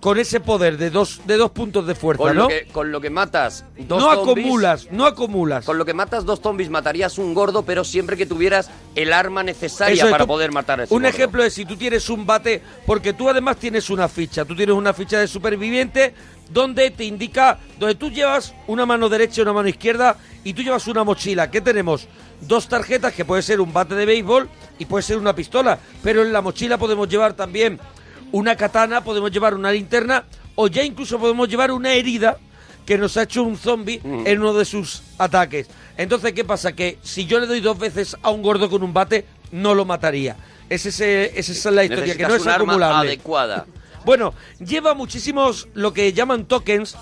[0.00, 2.42] con ese poder de dos de dos puntos de fuerza, con, ¿no?
[2.44, 5.64] lo que, con lo que matas dos no zombies- acumulas, no acumulas.
[5.66, 9.42] Con lo que matas dos zombies matarías un gordo, pero siempre que tuvieras el arma
[9.42, 11.14] necesaria es, para tú- poder matar a ese Un gordo.
[11.14, 14.74] ejemplo es si tú tienes un bate, porque tú además tienes una ficha, tú tienes
[14.74, 16.14] una ficha de superviviente
[16.48, 20.62] donde te indica, donde tú llevas una mano derecha y una mano izquierda y tú
[20.62, 21.50] llevas una mochila.
[21.50, 22.08] ¿Qué tenemos?
[22.40, 24.48] Dos tarjetas que puede ser un bate de béisbol
[24.78, 27.78] y puede ser una pistola, pero en la mochila podemos llevar también
[28.32, 30.24] una katana, podemos llevar una linterna
[30.54, 32.38] o ya incluso podemos llevar una herida
[32.86, 35.68] que nos ha hecho un zombie en uno de sus ataques.
[35.96, 36.72] Entonces, ¿qué pasa?
[36.72, 39.84] Que si yo le doy dos veces a un gordo con un bate, no lo
[39.84, 40.36] mataría.
[40.68, 43.10] Ese, ese- esa es la historia, que no es un arma acumulable.
[43.10, 43.66] adecuada.
[44.02, 44.32] Bueno,
[44.64, 46.96] lleva muchísimos lo que llaman tokens,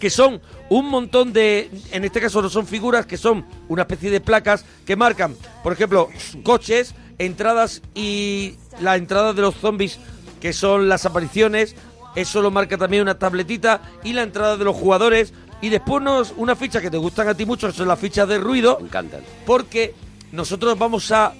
[0.00, 0.40] que son
[0.70, 4.64] un montón de, en este caso no son figuras, que son una especie de placas
[4.86, 6.08] que marcan, por ejemplo,
[6.44, 9.98] coches, entradas y la entrada de los zombies,
[10.40, 11.74] que son las apariciones,
[12.14, 16.34] eso lo marca también una tabletita, y la entrada de los jugadores, y después unos,
[16.36, 18.78] una ficha que te gustan a ti mucho, son las fichas de ruido.
[18.80, 19.20] Me encantan.
[19.46, 19.94] Porque
[20.32, 21.32] nosotros vamos a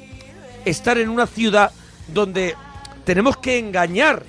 [0.65, 1.71] estar en una ciudad
[2.09, 2.55] donde
[3.05, 4.25] tenemos que engañar,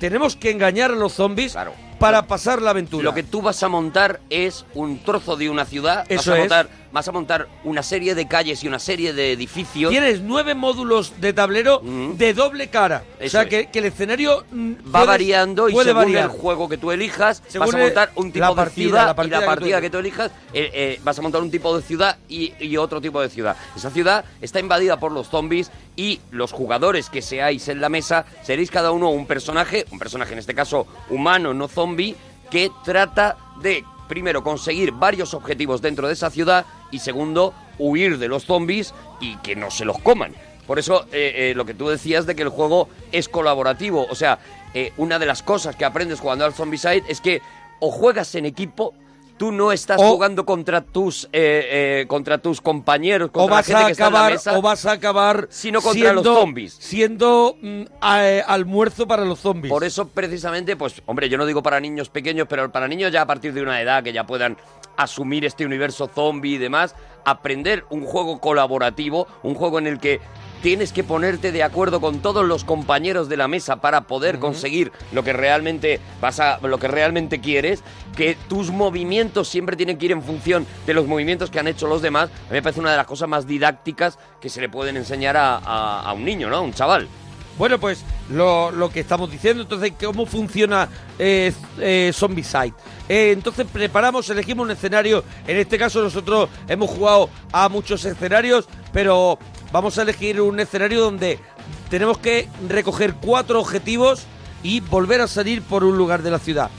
[0.00, 1.56] tenemos que engañar a los zombies
[1.98, 3.04] para pasar la aventura.
[3.04, 6.04] Lo que tú vas a montar es un trozo de una ciudad.
[6.08, 6.66] Eso vas a es.
[6.92, 9.90] Vas a montar una serie de calles y una serie de edificios.
[9.90, 13.04] Tienes nueve módulos de tablero de doble cara.
[13.24, 13.48] o sea, es.
[13.48, 16.24] que, que el escenario mm, Va puedes- variando y puede según variar.
[16.24, 19.24] el juego que tú elijas, Según vas a montar un tipo de ciudad la partida
[19.24, 21.76] y que la tú partida que tú elijas, eh, eh, vas a montar un tipo
[21.76, 23.56] de ciudad y, y otro tipo de ciudad.
[23.76, 28.24] Esa ciudad está invadida por los zombies y los jugadores que seáis en la mesa
[28.42, 32.14] seréis cada uno un personaje, un personaje en este caso humano, no zombie,
[32.50, 38.28] que trata de primero conseguir varios objetivos dentro de esa ciudad y segundo huir de
[38.28, 40.34] los zombies y que no se los coman.
[40.66, 44.14] Por eso eh, eh, lo que tú decías de que el juego es colaborativo, o
[44.14, 44.38] sea,
[44.74, 47.42] eh, una de las cosas que aprendes jugando al Zombicide es que
[47.80, 48.94] o juegas en equipo,
[49.38, 53.68] tú no estás O- jugando contra tus eh, eh, contra tus compañeros, o contra vas
[53.68, 56.00] la gente a que está en la acabar mesa, o vas a acabar sino contra
[56.00, 56.76] siendo, los zombies.
[56.78, 59.72] siendo mm, a- eh, almuerzo para los zombies.
[59.72, 63.22] Por eso precisamente, pues, hombre, yo no digo para niños pequeños, pero para niños ya
[63.22, 64.56] a partir de una edad que ya puedan
[64.96, 66.94] asumir este universo zombie y demás,
[67.24, 70.20] aprender un juego colaborativo, un juego en el que
[70.62, 74.92] tienes que ponerte de acuerdo con todos los compañeros de la mesa para poder conseguir
[75.12, 77.82] lo que realmente vas a, lo que realmente quieres,
[78.16, 81.86] que tus movimientos siempre tienen que ir en función de los movimientos que han hecho
[81.88, 82.30] los demás.
[82.30, 85.36] A mí me parece una de las cosas más didácticas que se le pueden enseñar
[85.36, 86.56] a, a- a un niño, ¿no?
[86.56, 87.08] A un chaval.
[87.58, 92.72] Bueno, pues lo, lo que estamos diciendo, entonces, ¿cómo funciona eh, eh, Zombicide?
[93.08, 98.66] Eh, entonces preparamos, elegimos un escenario, en este caso nosotros hemos jugado a muchos escenarios,
[98.90, 99.38] pero
[99.72, 101.38] vamos a elegir un escenario donde
[101.90, 104.24] tenemos que recoger cuatro objetivos
[104.62, 106.70] y volver a salir por un lugar de la ciudad.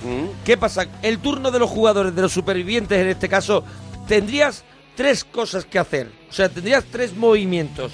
[0.45, 0.87] ¿Qué pasa?
[1.01, 3.63] El turno de los jugadores, de los supervivientes en este caso,
[4.07, 4.63] tendrías
[4.95, 6.11] tres cosas que hacer.
[6.29, 7.91] O sea, tendrías tres movimientos.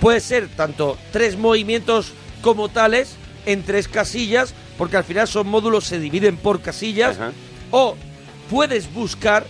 [0.00, 5.84] Puede ser tanto tres movimientos como tales en tres casillas, porque al final son módulos,
[5.84, 7.18] se dividen por casillas.
[7.70, 7.96] O
[8.50, 9.46] puedes buscar.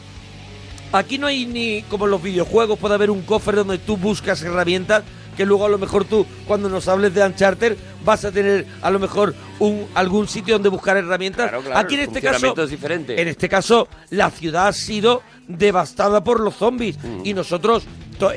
[0.93, 4.43] Aquí no hay ni como en los videojuegos, puede haber un cofre donde tú buscas
[4.43, 5.03] herramientas
[5.37, 7.77] que luego a lo mejor tú, cuando nos hables de Uncharted,
[8.07, 11.51] vas a tener a lo mejor un, algún sitio donde buscar herramientas.
[11.51, 13.21] Claro, claro, Aquí en este caso, es diferente.
[13.21, 17.21] en este caso, la ciudad ha sido devastada por los zombies Mm.
[17.25, 17.85] y nosotros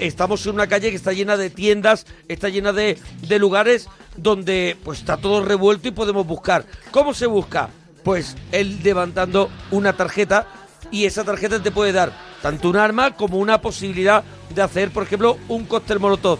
[0.02, 2.98] estamos en una calle que está llena de tiendas, está llena de,
[3.28, 6.66] de lugares donde pues está todo revuelto y podemos buscar.
[6.92, 7.70] ¿Cómo se busca?
[8.04, 10.48] Pues él levantando una tarjeta
[10.92, 12.12] y esa tarjeta te puede dar
[12.42, 14.24] tanto un arma como una posibilidad
[14.54, 16.40] de hacer, por ejemplo, un cóctel molotov.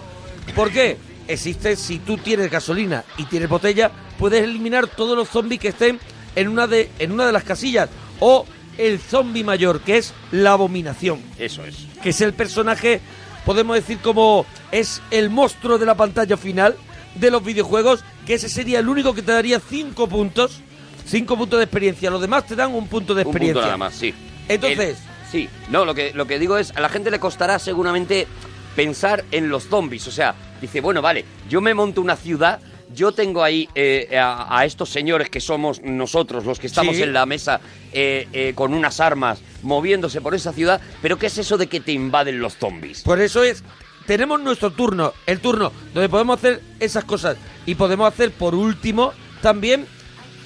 [0.56, 0.98] ¿Por qué?
[1.28, 6.00] Existe, si tú tienes gasolina y tienes botella, puedes eliminar todos los zombies que estén
[6.36, 7.90] en una de, en una de las casillas.
[8.20, 8.46] O
[8.78, 11.22] el zombie mayor, que es la abominación.
[11.38, 11.76] Eso es.
[12.02, 13.02] Que es el personaje,
[13.46, 16.76] podemos decir como es el monstruo de la pantalla final
[17.16, 20.62] de los videojuegos, que ese sería el único que te daría 5 puntos.
[21.06, 22.10] 5 puntos de experiencia.
[22.10, 23.54] Los demás te dan un punto de Un experiencia.
[23.62, 24.14] punto nada más, sí.
[24.50, 27.58] Entonces, El- sí, no, lo que, lo que digo es, a la gente le costará
[27.60, 28.28] seguramente
[28.76, 30.06] pensar en los zombies.
[30.08, 32.60] O sea, dice, bueno, vale, yo me monto una ciudad,
[32.94, 37.04] yo tengo ahí eh, a, a estos señores que somos nosotros, los que estamos Sí.
[37.04, 37.62] en la mesa
[37.94, 41.80] eh, eh, con unas armas, moviéndose por esa ciudad, pero ¿qué es eso de que
[41.80, 43.02] te invaden los zombies?
[43.04, 43.64] Por eso es,
[44.08, 49.14] tenemos nuestro turno, el turno donde podemos hacer esas cosas y podemos hacer por último
[49.42, 49.86] también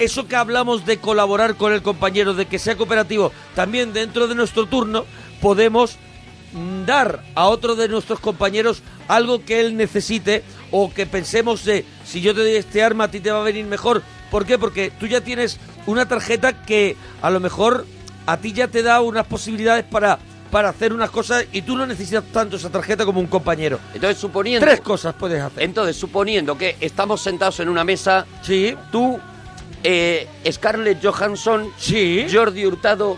[0.04, 4.36] eso que hablamos de colaborar con el compañero, de que sea cooperativo, también dentro de
[4.36, 5.06] nuestro turno
[5.42, 5.98] podemos
[6.54, 11.86] mm, dar a otro de nuestros compañeros algo que él necesite o que pensemos de
[12.06, 14.02] si yo te doy este arma a ti te va a venir mejor.
[14.32, 14.58] ¿Por qué?
[14.58, 17.86] Porque tú ya tienes una tarjeta que a lo mejor
[18.26, 20.20] a ti ya te da unas posibilidades para
[20.54, 23.80] para hacer unas cosas y tú no necesitas tanto esa tarjeta como un compañero.
[23.92, 24.64] Entonces, suponiendo...
[24.64, 25.64] Tres cosas puedes hacer.
[25.64, 28.76] Entonces, suponiendo que estamos sentados en una mesa, sí.
[28.92, 29.20] tú,
[29.84, 32.26] eh, Scarlett Johansson, sí.
[32.32, 33.18] Jordi Hurtado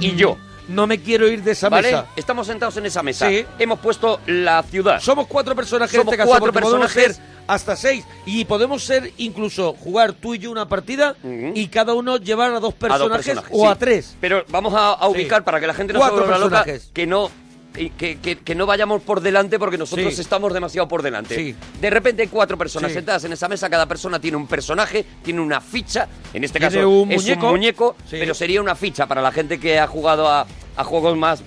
[0.00, 0.36] y yo.
[0.68, 1.92] No me quiero ir de esa ¿Vale?
[1.92, 2.06] mesa.
[2.16, 3.28] Estamos sentados en esa mesa.
[3.28, 3.44] Sí.
[3.58, 4.98] Hemos puesto la ciudad.
[5.00, 7.20] Somos cuatro personajes Somos en este caso, cuatro personajes.
[7.46, 8.04] hasta seis.
[8.26, 11.14] Y podemos ser incluso jugar tú y yo una partida
[11.54, 13.66] y cada uno llevar a dos A personajes, dos personajes, o sí.
[13.68, 14.16] a tres.
[14.20, 17.06] Pero vamos a, a ubicar para que la gente no Cuatro se vuelva loca que
[17.06, 17.30] no
[17.76, 20.20] que, que- que no vayamos por delante porque nosotros Sí.
[20.20, 21.34] estamos demasiado por delante.
[21.34, 21.54] Sí.
[21.80, 22.96] De repente hay cuatro personas Sí.
[22.96, 26.74] sentadas en esa mesa, cada persona tiene un personaje, tiene una ficha, en este Tiene
[26.74, 27.46] caso un es muñeco.
[27.46, 30.46] un muñeco, pero sería una ficha para la gente que ha jugado a,
[30.76, 31.42] a juegos más,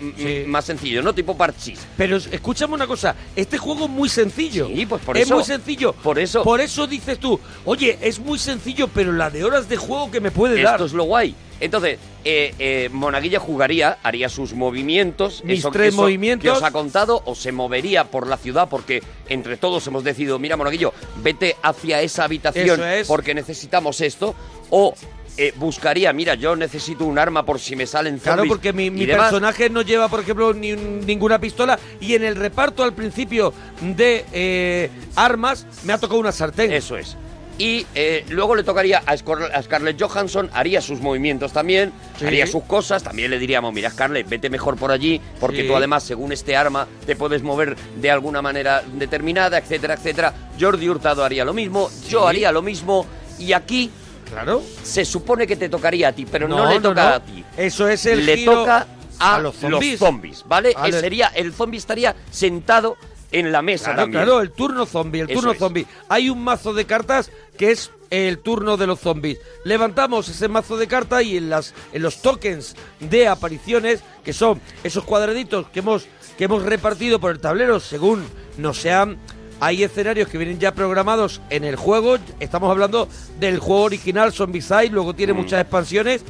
[0.48, 1.14] más sencillos, ¿no?
[1.14, 1.80] Tipo parchís.
[1.96, 4.68] Pero es- escúchame una cosa, este juego es muy sencillo.
[4.68, 5.36] Sí, pues por es eso.
[5.36, 5.94] muy sencillo.
[5.94, 6.44] Por eso.
[6.44, 10.20] Por eso dices tú, oye, es muy sencillo, pero la de horas de juego que
[10.20, 10.74] me puede dar.
[10.76, 11.36] Esto es lo guay.
[11.62, 15.44] Entonces, eh, eh, Monaguillo jugaría, haría sus movimientos.
[15.44, 16.44] Mis tres movimientos.
[16.44, 20.40] Que os ha contado, o se movería por la ciudad, porque entre todos hemos decidido,
[20.40, 23.08] mira, Monaguillo, vete hacia esa habitación Eso es.
[23.08, 24.36] porque necesitamos esto.
[24.70, 24.94] O
[25.38, 28.90] eh, buscaría, mira, yo necesito un arma por si me salen Claro, zombies porque mi,
[29.06, 33.54] personaje no lleva, por ejemplo, ni un- ninguna pistola y en el reparto al principio
[33.82, 36.72] de eh, armas me ha tocado una sartén.
[36.74, 37.16] Eso es.
[37.58, 42.26] Y eh, luego le tocaría a, Scarlett Johansson, haría sus movimientos también, Sí.
[42.26, 45.68] haría sus cosas, también le diríamos, mira Scarlett, vete mejor por allí, porque Sí.
[45.68, 50.34] tú además, según este arma, te puedes mover de alguna manera determinada, etcétera, etcétera.
[50.58, 53.06] Jordi Hurtado haría lo mismo, yo haría lo mismo,
[53.38, 53.92] y aquí,
[54.30, 57.16] claro, se supone que te tocaría a ti, pero no, No, le toca no.
[57.16, 57.44] a ti.
[57.58, 58.88] Eso es el Le giro toca
[59.20, 60.44] a, a los los zombies.
[60.48, 60.74] ¿vale?
[60.74, 60.98] Vale.
[60.98, 62.98] Eh, Sería, el zombie estaría sentado
[63.32, 64.24] en la mesa Claro, también.
[64.24, 65.60] claro, el turno zombie, el Eso turno es.
[65.60, 65.86] zombie.
[66.08, 69.38] Hay un mazo de cartas que es el turno de los zombies.
[69.66, 74.60] Levantamos ese mazo de cartas y en las en los tokens de apariciones, que son
[74.84, 76.08] esos cuadraditos que hemos
[76.38, 78.26] que hemos repartido por el tablero según
[78.58, 79.18] nos sean
[79.60, 82.18] hay escenarios que vienen ya programados en el juego.
[82.40, 83.08] Estamos hablando
[83.40, 85.38] del juego original Zombicide, luego tiene Mm.
[85.38, 86.22] muchas expansiones.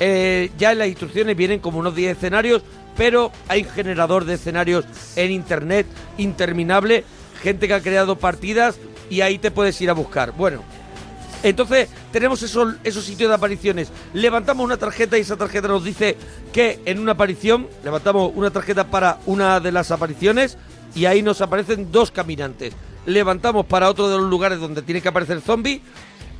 [0.00, 2.62] Eh, ya en las instrucciones vienen como unos 10 escenarios,
[2.96, 4.84] pero hay un generador de escenarios
[5.16, 5.86] en internet
[6.18, 7.04] interminable,
[7.42, 8.76] gente que ha creado partidas
[9.10, 10.32] y ahí te puedes ir a buscar.
[10.32, 10.62] Bueno,
[11.42, 13.88] entonces tenemos esos, esos sitios de apariciones.
[14.12, 16.16] Levantamos una tarjeta y esa tarjeta nos dice
[16.52, 20.56] que en una aparición, levantamos una tarjeta para una de las apariciones
[20.94, 22.74] y ahí nos aparecen dos caminantes.
[23.06, 25.80] Levantamos para otro de los lugares donde tiene que aparecer zombie.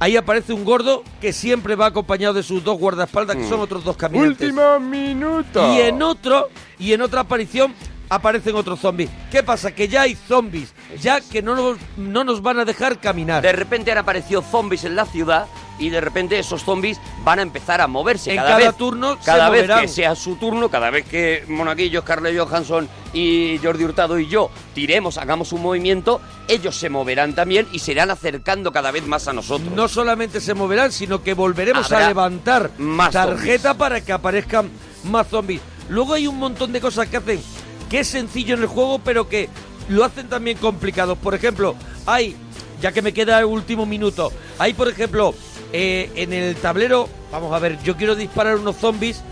[0.01, 3.49] Ahí aparece un gordo que siempre va acompañado de sus dos guardaespaldas, que Mm.
[3.49, 4.41] son otros dos caminantes.
[4.49, 5.75] Último minuto.
[5.75, 6.49] Y en otro,
[6.79, 7.75] y en otra aparición
[8.09, 9.11] aparecen otros zombies.
[9.31, 9.73] ¿Qué pasa?
[9.73, 13.43] Que ya hay zombies, ya que no nos, no nos van a dejar caminar.
[13.43, 15.47] De repente han aparecido zombies en la ciudad
[15.79, 18.31] y de repente esos zombies van a empezar a moverse.
[18.31, 19.81] En cada, cada vez, turno se cada vez moverán.
[19.83, 24.51] que sea su turno, cada vez que Monaguillo, Scarlett Johansson y Jordi Hurtado y yo
[24.75, 29.29] tiremos, hagamos un movimiento, ellos se moverán también y se irán acercando cada vez más
[29.29, 29.73] a nosotros.
[29.73, 34.71] No solamente se moverán, sino que volveremos Habrá a levantar más tarjeta para que aparezcan
[35.05, 35.61] más zombies.
[35.89, 37.41] Luego hay un montón de cosas que hacen
[37.89, 39.49] que es sencillo en el juego, pero que
[39.89, 41.17] lo hacen también complicado.
[41.17, 41.75] Por ejemplo,
[42.07, 42.37] hay,
[42.81, 45.35] ya que me queda el último minuto, hay, por ejemplo,
[45.73, 49.23] eh, en el tablero, vamos a ver, yo quiero disparar unos zombies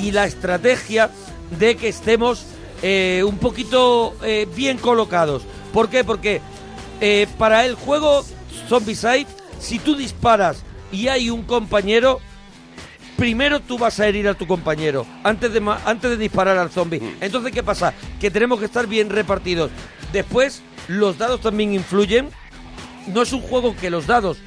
[0.00, 1.10] y la estrategia
[1.58, 2.46] de que estemos
[2.82, 5.42] eh, un poquito eh, bien colocados.
[5.72, 6.04] ¿Por qué?
[6.04, 6.40] Porque
[7.38, 8.24] para el juego
[8.68, 9.26] Zombicide,
[9.58, 10.62] si tú disparas
[10.92, 12.20] y hay un compañero,
[13.16, 17.16] primero tú vas a herir a tu compañero antes de, antes de disparar al zombie.
[17.20, 17.94] Entonces, ¿qué pasa?
[18.20, 19.70] Que tenemos que estar bien repartidos.
[20.12, 22.28] Después, los dados también influyen.
[23.06, 24.38] No es un juego que los dados...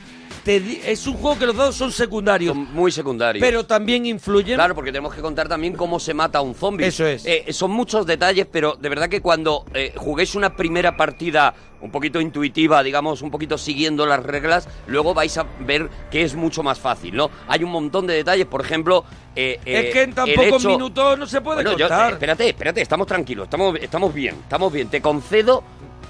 [0.43, 2.55] te es un juego que los dados son secundarios.
[2.55, 3.43] Muy secundarios.
[3.45, 4.55] Pero también influyen.
[4.55, 6.87] Claro, porque tenemos que contar también cómo se mata a un zombie.
[6.87, 7.25] Eso es.
[7.25, 11.91] Eh, son muchos detalles, pero de verdad que cuando eh, juguéis una primera partida un
[11.91, 16.63] poquito intuitiva, digamos, un poquito siguiendo las reglas, luego vais a ver que es mucho
[16.63, 17.29] más fácil, ¿no?
[17.47, 19.03] Hay un montón de detalles, por ejemplo...
[19.35, 22.13] eh, eh, es que en tan pocos hecho- minutos no se puede Bueno, contar.
[22.13, 24.87] espérate, espérate, estamos tranquilos, estamos, estamos bien, estamos bien.
[24.87, 25.61] Te concedo,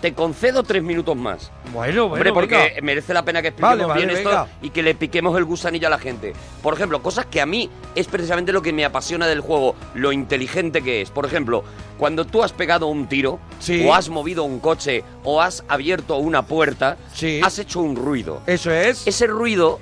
[0.04, 1.50] te concedo tres minutos más.
[1.72, 2.82] Bueno, bueno, Hombre, porque venga.
[2.82, 4.48] merece la pena que expliquemos Vale, vale, bien esto venga.
[4.62, 6.34] y que le piquemos el gusanillo a la gente.
[6.62, 10.12] Por ejemplo, cosas que a mí es precisamente lo que me apasiona del juego, lo
[10.12, 11.10] inteligente que es.
[11.10, 11.64] Por ejemplo,
[11.98, 13.82] cuando tú has pegado un tiro, Sí.
[13.88, 16.98] o has movido un coche, o has abierto una puerta,
[17.42, 18.42] has hecho un ruido.
[18.46, 19.08] Eso es.
[19.08, 19.80] Ese ruido,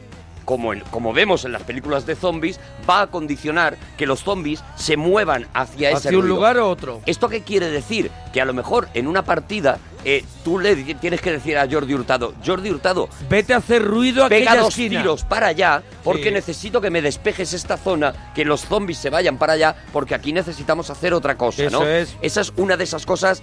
[0.52, 2.60] como, como vemos en las películas de zombies,
[2.90, 6.36] va a condicionar que los zombies se muevan hacia, ese Hacia un ruido.
[6.36, 7.02] lugar o otro.
[7.06, 8.12] ¿Esto qué quiere decir?
[8.34, 11.94] Que a lo mejor en una partida eh, tú le tienes que decir a Jordi
[11.94, 15.00] Hurtado, Jordi Hurtado, Vete a hacer ruido a pega dos esquina.
[15.00, 16.32] tiros para allá porque Sí.
[16.32, 20.34] necesito que me despejes esta zona, que los zombies se vayan para allá porque aquí
[20.34, 21.88] necesitamos hacer otra cosa, Eso ¿no?
[21.88, 22.18] es.
[22.22, 23.42] Esa es una de esas cosas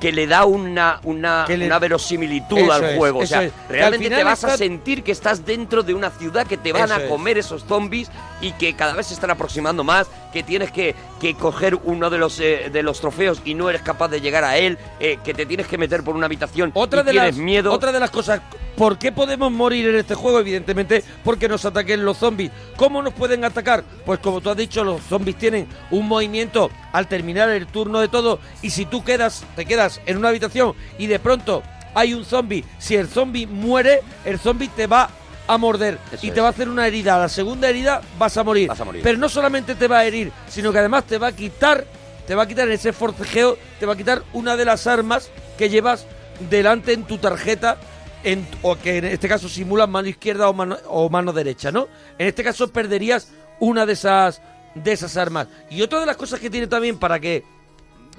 [0.00, 3.18] que le da una, una, le- una verosimilitud Eso al es, juego.
[3.20, 3.52] O sea, es.
[3.68, 6.94] Realmente te vas a sentir que estás dentro de una ciudad que te van Eso
[6.94, 7.08] a es.
[7.10, 8.08] comer esos zombies
[8.40, 12.18] y que cada vez se están aproximando más, que tienes que, que coger uno de
[12.18, 15.34] los, eh, de los trofeos y no eres capaz de llegar a él, eh, que
[15.34, 17.72] te tienes que meter por una habitación Otra y de tienes las miedo.
[17.72, 18.40] otra de las cosas
[18.78, 20.38] ¿Por qué podemos morir en este juego?
[20.38, 22.52] Evidentemente porque nos ataquen los zombies.
[22.76, 23.82] ¿Cómo nos pueden atacar?
[24.06, 28.06] Pues como tú has dicho, los zombies tienen un movimiento al terminar el turno de
[28.06, 32.24] todo y si tú quedas, te quedas en una habitación y de pronto hay un
[32.24, 35.10] zombie, si el zombie muere, el zombie te va
[35.48, 36.34] a morder Eso y es.
[36.34, 37.16] te va a hacer una herida.
[37.16, 38.68] A la segunda herida vas a morir.
[38.68, 39.02] Vas a morir.
[39.02, 41.84] Pero no solamente te va a herir, sino que además te va a quitar,
[42.26, 45.30] te va a quitar en ese forcejeo, te va a quitar una de las armas
[45.56, 46.06] que llevas
[46.50, 47.78] delante en tu tarjeta,
[48.22, 51.88] en, o que en este caso simulan mano izquierda o mano, o mano derecha, ¿no?
[52.18, 54.42] En este caso perderías una de esas,
[54.74, 55.48] de esas armas.
[55.70, 57.42] Y otra de las cosas que tiene también para que,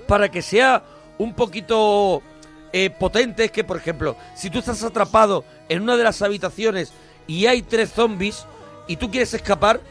[0.07, 0.83] para que sea
[1.17, 2.23] un poquito
[2.71, 6.91] eh, potente es que, por ejemplo, si tú estás atrapado en una de las habitaciones
[7.27, 8.45] y hay tres zombies
[8.87, 9.81] y tú quieres escapar,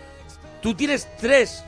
[0.60, 1.64] tú tienes tres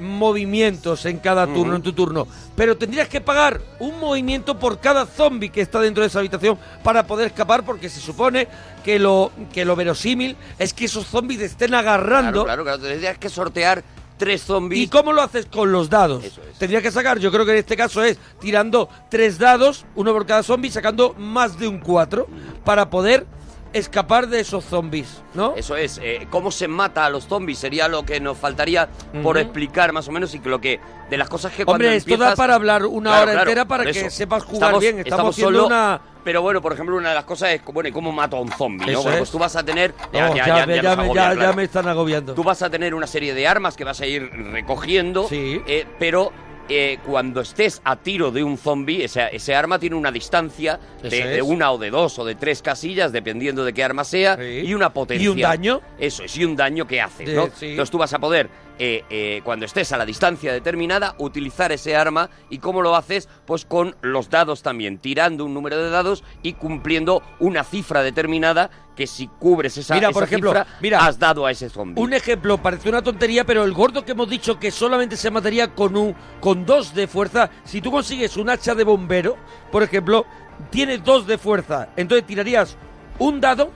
[0.00, 2.26] movimientos en cada turno, en tu turno.
[2.56, 6.58] Pero tendrías que pagar un movimiento por cada zombie que está dentro de esa habitación
[6.82, 8.48] para poder escapar, porque se supone
[8.84, 12.44] que lo, que lo verosímil es que esos zombies te estén agarrando.
[12.44, 12.92] Claro, claro, claro.
[12.92, 13.84] Tendrías que sortear
[14.16, 14.82] tres zombies.
[14.82, 16.24] ¿Y cómo lo haces con los dados?
[16.58, 20.26] Tendría que sacar, yo creo que en este caso es tirando tres dados, uno por
[20.26, 22.28] cada zombie, sacando más de un cuatro,
[22.64, 23.26] para poder
[23.72, 25.54] escapar de esos zombies, ¿no?
[25.56, 28.88] Eso es, eh, cómo se mata a los zombies sería lo que nos faltaría
[29.22, 31.96] por explicar más o menos y que lo que de las cosas que cuando Hombre,
[31.96, 34.98] esto da para hablar una Claro, hora claro, entera para que sepas jugar bien.
[35.00, 36.00] Estamos, haciendo solo- una...
[36.22, 38.50] Pero bueno, por ejemplo, una de las cosas es, bueno, ¿y cómo mato a un
[38.52, 38.92] zombie?
[38.92, 39.02] ¿no?
[39.02, 39.94] Bueno, pues tú vas a tener...
[40.12, 41.40] No, ya, ya me, ya- claro.
[41.40, 42.34] ya me están agobiando.
[42.34, 46.30] Tú vas a tener una serie de armas que vas a ir recogiendo, eh, pero
[46.70, 51.42] eh, cuando estés a tiro de un zombie, ese, ese arma tiene una distancia de,
[51.42, 54.92] una o de dos o de tres casillas, dependiendo de qué arma sea, y una
[54.92, 55.24] potencia.
[55.24, 55.80] ¿Y un daño?
[55.98, 57.48] Eso es, y un daño que haces, De- ¿no?
[57.54, 57.70] sí.
[57.70, 58.48] Entonces tú vas a poder,
[58.82, 62.30] eh, eh, cuando estés a la distancia determinada, utilizar ese arma.
[62.48, 63.28] ¿Y cómo lo haces?
[63.44, 68.70] Pues con los dados también, tirando un número de dados y cumpliendo una cifra determinada
[68.96, 72.02] que si cubres esa, Mira, esa por ejemplo, cifra, mira, has dado a ese zombie.
[72.02, 75.74] Un ejemplo, parece una tontería, pero el gordo que hemos dicho que solamente se mataría
[75.74, 79.36] con un con dos de fuerza, si tú consigues un hacha de bombero,
[79.70, 80.24] por ejemplo,
[80.70, 82.78] tiene dos de fuerza, entonces tirarías
[83.18, 83.70] un dado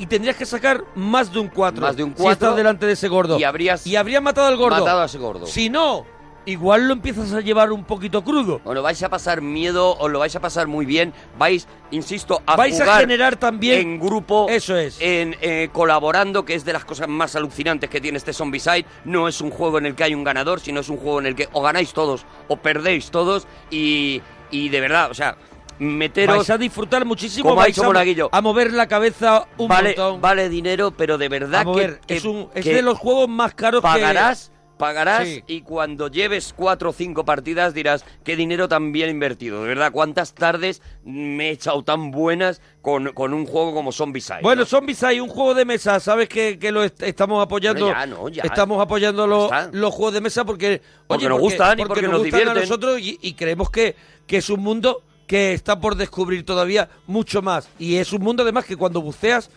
[0.00, 1.80] y tendrías que sacar más de un 4.
[1.80, 3.38] Más de un Si cuatro, estás delante de ese gordo.
[3.38, 4.80] y habrías y habrías matado al gordo.
[4.80, 5.46] matado a ese gordo.
[5.46, 6.06] Si no,
[6.46, 8.62] igual lo empiezas a llevar un poquito crudo.
[8.64, 11.12] O lo vais a pasar miedo, o lo vais a pasar muy bien.
[11.38, 14.46] Vais, insisto, a Vais a generar también- en grupo.
[14.48, 14.96] Eso es.
[15.00, 18.86] En, eh, colaborando, que es de las cosas más alucinantes que tiene este Zombicide.
[19.04, 21.26] No es un juego en el que hay un ganador, sino es un juego en
[21.26, 23.46] el que o ganáis todos o perdéis todos.
[23.70, 25.36] Y, y de verdad, o sea,
[25.80, 26.36] meteros.
[26.36, 28.28] Vais a disfrutar muchísimo, como vais a, Monaguillo.
[28.30, 30.20] a mover la cabeza un vale, montón.
[30.20, 33.28] vale dinero, pero de verdad A mover, que, es, un, es que de los juegos
[33.28, 34.60] más caros pagarás, que...
[34.78, 35.42] pagarás Sí.
[35.46, 39.62] y cuando lleves cuatro o cinco partidas dirás qué dinero tan bien invertido.
[39.62, 44.40] De verdad, cuántas tardes me he echado tan buenas con, con un juego como Zombicide.
[44.42, 47.86] Bueno, Zombies hay un juego de mesa, sabes que, que lo est- estamos apoyando.
[47.86, 48.42] Bueno, ya, no, ya.
[48.42, 52.34] Estamos apoyando los, los juegos de mesa porque, Porque nos gustan y porque nos gustan
[52.34, 52.62] a divierten.
[52.68, 53.96] nosotros y, y creemos que,
[54.26, 57.68] que es un mundo que está por descubrir todavía mucho más.
[57.78, 59.48] Y es un mundo además que cuando buceas.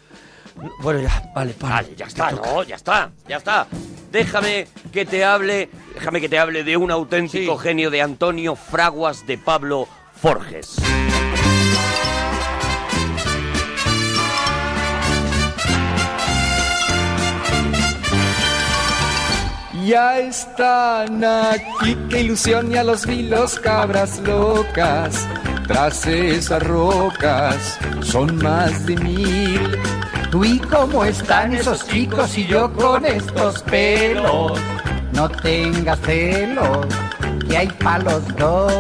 [0.84, 1.78] Bueno, ya, vale, para.
[1.78, 3.66] Vale, ya está, no, ya está, ya está.
[4.12, 9.26] Déjame que te hable, déjame que te hable de un auténtico genio de Antonio Fraguas
[9.26, 10.76] de Pablo Forges.
[19.88, 25.28] Ya están aquí, qué ilusión y a los vilos cabras locas.
[25.68, 29.62] Tras esas rocas son más de mil.
[30.30, 34.60] Tú y cómo están esos chicos y yo con estos pelos.
[35.14, 36.88] No tengas celos,
[37.48, 38.74] que hay palos dos.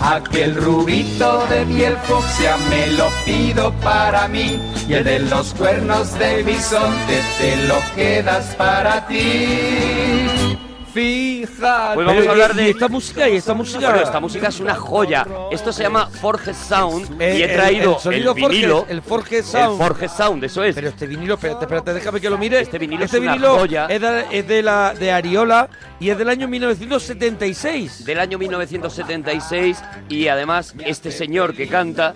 [0.00, 4.60] Aquel rubito de piel fucsia me lo pido para mí.
[4.88, 10.58] Y el de los cuernos de bisonte te lo quedas para ti.
[10.92, 11.94] Fíjate.
[11.94, 13.90] Pues vamos a hablar de esta música y esta música.
[13.90, 15.26] Bueno, esta música es una joya.
[15.50, 18.76] Esto se llama Forges Sound Eh, y he el- traído el sonido el vinilo.
[18.78, 19.72] Forges, el Forges Sound.
[19.80, 20.74] El Forges Sound, eso es.
[20.74, 22.60] Pero este vinilo, espérate, espérate, déjame que lo mire.
[22.60, 23.86] Este vinilo este es una vinilo joya.
[23.86, 25.68] Es de, es de la de Ariola
[25.98, 28.04] y es del año 1976.
[28.04, 32.14] Del año 1976 y además este señor que canta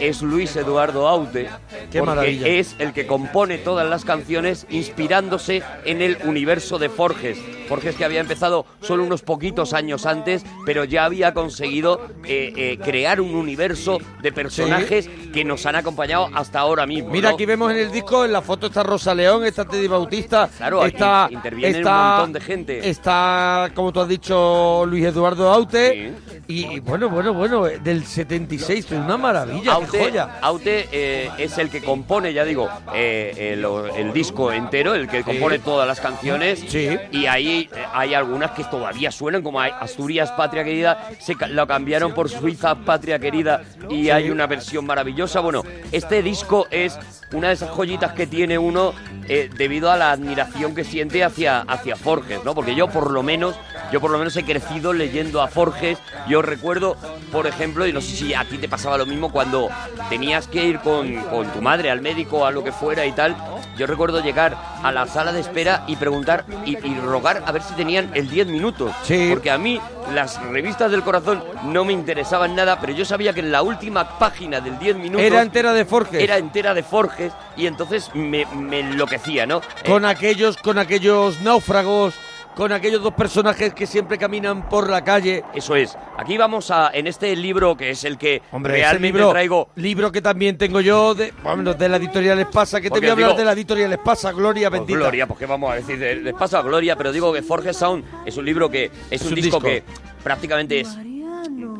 [0.00, 1.48] es Luis Eduardo Aute.
[1.90, 2.46] Qué porque maravilla.
[2.46, 7.38] es el que compone todas las canciones inspirándose en el universo de Forges.
[7.68, 12.78] Forges que había empezado solo unos poquitos años antes, pero ya había conseguido eh, eh,
[12.84, 17.10] crear un universo de personajes que nos han acompañado hasta ahora mismo.
[17.10, 17.34] Mira, ¿no?
[17.34, 20.84] aquí vemos en el disco, en la foto está Rosa León, está Teddy Bautista, Claro,
[20.84, 22.88] está, interviene está- un montón de gente.
[22.88, 26.14] Está, como tú has dicho, Luis Eduardo Aute.
[26.48, 30.38] Y, y bueno, bueno, bueno, del 76, es una maravilla, qué Aute, joya.
[30.40, 33.64] Aute, eh, es el que compone, ya digo, eh, el,
[33.96, 36.64] el disco entero, el que compone todas las canciones.
[37.12, 41.66] Y ahí eh, hay algunas que todavía suenan, como hay Asturias, Patria Querida, se lo
[41.66, 45.40] cambiaron por Suiza, Patria Querida, y hay una versión maravillosa.
[45.40, 46.98] Bueno, este disco es
[47.32, 48.92] una de esas joyitas que tiene uno
[49.28, 52.54] eh, debido a la admiración que siente hacia, hacia Forges, ¿no?
[52.54, 53.56] Porque yo por lo menos,
[53.92, 55.98] yo por lo menos he crecido leyendo a Forges.
[56.28, 56.96] Yo recuerdo,
[57.32, 59.68] por ejemplo, y no sé si a ti te pasaba lo mismo cuando
[60.08, 63.36] tenías que ir con, con tu madre al médico, a lo que fuera y tal.
[63.76, 67.62] Yo recuerdo llegar a la sala de espera y preguntar y, y rogar a ver
[67.62, 68.92] si tenían el 10 minutos.
[69.30, 69.80] Porque a mí
[70.12, 74.18] las revistas del corazón no me interesaban nada, pero yo sabía que en la última
[74.18, 75.22] página del 10 minutos...
[75.22, 76.20] Era entera de Forges.
[76.20, 79.60] Era entera de Forges y entonces me, me enloquecía, ¿no?
[79.86, 82.14] Con aquellos, con aquellos náufragos,
[82.56, 85.44] con aquellos dos personajes que siempre caminan por la calle.
[85.54, 85.96] Eso es.
[86.16, 89.68] Aquí vamos a, en este libro que es el que Hombre, realmente libro, traigo...
[89.76, 93.12] libro que también tengo yo de, bueno, de la editorial Espasa, que te voy a
[93.12, 94.98] hablar digo- de la editorial Espasa, Gloria Pues bendita.
[95.00, 97.76] Gloria, pues qué vamos a decir, de- les pasa a Gloria, pero digo que Forges
[97.76, 99.60] Sound es un libro que es, un, un disco, disco.
[99.60, 99.82] que
[100.24, 100.88] prácticamente es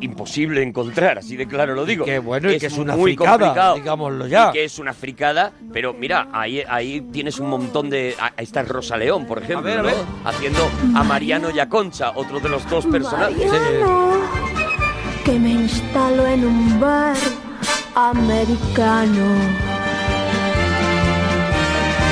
[0.01, 2.05] imposible encontrar, así de claro lo digo.
[2.05, 4.51] que bueno, y que es una muy fricada, complicado, digámoslo ya.
[4.51, 8.15] y que es una fricada, pero mira, ahí, ahí tienes un montón de...
[8.19, 9.89] Ahí está Rosa León, por ejemplo, ver, a ¿no?
[9.89, 9.97] ver.
[10.25, 13.51] haciendo a Mariano y a Concha, otro de los dos personajes.
[13.51, 14.21] Mariano,
[15.25, 17.17] que me instalo en un bar
[17.95, 19.66] americano.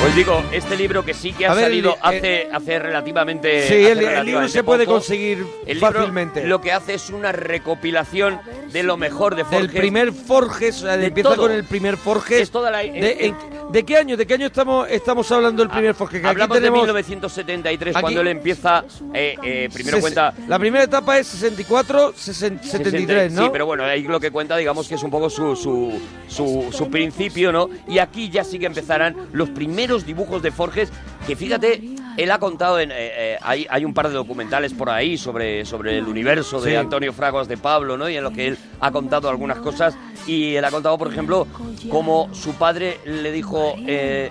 [0.04, 3.66] Pues digo, este libro que sí que ha A salido el- hace, hace relativamente.
[3.66, 6.44] Sí, hace el- el libro se puede conseguir El libro fácilmente.
[6.46, 8.38] Lo que hace es una recopilación
[8.70, 9.60] de lo mejor de Forges.
[9.72, 11.44] Del primer Forges, o sea, De empieza todo.
[11.44, 12.38] con el primer Forges.
[12.42, 13.36] Es toda la- de, en-
[13.74, 14.16] ¿de qué año?
[14.16, 18.20] ¿De qué año estamos, estamos hablando del primer aquí Hablamos de tenemos 1973, aquí- cuando
[18.20, 18.84] él empieza.
[19.12, 20.32] eh, eh, primero ses- cuenta.
[20.46, 23.42] La primera etapa es 64, 60, 73, ¿no?
[23.44, 25.92] Sí, pero bueno, ahí lo que cuenta, digamos que es un poco su, su,
[26.28, 27.68] su, su principio, ¿no?
[27.88, 30.90] Y aquí ya sí que empezarán los primeros dibujos de Forges,
[31.26, 31.82] que fíjate,
[32.16, 35.64] él ha contado, en, eh, eh, hay, hay un par de documentales por ahí sobre,
[35.64, 36.76] sobre el universo de Sí.
[36.76, 38.08] Antonio Fraguas de Pablo, ¿no?
[38.08, 39.96] Y en lo que él ha contado algunas cosas,
[40.26, 41.46] y él ha contado, por ejemplo,
[41.90, 43.74] cómo su padre le dijo...
[43.86, 44.30] eh,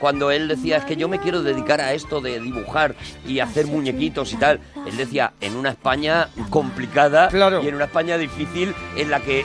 [0.00, 2.94] cuando él decía es que yo me quiero dedicar a esto de dibujar
[3.26, 7.28] y hacer muñequitos y tal, él decía en una España complicada
[7.60, 9.44] y en una España difícil en la que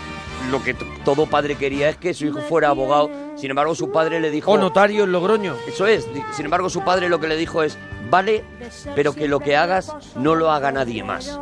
[0.52, 0.74] lo que
[1.06, 3.10] todo padre quería es que su hijo fuera abogado.
[3.36, 5.56] Sin embargo, su padre le dijo O notario en Logroño.
[5.68, 6.08] Eso es.
[6.34, 7.78] Sin embargo, su padre lo que le dijo es
[8.10, 8.44] vale,
[8.96, 11.40] pero que lo que hagas no lo haga nadie más.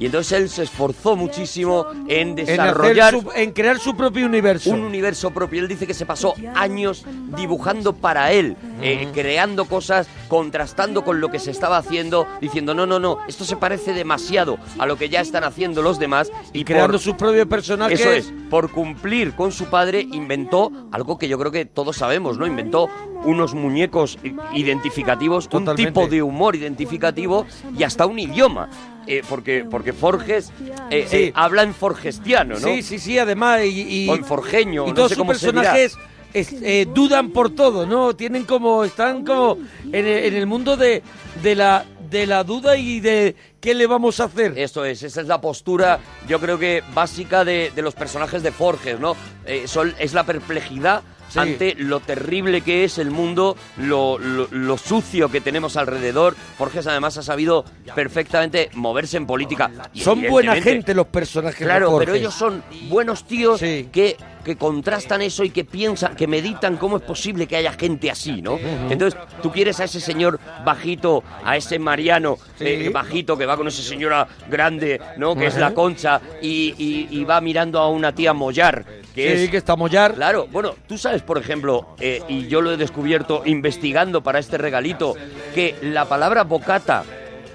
[0.00, 4.70] Y entonces él se esforzó muchísimo en desarrollar su- en crear su propio universo.
[4.70, 5.60] un universo propio.
[5.60, 7.04] Él dice que se pasó años
[7.36, 12.86] dibujando para él, eh, creando cosas, contrastando con lo que se estaba haciendo, diciendo, no,
[12.86, 16.32] no, no, esto se parece demasiado a lo que ya están haciendo los demás.
[16.54, 18.00] Y, creando por- sus propios personajes.
[18.00, 22.38] Eso es, por cumplir con su padre, inventó algo que yo creo que todos sabemos,
[22.38, 22.46] ¿no?
[22.46, 22.88] Inventó
[23.24, 24.18] unos muñecos
[24.54, 25.82] identificativos, Totalmente.
[25.82, 27.44] un tipo de humor identificativo
[27.76, 28.70] y hasta un idioma.
[29.10, 30.52] Eh, porque, porque Forges
[30.90, 31.16] eh, Sí.
[31.16, 32.68] eh, habla en forgestiano, ¿no?
[32.68, 33.62] Sí, sí, sí, además.
[33.64, 35.96] Y, y- O en forjeño, Y no todos sé sus cómo personajes
[36.32, 38.14] es- eh, dudan por todo, ¿no?
[38.14, 38.84] Tienen como.
[38.84, 41.02] Están como en el, en el mundo de,
[41.42, 44.56] de, la, de la duda y de qué le vamos a hacer.
[44.56, 48.52] Esto es, esa es la postura, yo creo que básica de, de los personajes de
[48.52, 49.16] Forges, ¿no?
[49.44, 51.38] Eh, son, es la perplejidad Sí.
[51.38, 56.34] ante lo terrible que es el mundo, lo, lo- lo sucio que tenemos alrededor.
[56.58, 59.70] Forges además ha sabido perfectamente moverse en política.
[59.94, 62.14] Y Son buena gente los personajes de Claro, pero Forges.
[62.20, 67.02] ellos son buenos tíos que, que contrastan eso y que piensan, que meditan cómo es
[67.02, 68.58] posible que haya gente así, ¿no?
[68.88, 73.68] Entonces, tú quieres a ese señor bajito, a ese Mariano eh, bajito que va con
[73.68, 75.34] esa señora grande, ¿no?
[75.36, 78.84] Que es la concha y, y- y va mirando a una tía Mollar.
[79.14, 80.14] Que Sí, es, que está Mollar.
[80.14, 84.56] Claro, bueno, tú sabes, por ejemplo, eh, y yo lo he descubierto investigando para este
[84.56, 85.14] regalito,
[85.54, 87.02] que la palabra bocata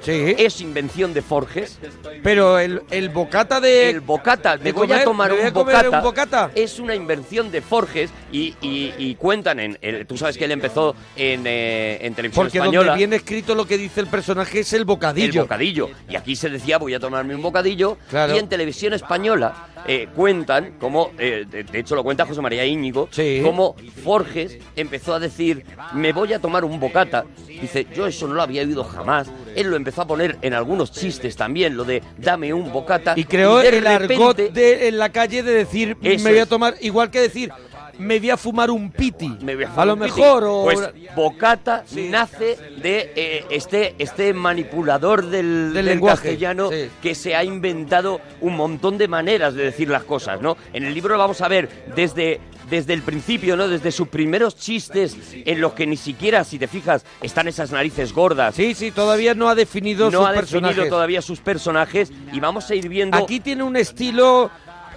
[0.08, 1.80] es invención de Forges.
[2.24, 3.90] Pero el, el bocata de.
[3.90, 6.52] El bocata, me de voy a tomar voy un a bocata, un bocata.
[6.56, 9.78] Es una invención de Forges y, y- y cuentan en.
[9.82, 12.88] el- tú sabes que él empezó en, eh, en televisión Porque española.
[12.92, 15.42] donde viene escrito lo que dice el personaje es el bocadillo.
[15.42, 15.90] El bocadillo.
[16.10, 17.98] Y aquí se decía, voy a tomarme un bocadillo.
[18.10, 18.36] Claro.
[18.36, 22.66] Y en televisión española eh, cuentan, como, eh, de, de hecho lo cuenta José María
[22.66, 23.10] Íñigo,
[23.44, 25.64] como Forges empezó a decir,
[25.94, 27.26] me voy a tomar un bocata.
[27.48, 29.30] Dice, yo eso no lo había oído jamás.
[29.56, 33.14] él lo empezó a poner en algunos chistes también, lo de dame un bocata.
[33.16, 37.12] Y creó el argot de, en la calle de decir, me voy a tomar, igual
[37.12, 37.52] que decir,
[37.98, 39.30] me voy a fumar un piti.
[39.42, 40.12] Me voy a lo un piti.
[40.12, 40.64] mejor, o...
[40.64, 46.90] Pues bocata nace de eh, este, este manipulador del, del lenguaje, castellano sí.
[47.02, 50.58] que se ha inventado un montón de maneras de decir las cosas, ¿no?
[50.74, 52.40] En el libro lo vamos a ver desde,
[52.70, 53.68] desde el principio, ¿no?
[53.68, 58.14] Desde sus primeros chistes en los que ni siquiera, si te fijas, están esas narices
[58.14, 58.56] gordas.
[58.56, 60.90] Sí, sí, todavía no ha definido no sus ha definido personajes.
[60.90, 63.18] todavía sus personajes y vamos a ir viendo...
[63.18, 64.52] Aquí tiene un estilo,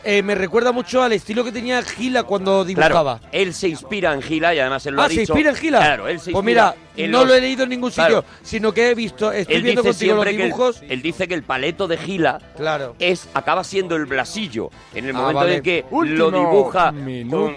[0.05, 3.19] eh, me recuerda mucho al estilo que tenía Gila cuando dibujaba.
[3.19, 5.33] Claro, él se inspira en Gila y además él lo ah, ha ¿se dicho.
[5.33, 5.79] inspira en Gila?
[5.79, 8.25] Claro, él se Pues mira, en no los- lo he leído en ningún sitio, Claro.
[8.43, 10.83] sino que he visto, estoy Él viendo dice contigo los siempre que dibujos.
[10.83, 12.97] el, él dice que el paleto de Gila Claro.
[12.99, 15.57] es acaba siendo el blasillo en el Ah, momento vale.
[15.57, 16.93] en que Último lo dibuja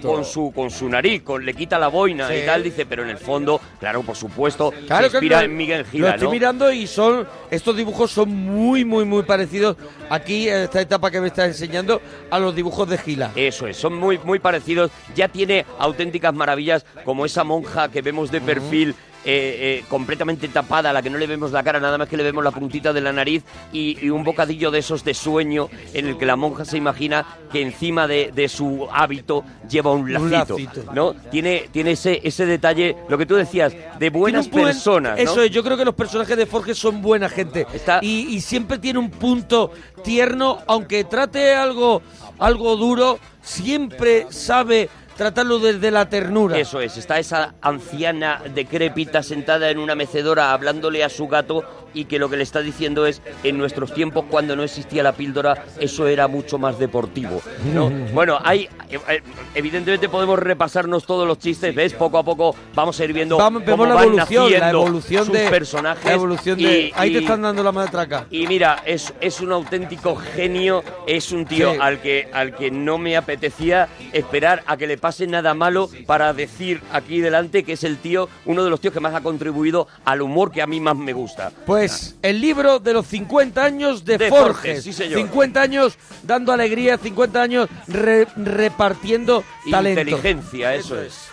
[0.01, 2.35] con, su con su nariz, con le quita la boina Sí.
[2.43, 5.81] y tal, dice, pero en el fondo, claro, por supuesto, Claro, se inspira en Miguel
[5.83, 6.31] Lo Gila, estoy ¿no?
[6.31, 9.75] mirando y son estos dibujos son muy muy muy parecidos
[10.09, 12.01] aquí en esta etapa que me estás enseñando
[12.31, 13.31] a los dibujos de Gila.
[13.35, 14.89] Eso es, son muy, muy parecidos.
[15.13, 18.95] Ya tiene auténticas maravillas, como esa monja que vemos de perfil.
[19.23, 22.17] Eh, eh, completamente tapada, a la que no le vemos la cara, nada más que
[22.17, 25.69] le vemos la puntita de la nariz y, y un bocadillo de esos de sueño
[25.93, 30.01] en el que la monja se imagina que encima de, de su hábito lleva un
[30.15, 30.93] Un lacito, lacito.
[30.93, 31.13] ¿no?
[31.29, 35.23] Tiene, tiene ese, ese detalle, lo que tú decías, de buenas buen- personas, ¿no?
[35.23, 37.67] Eso es, yo creo que los personajes de Forges son buena gente.
[38.01, 39.71] Y, y siempre tiene un punto
[40.03, 42.01] tierno, aunque trate algo,
[42.39, 44.89] algo duro, siempre sabe
[45.21, 46.57] tratarlo desde la ternura.
[46.57, 52.05] Eso es, está esa anciana decrépita sentada en una mecedora hablándole a su gato y
[52.05, 55.65] que lo que le está diciendo es, en nuestros tiempos cuando no existía la píldora,
[55.77, 57.39] eso era mucho más deportivo.
[57.71, 57.89] ¿no?
[58.13, 59.21] bueno, hay, eh, eh,
[59.53, 61.93] evidentemente podemos repasarnos todos los chistes, ¿ves?
[61.93, 65.33] Poco a poco vamos a ir viendo Vamos, cómo la van evolución, la evolución sus
[65.35, 66.05] de personajes.
[66.05, 68.25] la evolución de y- ahí te están dando la matraca.
[68.31, 71.77] y mira, es, es un auténtico genio, es un tío Sí.
[71.79, 76.33] al, que, al que no me apetecía esperar a que le pase nada malo para
[76.33, 79.87] decir aquí delante que es el tío, uno de los tíos que más ha contribuido
[80.05, 81.51] al humor que a mí más me gusta.
[81.65, 84.45] Pues el libro de los 50 años de, De Forges.
[84.55, 85.19] Forges, sí, señor.
[85.19, 90.01] 50 años dando alegría, 50 años re- repartiendo talento.
[90.01, 91.27] Inteligencia, eso es.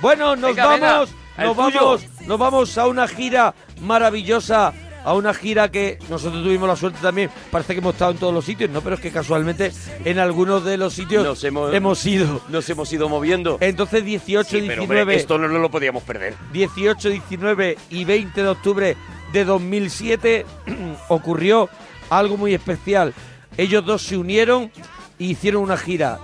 [0.00, 1.80] Bueno, nos Venga, vamos, nos tuyo.
[1.80, 4.72] vamos, nos vamos a una gira maravillosa,
[5.04, 7.30] a una gira que nosotros tuvimos la suerte también.
[7.50, 9.72] Parece que hemos estado en todos los sitios, no, pero es que casualmente
[10.04, 12.40] en algunos de los sitios Nos hemos, ido.
[12.48, 13.58] Nos hemos ido moviendo.
[13.60, 16.34] Entonces 18, Sí, pero 19, hombre, esto no, no lo podíamos perder.
[16.52, 18.96] 18, 19 y 20 de octubre
[19.32, 20.46] de 2007
[21.08, 21.68] ocurrió
[22.10, 23.14] algo muy especial.
[23.56, 24.70] Ellos dos se unieron
[25.18, 26.18] e hicieron una gira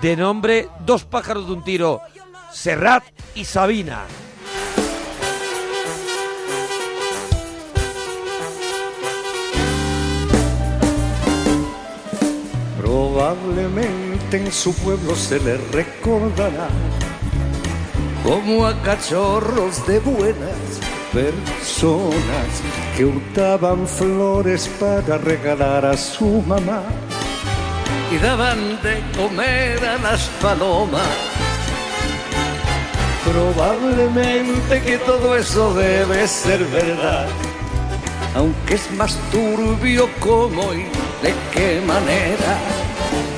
[0.00, 2.00] de nombre Dos pájaros de un tiro,
[2.52, 4.04] Serrat y Sabina.
[12.88, 16.68] Probablemente en su pueblo se le recordará
[18.24, 20.80] como a cachorros de buenas
[21.12, 22.48] personas
[22.96, 26.82] que hurtaban flores para regalar a su mamá
[28.10, 31.02] y daban de comer a las palomas.
[33.22, 37.28] Probablemente que todo eso debe ser verdad,
[38.34, 40.84] aunque es más turbio cómo y
[41.24, 42.58] de qué manera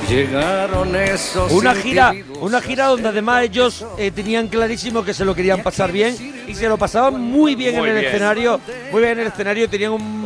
[0.09, 5.33] llegaron esos Una gira, una gira donde además ellos eh, tenían clarísimo que se lo
[5.33, 6.15] querían pasar bien
[6.47, 8.13] y se lo pasaban muy bien Muy en el bien.
[8.13, 8.59] escenario,
[8.91, 10.21] muy bien en el escenario, tenían un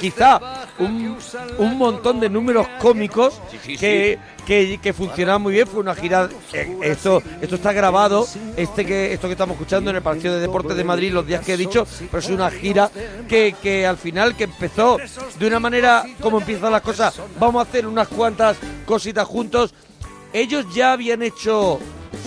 [0.00, 0.40] quizá
[0.78, 1.16] un,
[1.58, 6.28] un montón de números cómicos sí, que, que, que funcionaban muy bien, fue una gira,
[6.52, 8.26] eh, esto, esto está grabado,
[8.56, 11.44] este que, esto que estamos escuchando en el Palacio de Deportes de Madrid los días
[11.44, 12.90] que he dicho, pero es una gira
[13.28, 14.98] que, que al final que empezó
[15.38, 18.56] de una manera como empiezan las cosas, vamos a hacer unas cuantas
[18.86, 19.74] cositas juntos,
[20.32, 21.78] ellos ya habían hecho,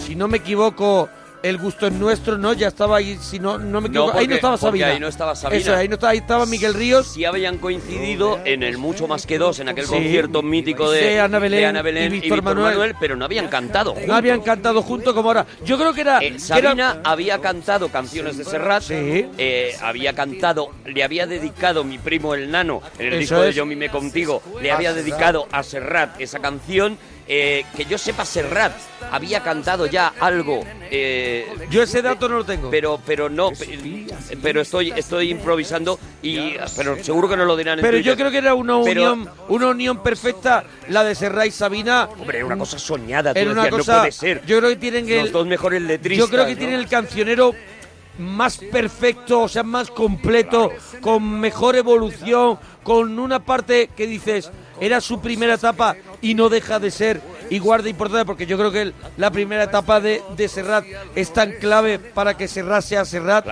[0.06, 1.10] si no me equivoco,
[1.43, 2.53] el gusto es nuestro, ¿no?
[2.53, 4.88] Ya estaba ahí, si no, no me No, equivoco, ahí no porque- estaba porque Sabina.
[4.88, 5.61] ahí no estaba Sabina.
[5.61, 7.07] Eso, ahí no estaba, ahí estaba Miguel Ríos.
[7.13, 9.91] Sí habían coincidido en el Mucho Más que Dos, en aquel Sí.
[9.91, 12.95] concierto mítico de, De Ana Belén de Ana Belén y Víctor Manuel.
[12.99, 13.95] pero no habían cantado.
[14.05, 15.45] No habían cantado juntos como ahora.
[15.65, 16.19] Yo creo que era.
[16.19, 21.97] Eh, Sabina era- había cantado canciones de Serrat, eh, había cantado, le había dedicado mi
[21.97, 23.55] primo el nano en el Eso disco de es.
[23.55, 26.97] Yo mime contigo, le había dedicado a Serrat esa canción.
[27.34, 28.74] Eh, que yo sepa, Serrat
[29.10, 30.66] había cantado ya algo.
[30.90, 32.70] eh, Yo ese dato no lo tengo.
[32.70, 34.06] Pero, pero no, pe-
[34.41, 37.80] pero estoy, estoy improvisando y, pero seguro que no lo dirán.
[37.80, 41.45] en Pero yo creo que era una Pero- unión, una unión perfecta, la de Serrat
[41.48, 42.10] y Sabina.
[42.20, 43.34] Hombre, era una cosa soñada.
[43.34, 43.94] Tú Era una decías, cosa.
[43.94, 44.45] no puede ser.
[44.45, 45.22] Yo creo que tienen el.
[45.22, 46.28] Los dos mejores letristas.
[46.28, 46.58] Yo creo que ¿no?
[46.58, 47.56] tienen el cancionero
[48.20, 54.52] más perfecto, o sea, más completo, con mejor evolución, con una parte que dices,
[54.82, 57.22] era su primera etapa y no deja de ser.
[57.49, 60.86] Igual de importante, porque yo creo que el- la primera etapa de, de Serrat
[61.16, 63.45] es tan clave para que Serrat sea Serrat,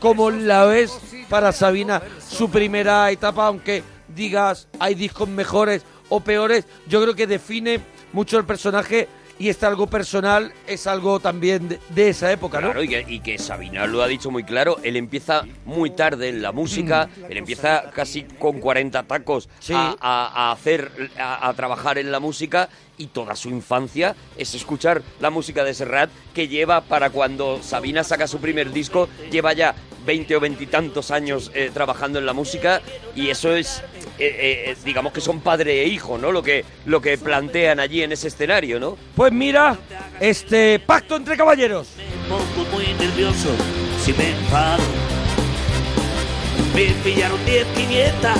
[0.00, 0.90] como la es
[1.28, 2.00] para Sabina.
[2.26, 7.80] Su primera etapa, aunque digas hay discos mejores o peores, yo creo que define
[8.12, 9.08] mucho el personaje
[9.40, 12.66] y este algo personal es algo también de, de esa época, ¿no?
[12.68, 16.28] Claro, y que, y que Sabina lo ha dicho muy claro, él empieza muy tarde
[16.28, 17.24] en la música, Mm.
[17.30, 22.20] él empieza casi con 40 tacos a, a- a hacer, a, a trabajar en la
[22.20, 22.68] música
[23.00, 28.04] y toda su infancia es escuchar la música de Serrat que lleva para cuando Sabina
[28.04, 29.74] saca su primer disco, lleva ya
[30.04, 32.82] 20 o 20 y tantos años eh, trabajando en la música
[33.16, 33.82] y eso es,
[34.18, 36.30] eh, eh, digamos que son padre e hijo, ¿no?
[36.30, 38.98] Lo que, lo que plantean allí en ese escenario, ¿no?
[39.16, 39.78] Pues mira,
[40.20, 41.88] este pacto entre caballeros.
[42.28, 43.48] pongo muy nervioso
[44.04, 44.82] si me enfado.
[46.74, 48.30] Me pillaron 10 500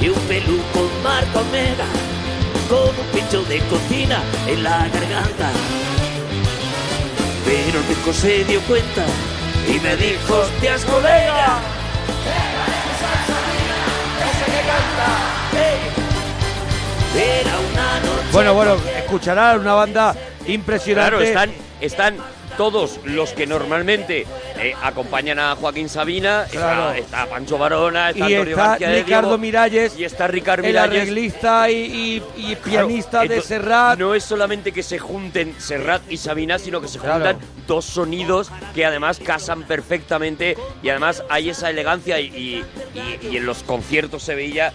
[0.00, 2.17] y un peluco marca omega
[2.68, 5.50] con un pincho de cocina en la garganta.
[7.44, 9.04] Pero el pico se dio cuenta
[9.66, 11.58] y me dijo, hostias colega.
[17.16, 20.14] Era una noche Bueno, bueno, escucharán una banda
[20.46, 21.10] impresionante.
[21.10, 21.50] Claro, están,
[21.80, 22.16] están
[22.58, 24.26] todos los que normalmente
[24.58, 26.42] eh, acompañan a Joaquín Sabina.
[26.44, 26.92] Está- Claro.
[26.92, 30.64] Está, Pancho Varona, está y Antonio está García de Ricardo Diego, Miralles, y está Ricardo
[30.64, 31.00] el Miralles.
[31.02, 31.74] arreglista y,
[32.36, 33.98] y- y pianista de Serrat.
[33.98, 37.14] No es solamente que se junten Serrat y Sabina, sino que se Claro.
[37.24, 42.64] juntan dos sonidos que además casan perfectamente y además hay esa elegancia y, y-
[43.22, 44.72] y- y en los conciertos se veía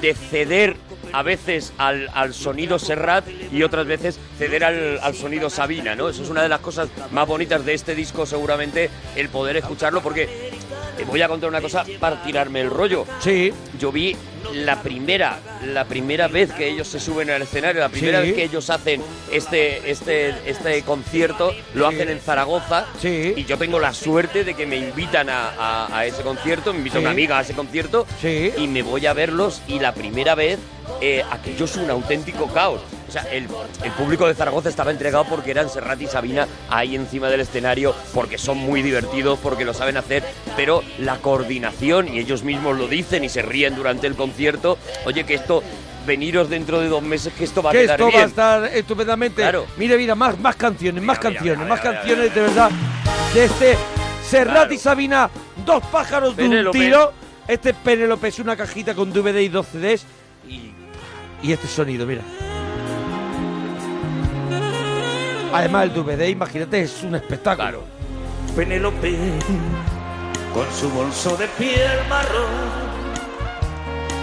[0.00, 0.76] de ceder
[1.12, 6.08] a veces al, al sonido Serrat y otras veces ceder al, al sonido Sabina, ¿no?
[6.08, 10.00] Eso es una de las cosas más bonitas de este disco seguramente, el poder escucharlo
[10.02, 10.52] porque
[10.96, 13.04] te voy a contar una cosa para tirarme el rollo.
[13.20, 13.52] Sí.
[13.78, 14.16] Yo vi
[14.52, 18.26] la primera, la primera vez que ellos se suben al escenario, la primera Sí.
[18.28, 19.02] vez que ellos hacen
[19.32, 22.86] este, este, este concierto, lo hacen en Zaragoza.
[23.02, 26.78] Y yo tengo la suerte de que me invitan a, a- a ese concierto, me
[26.78, 27.00] invita Sí.
[27.02, 30.58] una amiga a ese concierto y me voy a verlos y la primera vez
[31.00, 32.80] eh, aquello es un auténtico caos.
[33.14, 33.46] Sea, el,
[33.84, 37.94] el público de Zaragoza estaba entregado porque eran Serrat y Sabina ahí encima del escenario,
[38.12, 40.24] porque son muy divertidos, porque lo saben hacer,
[40.56, 45.22] pero la coordinación, y ellos mismos lo dicen y se ríen durante el concierto, oye,
[45.22, 45.62] que esto,
[46.04, 48.18] veniros dentro de dos meses, que esto va a que quedar esto bien.
[48.18, 49.42] va a estar estupendamente.
[49.42, 49.66] Claro.
[49.76, 52.70] Mira, mira, más, más canciones, más mira, canciones, mira, más canciones de verdad.
[53.32, 53.76] De este
[54.28, 55.30] Serrat y Sabina,
[55.64, 57.12] dos pájaros de un tiro.
[57.46, 60.04] Este Penélope es una cajita con DVD y dos CDs.
[60.48, 60.72] Y,
[61.44, 62.22] y este sonido, mira.
[65.54, 67.84] Además, el DVD, imagínate, es un espectáculo.
[68.56, 69.16] Penélope
[70.52, 72.50] con su bolso de piel marrón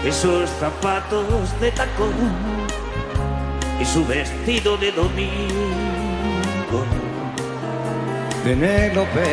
[0.06, 2.12] y sus zapatos de tacón
[3.80, 6.84] y su vestido de domingo.
[8.44, 9.24] Penélope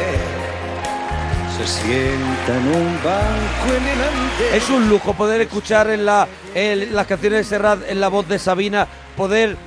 [1.57, 4.53] se sienta en un banco en el andén.
[4.53, 8.25] Es un lujo poder escuchar en, la, en las canciones de Serrat, en la voz
[8.29, 9.57] de Sabina, poder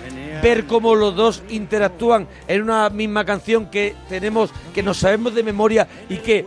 [0.42, 5.42] ver cómo los dos interactúan en una misma canción que tenemos, que nos sabemos de
[5.42, 6.44] memoria y que,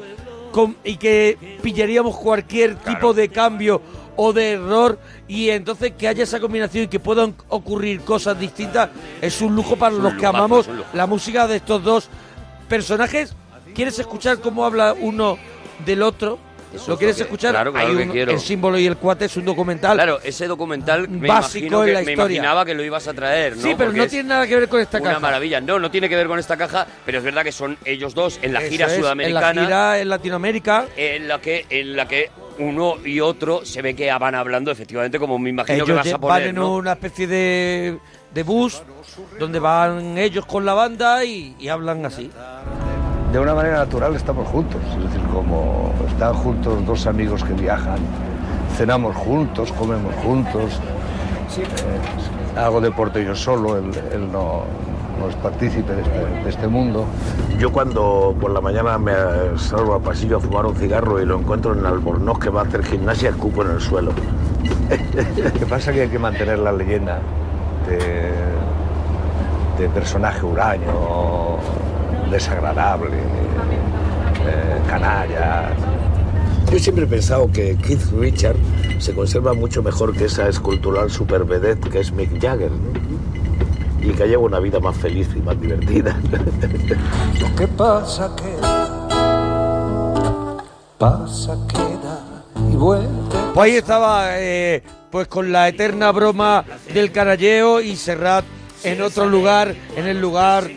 [0.52, 3.82] con- y que pillaríamos cualquier tipo de cambio
[4.18, 4.98] o de error
[5.28, 8.90] y entonces que haya esa combinación y que puedan ocurrir cosas distintas
[9.22, 12.10] es un lujo para un los que amamos la música de estos dos
[12.70, 13.36] personajes.
[13.74, 15.38] ¿Quieres escuchar cómo habla uno
[15.86, 16.40] del otro?
[16.76, 17.52] Eso ¿Lo es quieres lo que- escuchar?
[17.52, 18.32] claro, claro Hay que quiero.
[18.32, 19.96] El símbolo y el cuate es un documental.
[19.98, 22.36] Claro, ese documental me, Básico en que, la me historia.
[22.38, 23.62] imaginaba que lo ibas a traer, ¿no?
[23.64, 25.20] Sí, pero Porque no tiene nada que ver con esta una caja.
[25.20, 25.62] maravilla.
[25.62, 28.40] No, no tiene que ver con esta caja, pero es verdad que son ellos dos
[28.42, 29.50] en la Eso gira es, sudamericana.
[29.50, 30.86] En la gira en Latinoamérica.
[30.98, 35.20] en la que en la que uno y otro se ve que van hablando efectivamente
[35.20, 36.76] como me imagino ellos que vas a poner, van en ¿no?
[36.76, 37.98] una especie de,
[38.34, 38.82] de bus
[39.40, 42.32] donde van ellos con la banda y, y hablan así.
[43.32, 47.98] De una manera natural estamos juntos, es decir, como están juntos dos amigos que viajan,
[48.78, 50.80] cenamos juntos, comemos juntos,
[51.58, 54.64] eh, hago deporte yo solo, él, él no,
[55.20, 57.06] no es partícipe de este, de este mundo.
[57.58, 59.14] Yo cuando por la mañana me
[59.58, 62.64] salgo al pasillo a fumar un cigarro y lo encuentro en Albornoz que va a
[62.66, 64.12] hacer gimnasia, escupo en el suelo.
[65.38, 67.20] Lo que pasa es que hay que mantener la leyenda
[67.88, 68.32] de,
[69.82, 71.58] de personaje huraño,
[72.30, 75.70] desagradable, eh, canalla.
[76.72, 78.58] Yo siempre he pensado que Keith Richard
[79.00, 82.72] se conserva mucho mejor que esa escultural super vedette que es Mick Jagger.
[84.02, 86.16] Y que lleva una vida más feliz y más divertida.
[87.40, 88.96] Lo que pasa que
[90.98, 93.08] pasa, queda y vuelve.
[93.54, 98.46] Pues ahí estaba, eh, pues con la eterna broma del caralleo y Serrat
[98.84, 100.70] en otro lugar, en el lugar,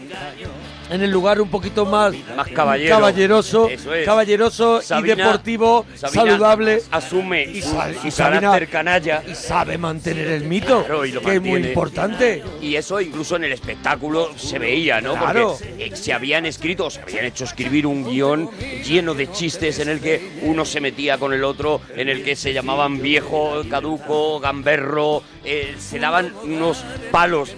[0.91, 2.95] en el lugar un poquito más, Más caballero.
[2.97, 3.87] caballeroso, es.
[4.05, 6.83] caballeroso Sabina- y deportivo, Sabina saludable.
[6.91, 7.71] Asume Y su,
[8.11, 9.23] su carácter canalla.
[9.27, 12.43] Y sabe mantener el mito, Claro, y lo que es muy importante.
[12.63, 15.15] Y eso incluso en el espectáculo se veía, ¿no?
[15.15, 15.57] Claro.
[15.59, 18.51] Porque eh, se habían escrito, se habían hecho escribir un guion
[18.85, 22.35] lleno de chistes en el que uno se metía con el otro, en el que
[22.37, 27.53] se llamaban viejo, caduco, gamberro, eh, se daban unos palos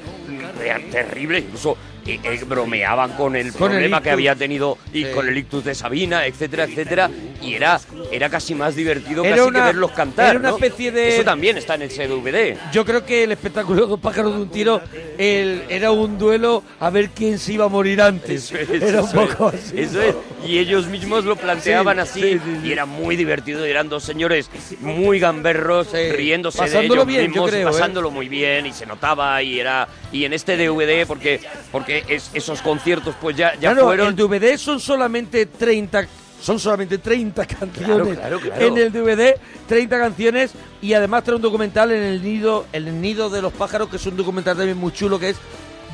[0.91, 5.29] terribles, incluso eh, eh, bromeaban con el Con el problema que había tenido y con
[5.29, 7.11] el ictus de Sabina, etcétera, etcétera,
[7.43, 10.31] y era, era casi más divertido Era casi una- que verlos cantar.
[10.31, 10.57] era una ¿no?
[10.57, 12.57] especie de- Eso también está en ese DVD.
[12.73, 14.81] Yo creo que el espectáculo Dos pájaros de un tiro
[15.19, 18.53] el- era un duelo a ver quién se iba a morir antes.
[18.53, 19.81] Eso era un poco así.
[19.81, 20.15] eso es.
[20.47, 22.23] Y ellos mismos lo planteaban Sí, así.
[22.23, 22.69] sí, sí, sí.
[22.69, 23.67] Y era muy divertido.
[23.67, 24.49] y Eran dos señores
[24.81, 27.73] muy gamberros, riéndose Pasándolo de ellos bien, mismos, creo, ¿eh?
[27.73, 28.67] pasándolo muy bien.
[28.67, 29.43] Y se notaba.
[29.43, 31.41] Y era y en este DVD, porque
[31.73, 34.09] porque es- esos conciertos pues ya, ya claro, fueron...
[34.09, 36.07] el DVD son solamente 30
[36.41, 38.67] son solamente 30 canciones claro, claro.
[38.67, 39.35] en el DVD,
[39.69, 43.91] 30 canciones y además trae un documental en el nido, el nido de los pájaros
[43.91, 45.37] que es un documental también muy chulo que es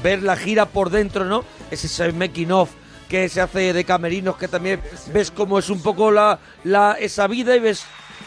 [0.05, 1.45] ver la gira por dentro, ¿no?
[1.71, 2.71] Ese ese making of
[3.09, 4.81] que se hace de camerinos que también
[5.13, 7.85] ves cómo es un poco la, la esa vida y ves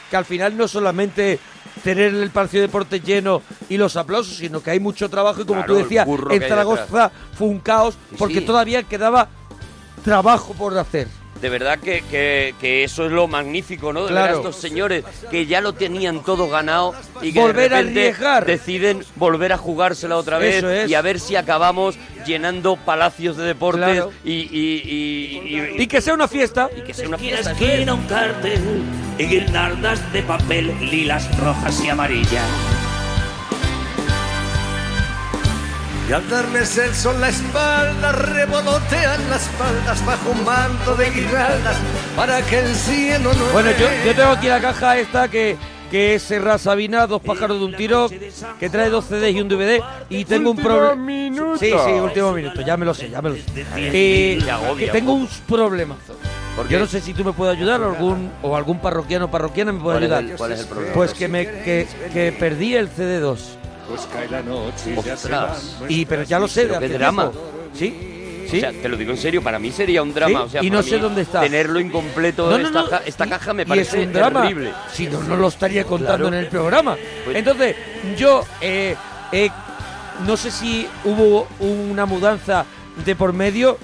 [0.10, 1.39] que al final no solamente
[1.84, 5.45] tener el Palacio de Deportes lleno y los aplausos, sino que hay mucho trabajo y
[5.45, 8.45] como Claro, tú decías, en Zaragoza fue un caos porque sí.
[8.45, 9.30] todavía quedaba
[10.03, 11.07] trabajo por hacer.
[11.41, 14.06] De verdad que, que- que eso es lo magnífico, ¿no?
[14.06, 14.38] De ver a Claro.
[14.40, 18.45] estos señores que ya lo tenían todo ganado y que Volver de a repente arriesgar.
[18.45, 20.90] deciden volver a jugársela otra vez es.
[20.90, 21.95] y a ver si acabamos
[22.26, 24.11] llenando palacios de deportes Claro.
[24.26, 26.70] y, y- y- y- Y que sea una fiesta.
[26.78, 27.52] y que sea una a fiesta.
[27.52, 28.84] esquina un cartel
[29.18, 32.45] y guirnaldas de papel, lilas, rojas y amarillas.
[36.10, 41.77] Y al darles el sol la espalda, revolotean las faldas bajo un manto de guirnaldas
[42.15, 45.56] para que el cielo no Bueno, yo, yo tengo aquí la caja esta que,
[45.91, 48.10] que es Serra Sabina, dos pájaros de un tiro,
[48.60, 49.84] que trae dos CDs y un DVD.
[50.10, 51.56] Y tengo un problema.
[51.60, 53.44] Sí, sí, último minuto, ya me lo sé, ya me lo sé.
[53.77, 54.40] Eh,
[54.80, 55.95] que tengo un problema.
[56.56, 59.31] ¿Por Yo no sé si tú me puedes ayudar o algún, o algún parroquiano o
[59.31, 60.38] parroquiana me puede ¿Cuál es ayudar.
[60.38, 60.94] cuál es el problema?
[60.95, 63.59] Pues que, me, que, que perdí el CD2.
[63.90, 65.78] Pues cae la noche Ostras.
[65.90, 67.32] Y, pero ya lo sé de qué drama.
[67.32, 67.49] tiempo.
[67.74, 68.45] ¿Sí?
[68.48, 68.60] O ¿Sí?
[68.61, 70.40] sea, te lo digo en serio, para mí sería un drama.
[70.41, 71.41] Sí, o sea, y no sé dónde está.
[71.41, 74.41] Tenerlo incompleto, No, no, esta, ca- esta caja me y parece es un drama.
[74.41, 74.74] terrible.
[74.91, 76.28] Si no, no lo estaría contando Claro.
[76.30, 76.98] en el programa.
[77.26, 77.76] Pues- Entonces,
[78.18, 78.95] yo eh,
[79.32, 79.49] eh,
[80.26, 82.66] no sé si hubo una mudanza
[83.06, 83.78] de por medio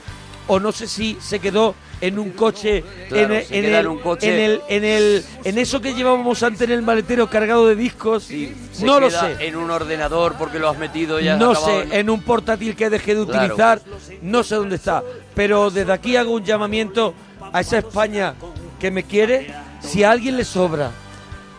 [0.47, 3.99] o no sé si se quedó en un coche, Claro, en, en el, en un
[3.99, 4.27] coche.
[4.33, 8.23] en el, en el, en eso que llevábamos antes en el maletero cargado de discos.
[8.23, 8.53] Se
[8.85, 9.37] no lo sé.
[9.47, 11.35] En un ordenador porque lo has metido ya.
[11.37, 13.43] No sé, en un portátil que dejé de Claro.
[13.45, 13.81] utilizar,
[14.21, 15.03] no sé dónde está.
[15.33, 17.13] Pero desde aquí hago un llamamiento
[17.53, 18.35] a esa España
[18.79, 19.53] que me quiere.
[19.81, 20.91] Si a alguien le sobra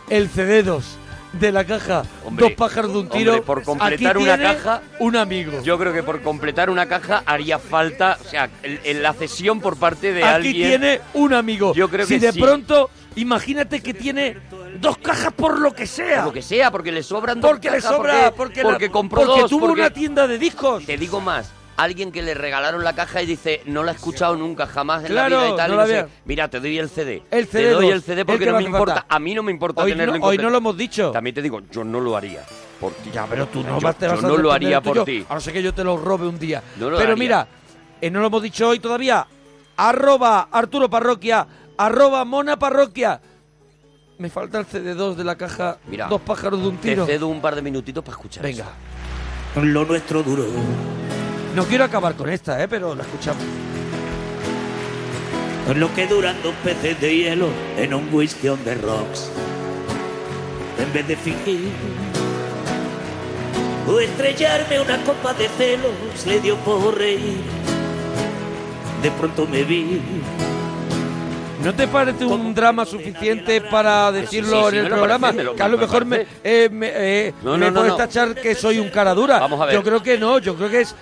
[0.09, 0.81] el CD2
[1.39, 4.81] de la caja Hombre, Dos pájaros de un tiro, hombre, por completar aquí una caja,
[4.99, 5.61] un amigo.
[5.63, 9.59] Yo creo que por completar una caja haría falta, o sea, el- el- la cesión
[9.59, 10.67] por parte de aquí alguien.
[10.69, 11.73] tiene un amigo.
[11.73, 12.39] Yo creo si que de sí.
[12.41, 14.37] pronto, imagínate que tiene
[14.79, 16.17] dos cajas por lo que sea.
[16.17, 19.21] Por lo que sea, porque le sobran dos Porque le sobra, porque, porque, la- compró
[19.25, 20.85] porque dos, tuvo porque- una tienda de discos.
[20.85, 24.35] Te digo más, alguien que le regalaron la caja y dice, no la he escuchado
[24.35, 26.13] nunca, jamás en Claro, la vida y tal, no y la no sé, había.
[26.25, 27.23] mira, te doy el CD.
[27.31, 29.15] El Te doy CD2, el CD el porque que no me me hace importa, falta.
[29.15, 31.11] a mí no me importa Hoy tenerlo no- hoy no lo hemos dicho.
[31.11, 32.41] También te digo, yo no lo haría
[32.79, 33.11] por ti.
[33.13, 35.25] Ya, pero tú no vas, te vas a no lo haría el por tuyo, ti.
[35.29, 36.61] A no ser que yo te lo robe un día.
[36.79, 37.15] No lo pero haría.
[37.23, 37.47] mira,
[38.01, 39.25] eh, no lo hemos dicho hoy todavía.
[39.77, 41.45] Arroba Arturo Parroquia,
[41.77, 43.21] arroba Mona Parroquia.
[44.17, 47.05] Me falta el CD2 de la caja Mira, Dos pájaros de un Te tiro.
[47.05, 48.65] cedo un par de minutitos para escuchar Venga.
[49.61, 50.45] Lo nuestro duro.
[51.57, 53.41] No quiero acabar con esta, eh, pero la escuchamos.
[55.75, 57.47] Lo que duran dos peces de hielo
[57.77, 59.31] en un whisky on the rocks.
[60.79, 61.71] En vez de fingir
[63.87, 67.41] o estrellarme una copa de celos, le dio por reír.
[69.01, 69.99] De pronto me vi.
[71.63, 75.31] ¿No te parece un drama suficiente para decirlo sí, sí, en el programa?
[75.31, 77.97] parece, que a lo me mejor me, eh, me, eh, No, me no, puedes no.
[77.97, 79.39] tachar que soy un cara dura.
[79.39, 79.73] Vamos a ver.
[79.75, 80.95] Yo creo que no, yo creo que es,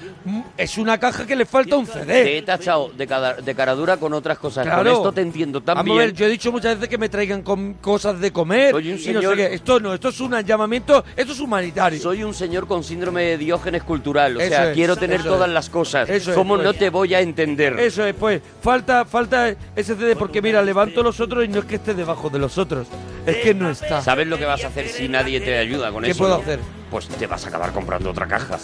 [0.57, 2.05] es una caja que le falta un CD.
[2.23, 4.65] Te he tachado de, cada, de cara dura con otras cosas.
[4.65, 4.83] Claro.
[4.83, 7.09] Con esto te entiendo tan Vamos a ver, yo he dicho muchas veces que me
[7.09, 7.43] traigan
[7.81, 8.71] cosas de comer.
[8.71, 9.53] Soy un y no sé señor- qué.
[9.53, 11.99] Esto no, esto es un llamamiento, esto es humanitario.
[11.99, 14.37] Soy un señor con síndrome de Diógenes cultural.
[14.37, 15.53] O Eso sea, es, quiero tener todas es.
[15.53, 16.09] las cosas.
[16.09, 16.65] Eso es, ¿Cómo pues.
[16.65, 17.77] no te voy a entender?
[17.77, 21.65] Eso es, pues, falta, falta ese CD porque mira, levanto los otros y no es
[21.65, 22.87] que esté debajo de los otros,
[23.25, 23.99] es que no está.
[24.03, 26.19] ¿Sabes lo que vas a hacer si nadie te ayuda con ¿Qué eso?
[26.19, 26.43] puedo no?
[26.43, 26.59] hacer?
[26.91, 28.59] Pues te vas a acabar comprando otra caja.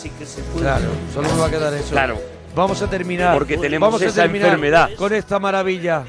[0.60, 1.90] Claro, solo me va a quedar eso.
[1.90, 2.22] Claro.
[2.56, 3.34] Vamos a terminar.
[3.36, 4.90] Porque tenemos Vamos a esa terminar enfermedad.
[4.96, 6.04] Con esta maravilla.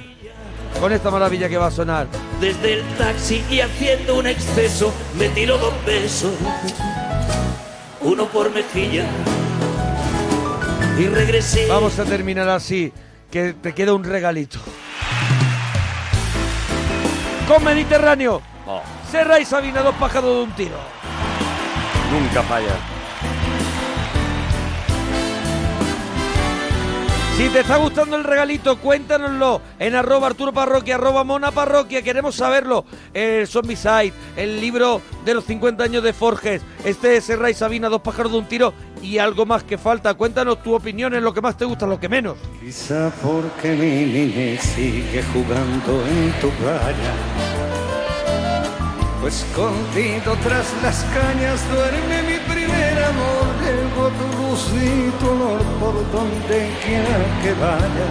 [0.78, 2.06] Con esta maravilla que va a sonar.
[2.38, 6.32] Desde el taxi y haciendo un exceso me tiro dos besos,
[8.02, 9.06] uno por mejilla
[10.98, 11.66] y regresé.
[11.66, 12.92] Vamos a terminar así,
[13.30, 14.58] que te queda un regalito.
[17.48, 18.40] Con Mediterráneo.
[18.66, 20.76] Oh, Serra y Sabina, dos pájaros de un tiro.
[22.12, 22.74] nunca falla.
[27.42, 32.36] Si te está gustando el regalito, cuéntanoslo en arroba Arturo Parroquia, arroba Mona Parroquia, queremos
[32.36, 32.84] saberlo.
[33.12, 37.88] El Zombicide, el libro de los 50 años de Forges, este de Serra y Sabina,
[37.88, 40.14] dos pájaros de un tiro y algo más que falta.
[40.14, 42.38] Cuéntanos tu opinión en lo que más te gusta, lo que menos.
[42.60, 47.12] Quizá porque mi niñez sigue jugando en tu playa.
[49.20, 53.42] Pues escondido tras las cañas duerme mi primer amor.
[54.52, 58.08] Luz y tu olor por donde quiera que vaya.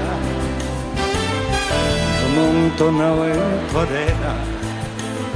[2.31, 4.35] Amontonado en tu arena.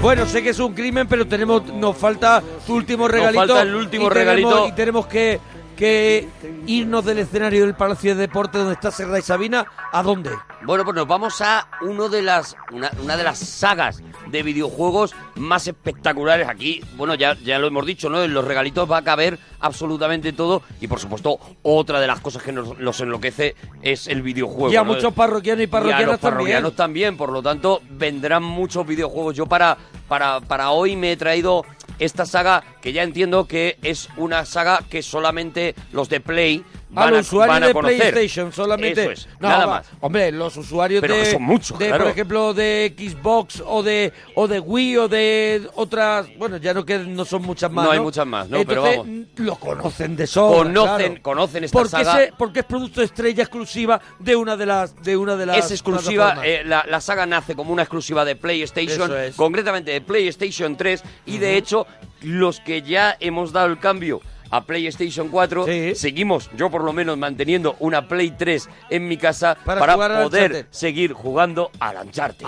[0.02, 3.40] Bueno, sé que es un crimen, pero tenemos, nos falta tu último regalito.
[3.40, 4.68] falta el último y tenemos- regalito.
[4.68, 5.40] y tenemos que,
[5.76, 6.28] que
[6.68, 9.66] irnos del escenario del Palacio de Deporte donde está Serra y Sabina.
[9.92, 10.32] ¿A dónde?
[10.66, 14.02] Bueno, pues nos vamos a uno de las, una, una de las sagas
[14.32, 16.82] de videojuegos más espectaculares aquí.
[16.98, 18.24] Bueno, ya, ya lo hemos dicho, ¿no?
[18.24, 20.64] En los regalitos va a caber absolutamente todo.
[20.82, 24.72] Y por supuesto, otra de las cosas que nos, nos enloquece es el videojuego.
[24.72, 24.94] y a ¿no?
[24.94, 26.34] muchos parroquianos y Y a parroquianas los también.
[26.34, 29.36] parroquianos también, por lo tanto, vendrán muchos videojuegos.
[29.36, 29.78] Yo para,
[30.08, 31.64] para, para hoy me he traído
[32.00, 37.10] esta saga que ya entiendo que es una saga que solamente los de Play Van,
[37.10, 37.98] los a, usuarios van a de conocer.
[37.98, 39.02] PlayStation solamente.
[39.02, 39.88] Eso es, No, nada va, más.
[40.02, 42.04] Hombre, los usuarios Pero de, que son muchos, de, claro.
[42.06, 46.86] por ejemplo, de Xbox o de o de Wii o de otras, bueno, ya no
[46.86, 47.86] que no son muchas más.
[47.86, 49.28] No hay muchas más, no, pero Entonces, vamos.
[49.38, 50.60] Lo conocen de sobra.
[50.70, 51.22] Conocen- claro.
[51.22, 52.18] conocen esta porque saga.
[52.18, 55.72] se- porque es producto estrella exclusiva de una de las de una de las Es
[55.72, 59.36] exclusiva, eh, la, la saga nace como una exclusiva de PlayStation, Eso es.
[59.36, 61.88] concretamente de PlayStation 3, y de hecho,
[62.22, 64.22] los que ya hemos dado el cambio
[64.56, 65.66] a PlayStation 4,
[65.96, 71.12] seguimos, yo por lo menos, manteniendo una Play 3 en mi casa Para poder seguir
[71.12, 72.48] jugando al Uncharted.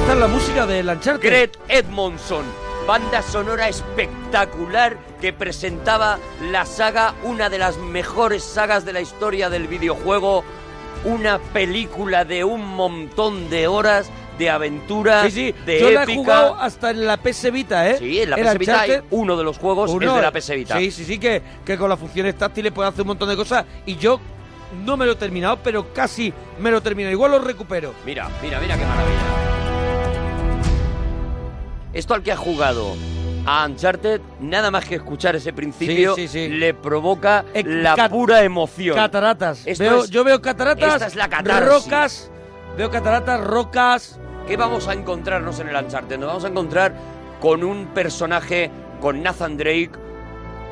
[0.00, 1.28] Esta es la música de Uncharted.
[1.28, 2.46] Gret Edmondson,
[2.86, 6.18] banda sonora espectacular que presentaba
[6.50, 10.42] la saga, una de las mejores sagas de la historia del videojuego,
[11.04, 16.14] una película de un montón de horas de aventura, Sí, sí, de yo la he
[16.14, 17.96] jugado hasta en la PS Vita, ¿eh?
[17.98, 20.50] Sí, en la PS Vita hay uno de los juegos uno, es de la PS
[20.50, 20.78] Vita.
[20.78, 23.64] Sí, sí, sí, que, que con las funciones táctiles puede hacer un montón de cosas
[23.84, 24.20] y yo
[24.84, 27.10] no me lo he terminado, pero casi me lo termino.
[27.10, 27.94] Igual lo recupero.
[28.06, 29.18] Mira, mira, mira qué maravilla.
[31.92, 32.94] Esto al que ha jugado
[33.50, 36.48] a Uncharted, nada más que escuchar ese principio, Sí, sí, sí.
[36.54, 38.94] le provoca la cat- pura emoción.
[38.94, 39.64] Cataratas.
[39.78, 41.66] Veo- es- yo veo cataratas, esta es la catarsis.
[41.68, 42.30] rocas,
[42.76, 44.20] veo cataratas, rocas.
[44.46, 46.18] ¿Qué vamos a encontrarnos en el Uncharted?
[46.18, 46.94] Nos vamos a encontrar
[47.40, 48.70] con un personaje,
[49.00, 49.92] con Nathan Drake,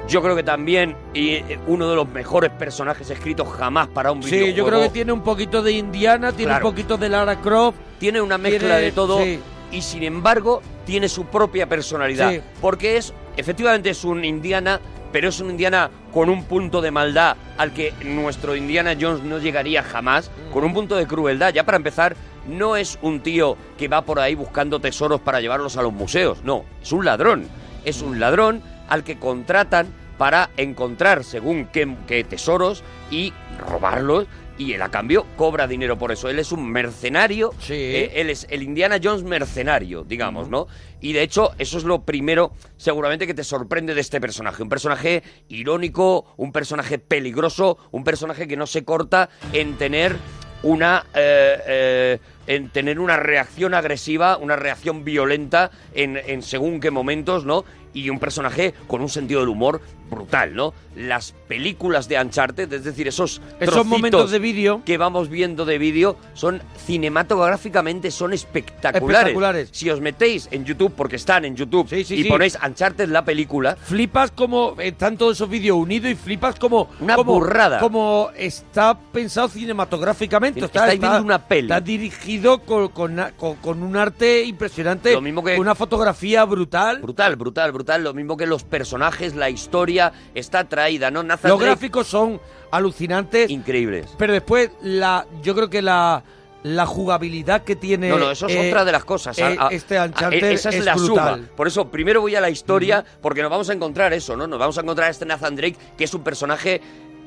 [0.09, 4.23] yo creo que también y eh, uno de los mejores personajes escritos jamás para un
[4.23, 4.57] Sí, videojuego.
[4.57, 6.66] yo creo que tiene un poquito de Indiana, tiene Claro.
[6.69, 7.78] un poquito de Lara Croft.
[7.98, 9.40] tiene una mezcla tiene- de todo sí.
[9.71, 12.31] Y sin embargo tiene su propia personalidad.
[12.31, 12.41] Sí.
[12.61, 14.81] Porque es, efectivamente es un Indiana,
[15.13, 19.39] pero es un Indiana con un punto de maldad al que nuestro Indiana Jones no
[19.39, 21.53] llegaría jamás, con un punto de crueldad.
[21.53, 22.17] Ya para empezar,
[22.47, 26.43] no es un tío que va por ahí buscando tesoros para llevarlos a los museos,
[26.45, 27.49] no, es un ladrón.
[27.85, 29.87] Es un ladrón al que contratan
[30.19, 34.27] para encontrar según qué, qué tesoros y robarlos
[34.59, 36.28] y él a cambio cobra dinero por eso.
[36.28, 40.66] Él es un mercenario, eh, él es el Indiana Jones mercenario, digamos, ¿no?
[41.01, 44.62] Y de hecho, eso es lo primero seguramente que te sorprende de este personaje.
[44.62, 50.16] Un personaje irónico, un personaje peligroso, un personaje que no se corta en tener
[50.62, 56.91] una eh, eh, en tener una reacción agresiva, una reacción violenta en, en según qué
[56.91, 57.65] momentos, ¿no?
[57.93, 60.73] Y un personaje con un sentido del humor brutal, ¿no?
[60.97, 64.82] Las películas de Uncharted, es decir, esos Esos momentos de vídeo.
[64.85, 69.18] que vamos viendo de vídeo son cinematográficamente son espectaculares.
[69.28, 69.68] Espectaculares.
[69.73, 72.24] Si os metéis en YouTube, porque están en YouTube, y sí.
[72.24, 77.16] ponéis Uncharted la película, Flipas como están todos esos vídeos unidos y flipas como Una
[77.16, 77.78] como- burrada.
[77.78, 80.60] Como está pensado cinematográficamente.
[80.64, 81.62] Estáis viendo una peli.
[81.62, 85.74] Está dirigido dirigido con, con, na- con- con un arte impresionante, Lo mismo que- una
[85.74, 87.01] fotografía brutal.
[87.01, 88.05] Brutal, brutal, brutal.
[88.05, 91.23] Lo mismo que los personajes, la historia está traída, ¿no?
[91.23, 92.41] Nathan Los Drake, gráficos son
[92.71, 94.07] alucinantes, increíbles.
[94.19, 96.23] pero después la, yo creo que la,
[96.63, 99.39] la jugabilidad que tiene No, no, eso es eh, otra de las cosas.
[99.39, 101.35] eh, A- a- este a- Uncharted esa es, es la brutal.
[101.41, 101.49] suma.
[101.57, 104.47] Por eso, primero voy a la historia, porque nos vamos a encontrar eso, ¿no?
[104.47, 106.81] Nos vamos a encontrar a este Nathan Drake, que es un personaje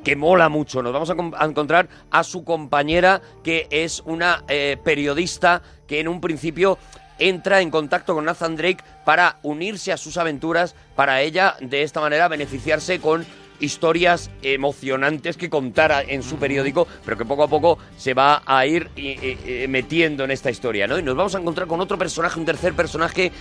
[0.04, 0.82] que mola mucho.
[0.82, 6.22] Nos vamos a encontrar a su compañera, que es una eh, periodista que en un
[6.22, 6.78] principio
[7.18, 12.00] entra en contacto con Nathan Drake para unirse a sus aventuras, para ella de esta
[12.00, 13.26] manera beneficiarse con
[13.60, 18.66] historias emocionantes que contara en su periódico, pero que poco a poco se va a
[18.66, 20.86] ir eh, eh, eh, metiendo en esta historia.
[20.86, 23.32] Y nos vamos a encontrar con otro personaje, un tercer personaje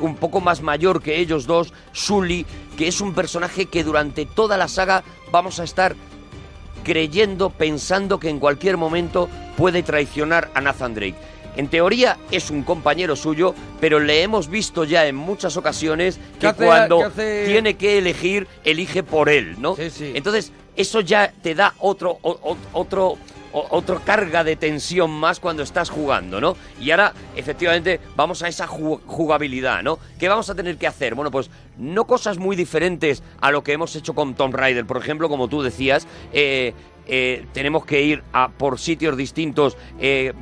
[0.00, 2.44] un poco más mayor que ellos dos, Sully,
[2.76, 5.94] que es un personaje que durante toda la saga vamos a estar
[6.82, 11.16] creyendo, pensando que en cualquier momento puede traicionar a Nathan Drake.
[11.58, 16.38] En teoría es un compañero suyo, pero le hemos visto ya en muchas ocasiones ¿Qué
[16.38, 19.74] que hace- cuando qué hace- tiene que elegir, elige por él, ¿no?
[20.14, 23.18] Entonces, eso ya te da otro, o- o- otro,
[23.52, 26.56] o- otro carga de tensión más cuando estás jugando, ¿no?
[26.80, 29.98] Y ahora, efectivamente, vamos a esa ju- jugabilidad, ¿no?
[30.16, 31.16] ¿Qué vamos a tener que hacer?
[31.16, 34.98] Bueno, pues no cosas muy diferentes a lo que hemos hecho con Tomb Raider, por
[34.98, 36.72] ejemplo, como tú decías, eh,
[37.08, 39.76] eh, tenemos que ir a por sitios distintos.
[39.98, 40.34] eh,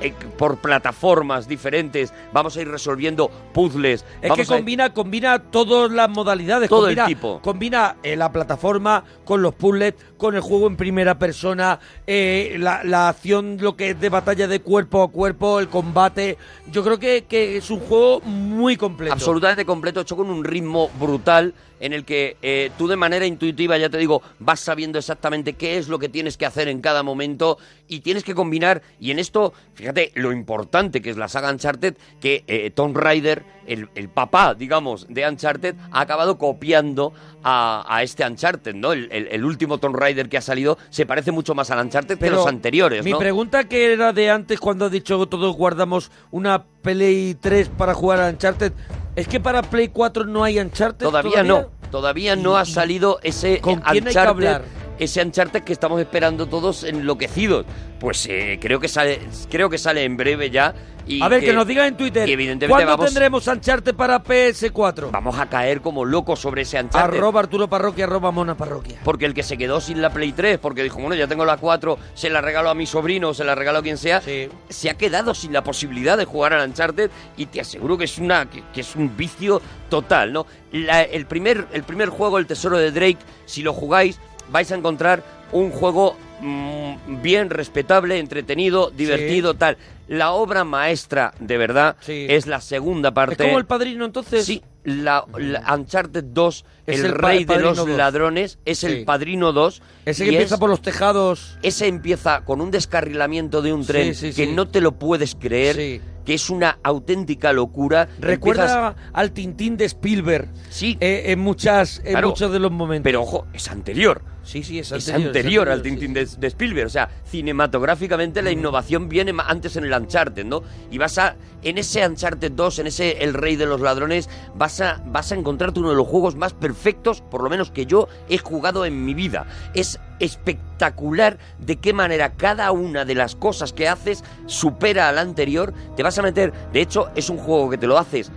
[0.00, 4.04] eh, por plataformas diferentes, vamos a ir resolviendo puzzles.
[4.22, 6.68] Es vamos que a- combina, combina todas las modalidades.
[6.68, 7.40] Todo el combina, tipo.
[7.42, 12.82] Combina eh, la plataforma con los puzzles, con el juego en primera persona, eh, la,
[12.84, 16.36] la acción, lo que es de batalla de cuerpo a cuerpo, el combate.
[16.70, 19.12] Yo creo que, que es un juego muy completo.
[19.12, 23.76] absolutamente completo, hecho con un ritmo brutal en el que eh, tú de manera intuitiva,
[23.76, 27.02] ya te digo, vas sabiendo exactamente qué es lo que tienes que hacer en cada
[27.02, 28.80] momento y tienes que combinar.
[28.98, 33.44] Y en esto, fíjate lo importante que es la saga Uncharted, que eh, Tomb Raider,
[33.66, 37.12] el, el papá, digamos, de Uncharted, ha acabado copiando
[37.42, 38.92] a, a este Uncharted, ¿no?
[38.94, 42.20] El, el- último Tomb Raider que ha salido se parece mucho más al Uncharted que
[42.20, 43.18] Pero los anteriores, Mi ¿no?
[43.18, 47.94] pregunta que era de antes cuando has dicho que todos guardamos una Play 3 para
[47.94, 48.72] jugar a Uncharted,
[49.16, 51.04] es que para Play 4 no hay Uncharted.
[51.06, 54.62] Todavía, no, todavía no ha salido ese ¿Con quién hay que Uncharted, hablar?
[54.98, 57.66] Ese Uncharted que estamos esperando todos enloquecidos.
[57.98, 59.20] Pues eh, creo que sale,
[59.50, 60.74] creo que sale en breve ya.
[61.08, 62.28] Y a ver, que, nos digan en Twitter.
[62.28, 65.12] evidentemente ¿Cuándo vamos, tendremos Uncharted para PS4?
[65.12, 67.16] vamos a caer como locos sobre ese Uncharted.
[67.16, 68.98] Arroba Arturo Parroquia, arroba Mona Parroquia.
[69.04, 71.58] Porque el que se quedó sin la Play 3, porque dijo, bueno, ya tengo la
[71.58, 74.94] 4, se la regalo a mi sobrino, se la regalo a quien sea, se ha
[74.94, 78.64] quedado sin la posibilidad de jugar al Uncharted y te aseguro que es una que,
[78.74, 80.46] que es un vicio total, ¿no?
[80.72, 84.18] La- el, primer, el primer juego, El Tesoro de Drake, si lo jugáis,
[84.50, 89.76] vais a encontrar un juego mm, bien respetable, entretenido, divertido, tal.
[90.08, 93.42] La obra maestra, de verdad, es la segunda parte.
[93.42, 94.44] ¿Es como el padrino entonces?
[94.44, 97.88] Sí, la, la Uncharted 2, Es el, el rey de los 2.
[97.90, 98.86] ladrones, es Sí.
[98.86, 99.82] el padrino 2.
[100.04, 101.58] Ese que empieza es- por los tejados.
[101.62, 104.52] Ese empieza con un descarrilamiento de un Sí, tren sí, que sí.
[104.52, 106.00] no te lo puedes creer, Sí.
[106.24, 108.08] que es una auténtica locura.
[108.20, 110.48] Recuerda Empiezas- al Tintín de Spielberg.
[110.70, 110.96] Sí.
[111.00, 112.28] en, muchas, en Claro.
[112.28, 113.02] muchos de los momentos.
[113.04, 114.22] Pero ojo, es anterior.
[114.46, 115.26] Sí, sí, es Es anterior.
[115.26, 116.86] anterior, es al Tintín de, de Spielberg.
[116.86, 120.62] O sea, cinematográficamente la innovación viene antes en el Uncharted, ¿no?
[120.90, 124.80] Y vas a, en ese Uncharted 2, en ese El Rey de los Ladrones, vas
[124.80, 128.06] a, vas a encontrarte uno de los juegos más perfectos, por lo menos que yo
[128.28, 129.46] he jugado en mi vida.
[129.74, 135.74] Es espectacular de qué manera cada una de las cosas que haces supera al anterior.
[135.96, 138.30] Te vas a meter, de hecho, es un juego que te lo haces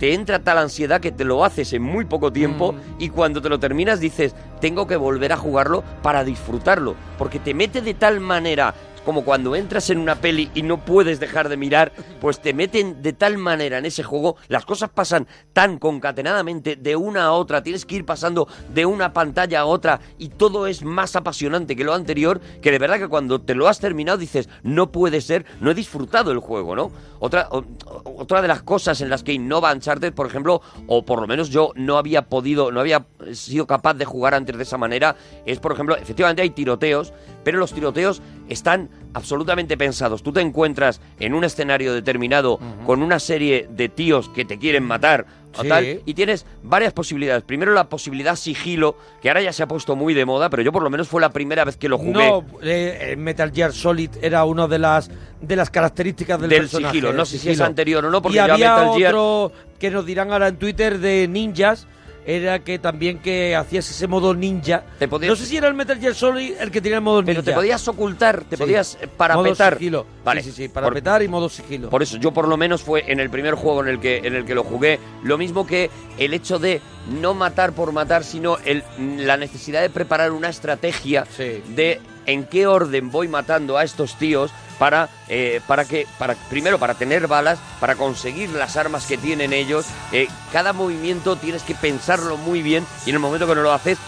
[0.00, 3.50] te, entra tal ansiedad que te lo haces en muy poco tiempo y cuando te
[3.50, 8.18] lo terminas dices, tengo que volver a jugarlo para disfrutarlo, porque te mete de tal
[8.18, 8.74] manera
[9.10, 13.02] como cuando entras en una peli y no puedes dejar de mirar, pues te meten
[13.02, 17.60] de tal manera en ese juego, las cosas pasan tan concatenadamente de una a otra,
[17.60, 21.82] tienes que ir pasando de una pantalla a otra y todo es más apasionante que
[21.82, 25.44] lo anterior, que de verdad que cuando te lo has terminado dices, no puede ser,
[25.60, 26.92] no he disfrutado el juego, ¿no?
[27.18, 31.26] Otra, otra de las cosas en las que innova Uncharted, por ejemplo, o por lo
[31.26, 35.16] menos yo no había podido, no había sido capaz de jugar antes de esa manera,
[35.46, 37.12] es por ejemplo, efectivamente hay tiroteos,
[37.44, 40.22] pero los tiroteos están absolutamente pensados.
[40.22, 44.84] Tú te encuentras en un escenario determinado con una serie de tíos que te quieren
[44.84, 45.26] matar
[45.58, 45.68] o Sí.
[45.68, 47.42] tal, y tienes varias posibilidades.
[47.42, 50.70] Primero la posibilidad sigilo, que ahora ya se ha puesto muy de moda, pero yo
[50.70, 52.12] por lo menos fue la primera vez que lo jugué.
[52.28, 55.10] No, eh, eh, Metal Gear Solid era una de las
[55.40, 56.92] de las características del, Del personaje.
[56.94, 59.14] sigilo, no sé si es anterior o no, porque y yo a había Metal Gear-
[59.14, 61.88] otro que nos dirán ahora en Twitter de ninjas
[62.26, 64.82] era que también que hacías ese modo ninja.
[65.08, 67.38] podías- No sé si era el Metal Gear Solid el que tenía el modo Pero
[67.40, 67.50] ninja.
[67.50, 68.62] te podías ocultar, te Sí.
[68.62, 69.72] podías eh, parapetar.
[69.74, 70.06] Modo sigilo.
[70.24, 70.42] Vale.
[70.42, 71.88] Sí, sí, sí, parapetar y modo sigilo.
[71.90, 74.34] Por eso, yo por lo menos fue en el primer juego en el que, en
[74.34, 76.80] el que lo jugué, lo mismo que el hecho de
[77.20, 82.66] no matar por matar, sino el, la necesidad de preparar una estrategia de en qué
[82.66, 84.50] orden voy matando a estos tíos
[84.80, 89.52] para, eh, para que, para, primero para tener balas, para conseguir las armas que tienen
[89.52, 89.84] ellos.
[90.10, 93.74] Eh, cada movimiento tienes que pensarlo muy bien y en el momento que no lo
[93.74, 93.98] haces,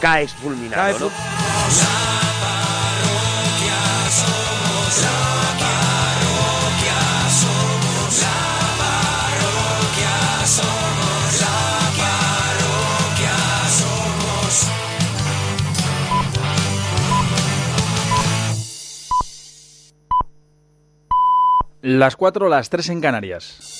[0.00, 0.82] caes fulminado.
[0.82, 1.10] Caes ¿no?
[21.82, 23.56] Las 4, las 3 en Canarias.